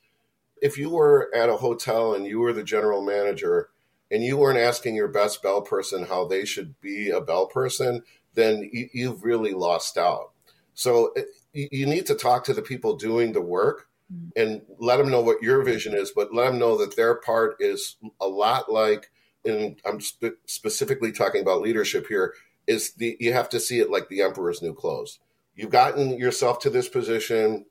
if 0.61 0.77
you 0.77 0.89
were 0.89 1.31
at 1.33 1.49
a 1.49 1.57
hotel 1.57 2.13
and 2.13 2.25
you 2.25 2.39
were 2.39 2.53
the 2.53 2.63
general 2.63 3.01
manager 3.03 3.69
and 4.11 4.23
you 4.23 4.37
weren't 4.37 4.59
asking 4.59 4.95
your 4.95 5.07
best 5.07 5.41
bell 5.41 5.61
person 5.61 6.05
how 6.05 6.25
they 6.25 6.45
should 6.45 6.79
be 6.81 7.09
a 7.09 7.21
bell 7.21 7.47
person, 7.47 8.03
then 8.33 8.69
you, 8.71 9.09
have 9.09 9.23
really 9.23 9.53
lost 9.53 9.97
out. 9.97 10.31
So 10.73 11.13
eh, 11.15 11.23
you 11.53 11.85
need 11.85 12.05
to 12.07 12.15
talk 12.15 12.43
to 12.45 12.53
the 12.53 12.61
people 12.61 12.95
doing 12.95 13.33
the 13.33 13.41
work 13.41 13.87
and 14.35 14.61
let 14.79 14.97
them 14.97 15.09
know 15.09 15.21
what 15.21 15.41
your 15.41 15.63
vision 15.63 15.93
is, 15.93 16.11
but 16.11 16.33
let 16.33 16.49
them 16.49 16.59
know 16.59 16.77
that 16.77 16.95
their 16.95 17.15
part 17.15 17.55
is 17.59 17.97
a 18.19 18.27
lot 18.27 18.71
like, 18.71 19.11
and 19.45 19.79
I'm 19.85 19.99
spe- 19.99 20.39
specifically 20.45 21.11
talking 21.11 21.41
about 21.41 21.61
leadership 21.61 22.07
here, 22.07 22.33
is 22.67 22.93
the 22.93 23.17
you 23.19 23.33
have 23.33 23.49
to 23.49 23.59
see 23.59 23.79
it 23.79 23.89
like 23.89 24.07
the 24.09 24.21
emperor's 24.21 24.61
new 24.61 24.73
clothes. 24.73 25.19
You've 25.55 25.71
gotten 25.71 26.17
yourself 26.17 26.59
to 26.59 26.69
this 26.69 26.87
position. 26.87 27.65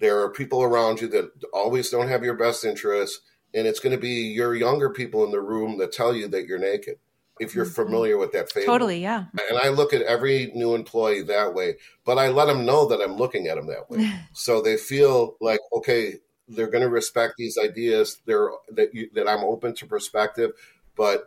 There 0.00 0.20
are 0.20 0.30
people 0.30 0.62
around 0.62 1.00
you 1.00 1.08
that 1.08 1.30
always 1.52 1.90
don't 1.90 2.08
have 2.08 2.24
your 2.24 2.34
best 2.34 2.64
interests, 2.64 3.20
and 3.54 3.66
it's 3.66 3.80
going 3.80 3.94
to 3.94 4.00
be 4.00 4.08
your 4.08 4.54
younger 4.54 4.90
people 4.90 5.24
in 5.24 5.30
the 5.30 5.40
room 5.40 5.78
that 5.78 5.92
tell 5.92 6.14
you 6.14 6.28
that 6.28 6.46
you're 6.46 6.58
naked 6.58 6.98
if 7.40 7.54
you're 7.54 7.64
mm-hmm. 7.64 7.74
familiar 7.74 8.18
with 8.18 8.32
that 8.32 8.52
fable. 8.52 8.66
Totally, 8.66 9.00
yeah. 9.00 9.24
And 9.50 9.58
I 9.58 9.68
look 9.68 9.92
at 9.92 10.02
every 10.02 10.52
new 10.54 10.74
employee 10.74 11.22
that 11.22 11.54
way, 11.54 11.76
but 12.04 12.18
I 12.18 12.28
let 12.28 12.46
them 12.46 12.64
know 12.64 12.86
that 12.88 13.00
I'm 13.00 13.16
looking 13.16 13.46
at 13.46 13.56
them 13.56 13.66
that 13.68 13.90
way. 13.90 14.12
so 14.32 14.60
they 14.60 14.76
feel 14.76 15.36
like, 15.40 15.60
okay, 15.72 16.16
they're 16.48 16.70
going 16.70 16.82
to 16.84 16.90
respect 16.90 17.34
these 17.36 17.58
ideas. 17.58 18.18
They're 18.26 18.50
that 18.72 18.94
you, 18.94 19.08
that 19.14 19.28
I'm 19.28 19.44
open 19.44 19.74
to 19.76 19.86
perspective, 19.86 20.52
but 20.96 21.24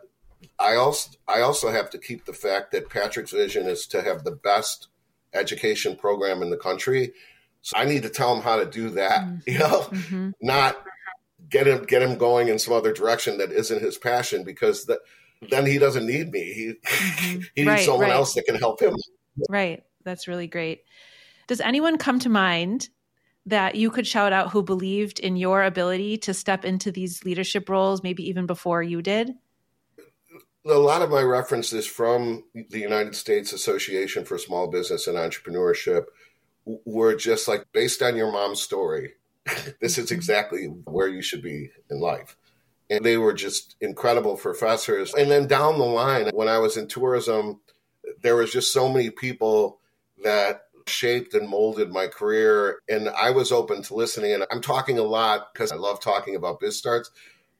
I 0.58 0.76
also 0.76 1.10
I 1.26 1.40
also 1.40 1.70
have 1.70 1.90
to 1.90 1.98
keep 1.98 2.24
the 2.24 2.32
fact 2.32 2.72
that 2.72 2.90
Patrick's 2.90 3.32
vision 3.32 3.66
is 3.66 3.86
to 3.88 4.02
have 4.02 4.24
the 4.24 4.32
best 4.32 4.88
education 5.32 5.96
program 5.96 6.42
in 6.42 6.50
the 6.50 6.56
country. 6.56 7.12
So 7.62 7.76
I 7.76 7.84
need 7.84 8.04
to 8.04 8.10
tell 8.10 8.34
him 8.34 8.42
how 8.42 8.56
to 8.56 8.66
do 8.66 8.90
that, 8.90 9.22
mm-hmm. 9.22 9.38
you 9.50 9.58
know, 9.58 9.80
mm-hmm. 9.80 10.30
not 10.40 10.76
get 11.48 11.66
him 11.66 11.84
get 11.84 12.02
him 12.02 12.16
going 12.16 12.48
in 12.48 12.58
some 12.58 12.74
other 12.74 12.92
direction 12.92 13.38
that 13.38 13.52
isn't 13.52 13.82
his 13.82 13.98
passion 13.98 14.44
because 14.44 14.86
that 14.86 15.00
then 15.50 15.66
he 15.66 15.78
doesn't 15.78 16.06
need 16.06 16.30
me. 16.30 16.52
He 16.52 16.74
mm-hmm. 16.84 17.40
he 17.54 17.62
needs 17.62 17.68
right, 17.68 17.84
someone 17.84 18.08
right. 18.08 18.12
else 18.12 18.34
that 18.34 18.44
can 18.46 18.56
help 18.56 18.80
him. 18.80 18.94
Right. 19.48 19.82
That's 20.04 20.28
really 20.28 20.46
great. 20.46 20.82
Does 21.46 21.60
anyone 21.60 21.98
come 21.98 22.18
to 22.20 22.28
mind 22.28 22.88
that 23.44 23.76
you 23.76 23.90
could 23.90 24.06
shout 24.06 24.32
out 24.32 24.50
who 24.50 24.62
believed 24.62 25.20
in 25.20 25.36
your 25.36 25.62
ability 25.62 26.18
to 26.18 26.34
step 26.34 26.64
into 26.64 26.90
these 26.90 27.24
leadership 27.24 27.68
roles, 27.68 28.02
maybe 28.02 28.28
even 28.28 28.46
before 28.46 28.82
you 28.82 29.02
did? 29.02 29.32
A 30.64 30.74
lot 30.74 31.02
of 31.02 31.10
my 31.10 31.22
references 31.22 31.86
from 31.86 32.42
the 32.54 32.80
United 32.80 33.14
States 33.14 33.52
Association 33.52 34.24
for 34.24 34.36
Small 34.36 34.66
Business 34.66 35.06
and 35.06 35.16
Entrepreneurship 35.16 36.06
were 36.64 37.14
just 37.14 37.46
like 37.46 37.64
based 37.72 38.02
on 38.02 38.16
your 38.16 38.32
mom's 38.32 38.60
story. 38.60 39.12
this 39.80 39.96
is 39.96 40.06
mm-hmm. 40.06 40.14
exactly 40.14 40.64
where 40.84 41.06
you 41.06 41.22
should 41.22 41.42
be 41.42 41.70
in 41.88 42.00
life 42.00 42.36
and 42.88 43.04
they 43.04 43.16
were 43.16 43.32
just 43.32 43.76
incredible 43.80 44.36
professors. 44.36 45.12
And 45.14 45.30
then 45.30 45.46
down 45.46 45.78
the 45.78 45.84
line, 45.84 46.30
when 46.32 46.48
I 46.48 46.58
was 46.58 46.76
in 46.76 46.88
tourism, 46.88 47.60
there 48.22 48.36
was 48.36 48.52
just 48.52 48.72
so 48.72 48.88
many 48.88 49.10
people 49.10 49.80
that 50.22 50.62
shaped 50.86 51.34
and 51.34 51.48
molded 51.48 51.90
my 51.90 52.06
career. 52.06 52.78
And 52.88 53.08
I 53.08 53.30
was 53.30 53.50
open 53.52 53.82
to 53.82 53.94
listening. 53.94 54.32
And 54.32 54.46
I'm 54.50 54.62
talking 54.62 54.98
a 54.98 55.02
lot 55.02 55.52
because 55.52 55.72
I 55.72 55.76
love 55.76 56.00
talking 56.00 56.36
about 56.36 56.60
BizStarts. 56.60 57.10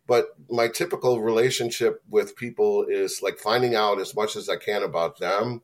But 0.07 0.29
my 0.49 0.69
typical 0.69 1.21
relationship 1.21 2.03
with 2.09 2.37
people 2.37 2.87
is 2.89 3.21
like 3.23 3.39
finding 3.39 3.75
out 3.75 4.01
as 4.01 4.15
much 4.15 4.37
as 4.37 4.49
I 4.49 4.57
can 4.57 4.85
about 4.85 5.19
them 5.19 5.63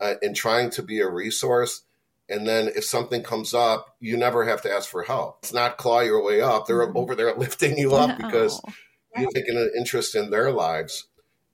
uh, 0.00 0.14
and 0.22 0.34
trying 0.34 0.70
to 0.70 0.82
be 0.82 1.00
a 1.00 1.08
resource. 1.08 1.82
And 2.28 2.48
then 2.48 2.68
if 2.74 2.84
something 2.84 3.22
comes 3.22 3.54
up, 3.54 3.94
you 4.00 4.16
never 4.16 4.44
have 4.44 4.60
to 4.62 4.72
ask 4.72 4.90
for 4.90 5.04
help. 5.04 5.38
It's 5.42 5.52
not 5.52 5.76
claw 5.76 6.00
your 6.00 6.24
way 6.24 6.40
up. 6.40 6.66
They're 6.66 6.84
mm-hmm. 6.84 6.96
over 6.96 7.14
there 7.14 7.32
lifting 7.36 7.78
you 7.78 7.94
up 7.94 8.18
no. 8.18 8.26
because 8.26 8.60
you've 9.18 9.34
taken 9.34 9.56
an 9.56 9.70
interest 9.76 10.14
in 10.14 10.30
their 10.30 10.50
lives 10.50 11.06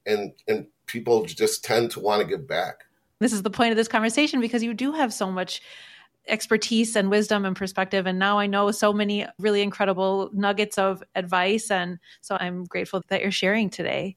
and 0.06 0.32
and 0.48 0.66
people 0.86 1.24
just 1.24 1.64
tend 1.64 1.90
to 1.92 2.00
want 2.00 2.20
to 2.20 2.28
give 2.28 2.46
back. 2.46 2.84
This 3.18 3.32
is 3.32 3.42
the 3.42 3.50
point 3.50 3.70
of 3.70 3.76
this 3.76 3.88
conversation 3.88 4.40
because 4.40 4.62
you 4.62 4.74
do 4.74 4.92
have 4.92 5.12
so 5.12 5.30
much 5.30 5.62
expertise 6.28 6.94
and 6.96 7.10
wisdom 7.10 7.44
and 7.44 7.56
perspective 7.56 8.06
and 8.06 8.16
now 8.16 8.38
i 8.38 8.46
know 8.46 8.70
so 8.70 8.92
many 8.92 9.26
really 9.40 9.60
incredible 9.60 10.30
nuggets 10.32 10.78
of 10.78 11.02
advice 11.16 11.68
and 11.68 11.98
so 12.20 12.36
i'm 12.38 12.62
grateful 12.64 13.02
that 13.08 13.22
you're 13.22 13.32
sharing 13.32 13.68
today. 13.68 14.16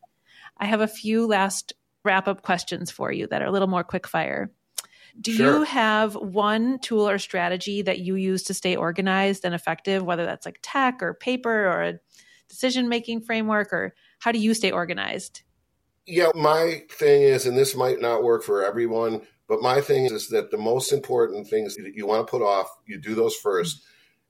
I 0.58 0.66
have 0.66 0.82
a 0.82 0.88
few 0.88 1.28
last 1.28 1.74
wrap 2.04 2.28
up 2.28 2.44
questions 2.44 2.92
for 2.92 3.12
you 3.12 3.28
that 3.28 3.42
are 3.42 3.48
a 3.48 3.52
little 3.52 3.68
more 3.68 3.84
quick 3.84 4.08
fire. 4.08 4.52
Do 5.20 5.34
sure. 5.34 5.58
you 5.60 5.64
have 5.64 6.16
one 6.16 6.80
tool 6.80 7.08
or 7.08 7.18
strategy 7.18 7.82
that 7.82 8.00
you 8.00 8.16
use 8.16 8.44
to 8.44 8.54
stay 8.54 8.76
organized 8.76 9.46
and 9.46 9.56
effective 9.56 10.04
whether 10.04 10.26
that's 10.26 10.46
like 10.46 10.60
tech 10.62 11.02
or 11.02 11.14
paper 11.14 11.68
or 11.68 11.84
a 11.84 12.00
decision 12.48 12.90
making 12.90 13.22
framework 13.22 13.74
or 13.74 13.94
how 14.20 14.32
do 14.32 14.40
you 14.40 14.54
stay 14.54 14.72
organized? 14.72 15.42
Yeah, 16.06 16.30
my 16.36 16.84
thing 16.92 17.24
is, 17.24 17.46
and 17.46 17.58
this 17.58 17.76
might 17.76 18.00
not 18.00 18.24
work 18.24 18.44
for 18.44 18.64
everyone, 18.64 19.22
but 19.48 19.62
my 19.62 19.82
thing 19.82 20.06
is 20.06 20.30
that 20.30 20.52
the 20.52 20.58
most 20.58 20.92
important 20.92 21.48
things 21.48 21.76
that 21.76 21.94
you 21.96 22.06
want 22.06 22.26
to 22.26 22.32
put 22.32 22.44
off, 22.44 22.68
you 22.86 22.98
do 23.00 23.16
those 23.16 23.36
1st 23.42 23.82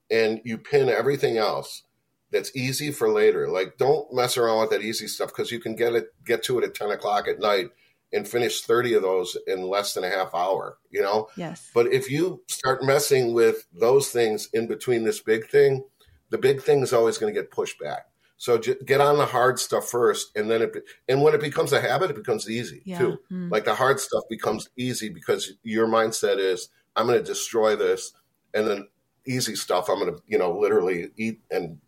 and 0.09 0.41
you 0.43 0.57
pin 0.57 0.89
everything 0.89 1.37
else 1.37 1.83
that's 2.31 2.55
easy 2.55 2.91
for 2.91 3.09
later. 3.09 3.49
Like, 3.49 3.77
don't 3.77 4.13
mess 4.13 4.37
around 4.37 4.61
with 4.61 4.69
that 4.71 4.81
easy 4.81 5.07
stuff 5.07 5.29
because 5.29 5.51
you 5.51 5.59
can 5.59 5.75
get 5.75 5.93
it, 5.93 6.07
get 6.25 6.43
to 6.43 6.59
it 6.59 6.63
at 6.63 6.75
10 6.75 6.91
o'clock 6.91 7.27
at 7.27 7.39
night 7.39 7.67
and 8.13 8.27
finish 8.27 8.61
30 8.61 8.93
of 8.95 9.01
those 9.01 9.37
in 9.47 9.63
less 9.63 9.93
than 9.93 10.03
a 10.03 10.09
half 10.09 10.33
hour, 10.33 10.77
you 10.89 11.01
know? 11.01 11.27
Yes. 11.35 11.69
But 11.73 11.91
if 11.91 12.09
you 12.09 12.43
start 12.47 12.83
messing 12.83 13.33
with 13.33 13.65
those 13.73 14.09
things 14.09 14.49
in 14.53 14.67
between 14.67 15.03
this 15.03 15.19
big 15.21 15.49
thing, 15.49 15.83
the 16.29 16.37
big 16.37 16.61
thing 16.61 16.81
is 16.81 16.93
always 16.93 17.17
going 17.17 17.33
to 17.33 17.39
get 17.39 17.51
pushed 17.51 17.79
back. 17.79 18.07
So 18.37 18.57
get 18.57 18.99
on 18.99 19.17
the 19.17 19.25
hard 19.25 19.59
stuff 19.59 19.89
first, 19.89 20.35
and 20.35 20.51
then 20.51 20.61
it 20.61 20.75
and 21.07 21.21
when 21.21 21.33
it 21.33 21.39
becomes 21.39 21.71
a 21.71 21.79
habit, 21.79 22.09
it 22.09 22.17
becomes 22.17 22.49
easy 22.49 22.81
yeah. 22.85 22.97
too. 22.97 23.17
Mm. 23.31 23.49
Like 23.49 23.63
the 23.63 23.75
hard 23.75 23.99
stuff 23.99 24.23
becomes 24.29 24.69
easy 24.75 25.09
because 25.09 25.53
your 25.63 25.87
mindset 25.87 26.37
is 26.37 26.67
I'm 26.95 27.07
going 27.07 27.17
to 27.17 27.23
destroy 27.23 27.77
this, 27.77 28.11
and 28.53 28.67
then 28.67 28.87
easy 29.25 29.55
stuff 29.55 29.89
I'm 29.89 29.99
going 29.99 30.13
to 30.13 30.21
you 30.27 30.37
know 30.37 30.51
literally 30.51 31.11
eat 31.15 31.39
and 31.49 31.79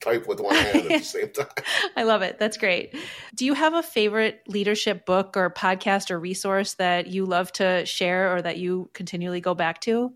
type 0.00 0.26
with 0.26 0.40
one 0.40 0.54
hand 0.54 0.76
at 0.76 0.88
the 0.88 0.98
same 1.04 1.30
time. 1.30 1.46
I 1.94 2.04
love 2.04 2.22
it. 2.22 2.38
That's 2.38 2.56
great. 2.56 2.96
Do 3.34 3.44
you 3.44 3.52
have 3.52 3.74
a 3.74 3.82
favorite 3.82 4.42
leadership 4.48 5.04
book 5.04 5.36
or 5.36 5.50
podcast 5.50 6.10
or 6.10 6.18
resource 6.18 6.74
that 6.74 7.08
you 7.08 7.26
love 7.26 7.52
to 7.52 7.84
share 7.84 8.34
or 8.34 8.42
that 8.42 8.56
you 8.56 8.90
continually 8.94 9.40
go 9.40 9.54
back 9.54 9.80
to? 9.82 10.12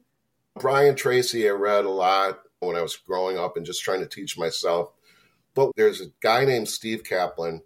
Brian 0.59 0.97
Tracy, 0.97 1.47
I 1.49 1.53
read 1.53 1.85
a 1.85 1.91
lot 1.91 2.41
when 2.61 2.77
I 2.77 2.83
was 2.83 2.97
growing 2.97 3.39
up 3.39 3.57
and 3.57 3.67
just 3.67 3.83
trying 3.83 4.01
to 4.01 4.09
teach 4.09 4.39
myself. 4.39 4.93
But 5.55 5.73
there's 5.77 6.01
a 6.01 6.13
guy 6.21 6.45
named 6.45 6.69
Steve 6.69 7.05
Kaplan. 7.05 7.63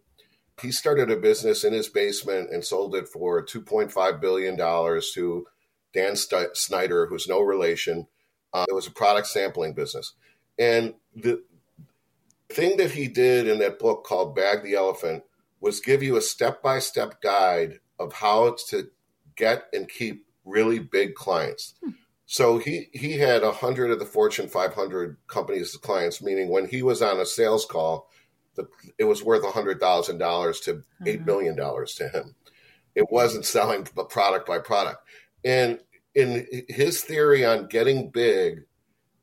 He 0.61 0.73
started 0.73 1.11
a 1.11 1.17
business 1.17 1.65
in 1.65 1.73
his 1.73 1.89
basement 1.89 2.51
and 2.51 2.65
sold 2.65 2.95
it 2.95 3.09
for 3.09 3.45
$2.5 3.45 4.21
billion 4.21 4.57
to 4.57 5.47
Dan 5.93 6.17
St- 6.17 6.57
Snyder, 6.57 7.07
who's 7.07 7.29
no 7.29 7.41
relation. 7.41 8.07
Uh, 8.53 8.67
it 8.69 8.75
was 8.75 8.87
a 8.87 8.93
product 8.93 9.27
sampling 9.27 9.73
business. 9.73 10.13
And 10.59 10.95
the 11.15 11.43
thing 12.49 12.77
that 12.77 12.93
he 12.93 13.09
did 13.09 13.49
in 13.49 13.59
that 13.61 13.79
book 13.79 14.05
called 14.05 14.35
Bag 14.35 14.63
the 14.63 14.75
Elephant 14.75 15.25
was 15.61 15.81
give 15.81 16.03
you 16.03 16.17
a 16.17 16.23
step 16.23 16.63
by 16.63 16.79
step 16.79 17.21
guide 17.21 17.81
of 17.99 18.15
how 18.15 18.57
to 18.69 18.91
get 19.37 19.65
and 19.73 19.89
keep 19.89 20.27
really 20.45 20.79
big 20.79 21.15
clients. 21.15 21.75
Hmm. 21.83 21.91
So 22.33 22.59
he 22.59 22.87
he 22.93 23.19
had 23.19 23.43
a 23.43 23.51
hundred 23.51 23.91
of 23.91 23.99
the 23.99 24.05
Fortune 24.05 24.47
500 24.47 25.17
companies 25.27 25.75
as 25.75 25.77
clients, 25.79 26.23
meaning 26.23 26.49
when 26.49 26.69
he 26.69 26.81
was 26.81 27.03
on 27.03 27.19
a 27.19 27.27
sales 27.27 27.67
call, 27.67 28.09
the, 28.55 28.69
it 28.99 29.05
was 29.05 29.21
worth 29.21 29.43
a 29.43 29.51
hundred 29.51 29.81
thousand 29.81 30.19
dollars 30.19 30.61
to 30.61 30.85
eight 31.05 31.17
mm-hmm. 31.17 31.25
million 31.25 31.57
dollars 31.57 31.97
to 31.97 32.09
him. 32.09 32.37
It 32.95 33.11
wasn't 33.11 33.47
selling 33.47 33.83
product 33.83 34.47
by 34.47 34.61
product, 34.61 34.99
and 35.45 35.81
in 36.15 36.47
his 36.69 37.03
theory 37.03 37.45
on 37.45 37.67
getting 37.67 38.11
big 38.11 38.61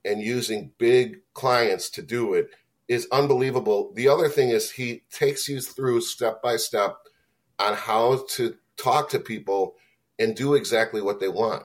and 0.04 0.22
using 0.22 0.74
big 0.78 1.22
clients 1.34 1.90
to 1.92 2.02
do 2.02 2.34
it 2.34 2.50
is 2.90 3.08
unbelievable. 3.10 3.94
The 3.96 4.10
other 4.10 4.28
thing 4.28 4.50
is 4.50 4.72
he 4.72 5.04
takes 5.10 5.48
you 5.48 5.62
through 5.62 6.02
step 6.02 6.42
by 6.42 6.58
step 6.58 6.98
on 7.58 7.74
how 7.74 8.26
to 8.32 8.56
talk 8.76 9.08
to 9.12 9.20
people 9.20 9.76
and 10.20 10.36
do 10.36 10.56
exactly 10.56 11.02
what 11.02 11.22
they 11.22 11.30
want. 11.30 11.64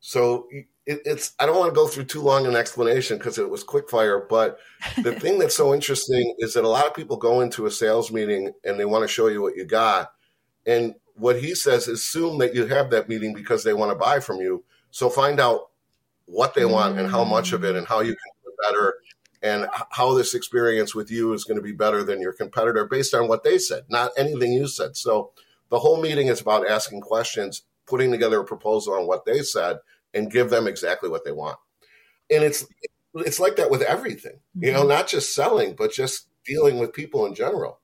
So 0.00 0.48
it, 0.86 1.00
it's 1.04 1.34
I 1.38 1.46
don't 1.46 1.58
want 1.58 1.70
to 1.70 1.74
go 1.74 1.86
through 1.86 2.04
too 2.04 2.22
long 2.22 2.46
an 2.46 2.56
explanation 2.56 3.18
because 3.18 3.38
it 3.38 3.48
was 3.48 3.62
quick 3.62 3.88
fire, 3.88 4.26
but 4.28 4.58
the 5.02 5.12
thing 5.20 5.38
that's 5.38 5.56
so 5.56 5.74
interesting 5.74 6.34
is 6.38 6.54
that 6.54 6.64
a 6.64 6.68
lot 6.68 6.86
of 6.86 6.94
people 6.94 7.16
go 7.16 7.40
into 7.40 7.66
a 7.66 7.70
sales 7.70 8.10
meeting 8.10 8.52
and 8.64 8.78
they 8.78 8.84
want 8.84 9.02
to 9.02 9.08
show 9.08 9.28
you 9.28 9.42
what 9.42 9.56
you 9.56 9.64
got, 9.64 10.12
and 10.66 10.94
what 11.14 11.40
he 11.40 11.54
says 11.54 11.88
is 11.88 12.00
assume 12.00 12.38
that 12.38 12.54
you 12.54 12.66
have 12.66 12.90
that 12.90 13.08
meeting 13.08 13.34
because 13.34 13.64
they 13.64 13.74
want 13.74 13.90
to 13.90 13.96
buy 13.96 14.18
from 14.18 14.38
you. 14.40 14.64
So 14.90 15.08
find 15.08 15.40
out 15.40 15.70
what 16.26 16.54
they 16.54 16.64
want 16.64 16.98
and 16.98 17.08
how 17.08 17.24
much 17.24 17.52
of 17.52 17.64
it 17.64 17.76
and 17.76 17.86
how 17.86 18.00
you 18.00 18.14
can 18.14 18.32
do 18.42 18.50
it 18.50 18.72
better 18.72 18.94
and 19.42 19.66
how 19.90 20.14
this 20.14 20.34
experience 20.34 20.94
with 20.94 21.10
you 21.10 21.32
is 21.32 21.44
going 21.44 21.56
to 21.56 21.62
be 21.62 21.72
better 21.72 22.04
than 22.04 22.20
your 22.20 22.32
competitor 22.32 22.86
based 22.86 23.12
on 23.12 23.28
what 23.28 23.42
they 23.42 23.58
said, 23.58 23.82
not 23.88 24.12
anything 24.16 24.52
you 24.52 24.68
said. 24.68 24.96
So 24.96 25.32
the 25.68 25.80
whole 25.80 26.00
meeting 26.00 26.28
is 26.28 26.40
about 26.40 26.68
asking 26.68 27.00
questions, 27.00 27.62
putting 27.86 28.12
together 28.12 28.40
a 28.40 28.44
proposal 28.44 28.94
on 28.94 29.06
what 29.06 29.24
they 29.24 29.42
said, 29.42 29.78
and 30.14 30.30
give 30.30 30.50
them 30.50 30.66
exactly 30.66 31.08
what 31.08 31.24
they 31.24 31.32
want. 31.32 31.58
And 32.30 32.44
it's 32.44 32.66
it's 33.14 33.40
like 33.40 33.56
that 33.56 33.70
with 33.70 33.82
everything, 33.82 34.40
you 34.54 34.72
know, 34.72 34.80
mm-hmm. 34.80 34.88
not 34.88 35.08
just 35.08 35.34
selling, 35.34 35.74
but 35.74 35.92
just 35.92 36.28
dealing 36.44 36.78
with 36.78 36.92
people 36.92 37.26
in 37.26 37.34
general. 37.34 37.80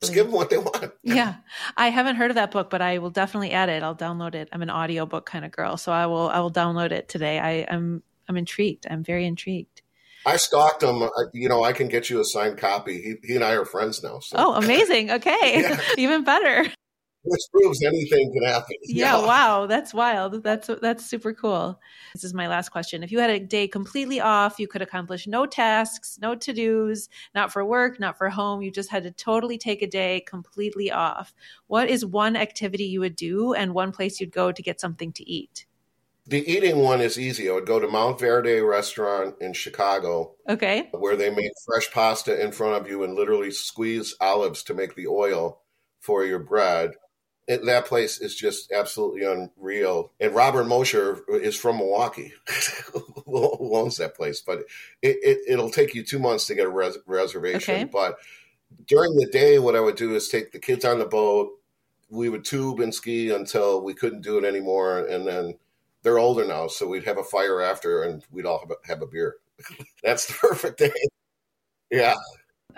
Just 0.00 0.12
give 0.12 0.26
them 0.26 0.34
what 0.34 0.50
they 0.50 0.58
want. 0.58 0.92
yeah. 1.02 1.36
I 1.76 1.88
haven't 1.88 2.16
heard 2.16 2.30
of 2.30 2.34
that 2.34 2.50
book, 2.50 2.68
but 2.68 2.82
I 2.82 2.98
will 2.98 3.10
definitely 3.10 3.52
add 3.52 3.68
it. 3.68 3.82
I'll 3.82 3.94
download 3.94 4.34
it. 4.34 4.48
I'm 4.52 4.62
an 4.62 4.70
audiobook 4.70 5.24
kind 5.24 5.44
of 5.44 5.52
girl, 5.52 5.76
so 5.76 5.92
I 5.92 6.06
will 6.06 6.28
I 6.28 6.40
will 6.40 6.50
download 6.50 6.90
it 6.90 7.08
today. 7.08 7.38
I 7.38 7.66
I'm, 7.72 8.02
I'm 8.28 8.36
intrigued. 8.36 8.86
I'm 8.90 9.04
very 9.04 9.26
intrigued. 9.26 9.82
I 10.26 10.36
stalked 10.36 10.82
him. 10.82 11.08
You 11.32 11.48
know, 11.48 11.62
I 11.62 11.72
can 11.72 11.88
get 11.88 12.10
you 12.10 12.20
a 12.20 12.24
signed 12.24 12.58
copy. 12.58 13.00
He, 13.00 13.14
he 13.22 13.34
and 13.34 13.44
I 13.44 13.52
are 13.52 13.64
friends 13.64 14.02
now. 14.02 14.20
So. 14.20 14.36
Oh, 14.38 14.54
amazing. 14.54 15.10
Okay. 15.10 15.76
Even 15.98 16.24
better 16.24 16.66
which 17.24 17.40
proves 17.50 17.82
anything 17.82 18.32
can 18.32 18.44
happen. 18.44 18.76
Yeah, 18.86 19.18
yeah, 19.18 19.26
wow, 19.26 19.66
that's 19.66 19.94
wild. 19.94 20.42
That's 20.42 20.68
that's 20.80 21.06
super 21.06 21.32
cool. 21.32 21.80
This 22.12 22.22
is 22.22 22.34
my 22.34 22.48
last 22.48 22.68
question. 22.68 23.02
If 23.02 23.10
you 23.10 23.18
had 23.18 23.30
a 23.30 23.40
day 23.40 23.66
completely 23.66 24.20
off, 24.20 24.58
you 24.58 24.68
could 24.68 24.82
accomplish 24.82 25.26
no 25.26 25.46
tasks, 25.46 26.18
no 26.20 26.34
to-dos, 26.34 27.08
not 27.34 27.52
for 27.52 27.64
work, 27.64 27.98
not 27.98 28.18
for 28.18 28.28
home, 28.28 28.62
you 28.62 28.70
just 28.70 28.90
had 28.90 29.02
to 29.04 29.10
totally 29.10 29.58
take 29.58 29.82
a 29.82 29.86
day 29.86 30.20
completely 30.26 30.92
off. 30.92 31.34
What 31.66 31.88
is 31.88 32.04
one 32.04 32.36
activity 32.36 32.84
you 32.84 33.00
would 33.00 33.16
do 33.16 33.54
and 33.54 33.74
one 33.74 33.90
place 33.90 34.20
you'd 34.20 34.32
go 34.32 34.52
to 34.52 34.62
get 34.62 34.80
something 34.80 35.12
to 35.14 35.28
eat? 35.28 35.66
The 36.26 36.48
eating 36.50 36.78
one 36.78 37.00
is 37.00 37.18
easy. 37.18 37.50
I 37.50 37.54
would 37.54 37.66
go 37.66 37.80
to 37.80 37.88
Monteverde 37.88 38.60
restaurant 38.60 39.36
in 39.40 39.52
Chicago. 39.52 40.34
Okay. 40.48 40.88
Where 40.92 41.16
they 41.16 41.30
make 41.30 41.52
fresh 41.66 41.90
pasta 41.90 42.42
in 42.42 42.52
front 42.52 42.80
of 42.80 42.88
you 42.88 43.02
and 43.02 43.14
literally 43.14 43.50
squeeze 43.50 44.14
olives 44.20 44.62
to 44.64 44.74
make 44.74 44.94
the 44.94 45.06
oil 45.06 45.60
for 46.00 46.24
your 46.24 46.38
bread 46.38 46.92
it, 47.46 47.64
that 47.66 47.86
place 47.86 48.20
is 48.20 48.34
just 48.34 48.72
absolutely 48.72 49.24
unreal. 49.24 50.12
And 50.20 50.34
Robert 50.34 50.64
Mosher 50.64 51.22
is 51.28 51.56
from 51.56 51.78
Milwaukee, 51.78 52.32
who 53.26 53.76
owns 53.76 53.98
that 53.98 54.14
place. 54.14 54.40
But 54.40 54.60
it, 55.02 55.40
it, 55.46 55.58
will 55.58 55.70
take 55.70 55.94
you 55.94 56.04
two 56.04 56.18
months 56.18 56.46
to 56.46 56.54
get 56.54 56.66
a 56.66 56.70
res- 56.70 56.98
reservation. 57.06 57.74
Okay. 57.74 57.84
But 57.84 58.16
during 58.86 59.16
the 59.16 59.26
day, 59.26 59.58
what 59.58 59.76
I 59.76 59.80
would 59.80 59.96
do 59.96 60.14
is 60.14 60.28
take 60.28 60.52
the 60.52 60.58
kids 60.58 60.84
on 60.84 60.98
the 60.98 61.04
boat. 61.04 61.50
We 62.08 62.28
would 62.28 62.44
tube 62.44 62.80
and 62.80 62.94
ski 62.94 63.30
until 63.30 63.82
we 63.82 63.94
couldn't 63.94 64.22
do 64.22 64.38
it 64.38 64.44
anymore. 64.44 65.00
And 65.00 65.26
then 65.26 65.58
they're 66.02 66.18
older 66.18 66.46
now, 66.46 66.68
so 66.68 66.86
we'd 66.86 67.04
have 67.04 67.18
a 67.18 67.24
fire 67.24 67.60
after 67.60 68.02
and 68.02 68.24
we'd 68.30 68.46
all 68.46 68.60
have 68.60 68.70
a, 68.70 68.86
have 68.86 69.02
a 69.02 69.06
beer. 69.06 69.36
That's 70.02 70.26
the 70.26 70.34
perfect 70.34 70.78
day. 70.78 70.92
Yeah 71.90 72.14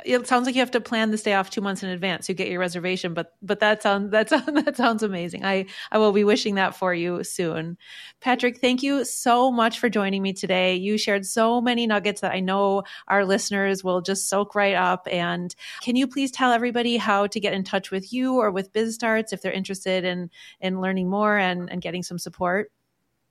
it 0.05 0.27
sounds 0.27 0.47
like 0.47 0.55
you 0.55 0.61
have 0.61 0.71
to 0.73 0.81
plan 0.81 1.11
this 1.11 1.23
day 1.23 1.35
off 1.35 1.51
two 1.51 1.61
months 1.61 1.83
in 1.83 1.89
advance. 1.89 2.29
You 2.29 2.35
get 2.35 2.49
your 2.49 2.61
reservation, 2.61 3.15
but 3.15 3.35
but 3.43 3.61
that 3.61 3.83
sounds 3.83 4.11
that 4.13 4.29
sounds 4.29 4.65
that 4.65 4.77
sounds 4.77 5.03
amazing. 5.03 5.45
I 5.45 5.67
I 5.91 5.99
will 5.99 6.13
be 6.13 6.25
wishing 6.25 6.57
that 6.57 6.77
for 6.77 6.93
you 6.95 7.25
soon. 7.25 7.79
Patrick, 8.21 8.61
thank 8.61 8.83
you 8.83 9.05
so 9.05 9.51
much 9.51 9.79
for 9.79 9.89
joining 9.89 10.23
me 10.23 10.33
today. 10.33 10.75
You 10.77 10.99
shared 10.99 11.27
so 11.27 11.61
many 11.61 11.87
nuggets 11.87 12.21
that 12.21 12.33
I 12.33 12.41
know 12.41 12.83
our 13.09 13.25
listeners 13.25 13.83
will 13.83 14.01
just 14.01 14.29
soak 14.29 14.55
right 14.55 14.75
up. 14.75 15.07
And 15.11 15.55
can 15.83 15.97
you 15.97 16.07
please 16.07 16.31
tell 16.31 16.53
everybody 16.53 16.97
how 16.97 17.27
to 17.29 17.41
get 17.41 17.55
in 17.55 17.65
touch 17.65 17.91
with 17.91 18.13
you 18.13 18.35
or 18.35 18.51
with 18.51 18.73
BizStarts 18.73 19.33
if 19.33 19.43
they're 19.43 19.53
interested 19.53 20.05
in 20.05 20.31
in 20.61 20.81
learning 20.81 21.09
more 21.11 21.37
and 21.37 21.71
and 21.71 21.83
getting 21.83 22.03
some 22.03 22.19
support? 22.19 22.71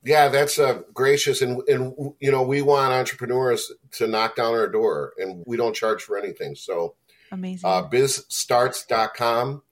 Yeah, 0.05 0.27
that's 0.29 0.59
uh, 0.59 0.81
gracious, 0.93 1.41
and 1.41 1.61
and 1.67 2.13
you 2.19 2.31
know 2.31 2.43
we 2.43 2.61
want 2.61 2.93
entrepreneurs 2.93 3.71
to 3.93 4.05
knock 4.05 4.35
down 4.35 4.53
our 4.53 4.67
door, 4.67 5.13
and 5.17 5.43
we 5.47 5.57
don't 5.57 5.75
charge 5.75 6.03
for 6.03 6.15
anything. 6.15 6.53
So 6.53 6.93
amazing. 7.31 7.67
Uh, 7.67 7.89
bizstarts.com. 7.89 9.63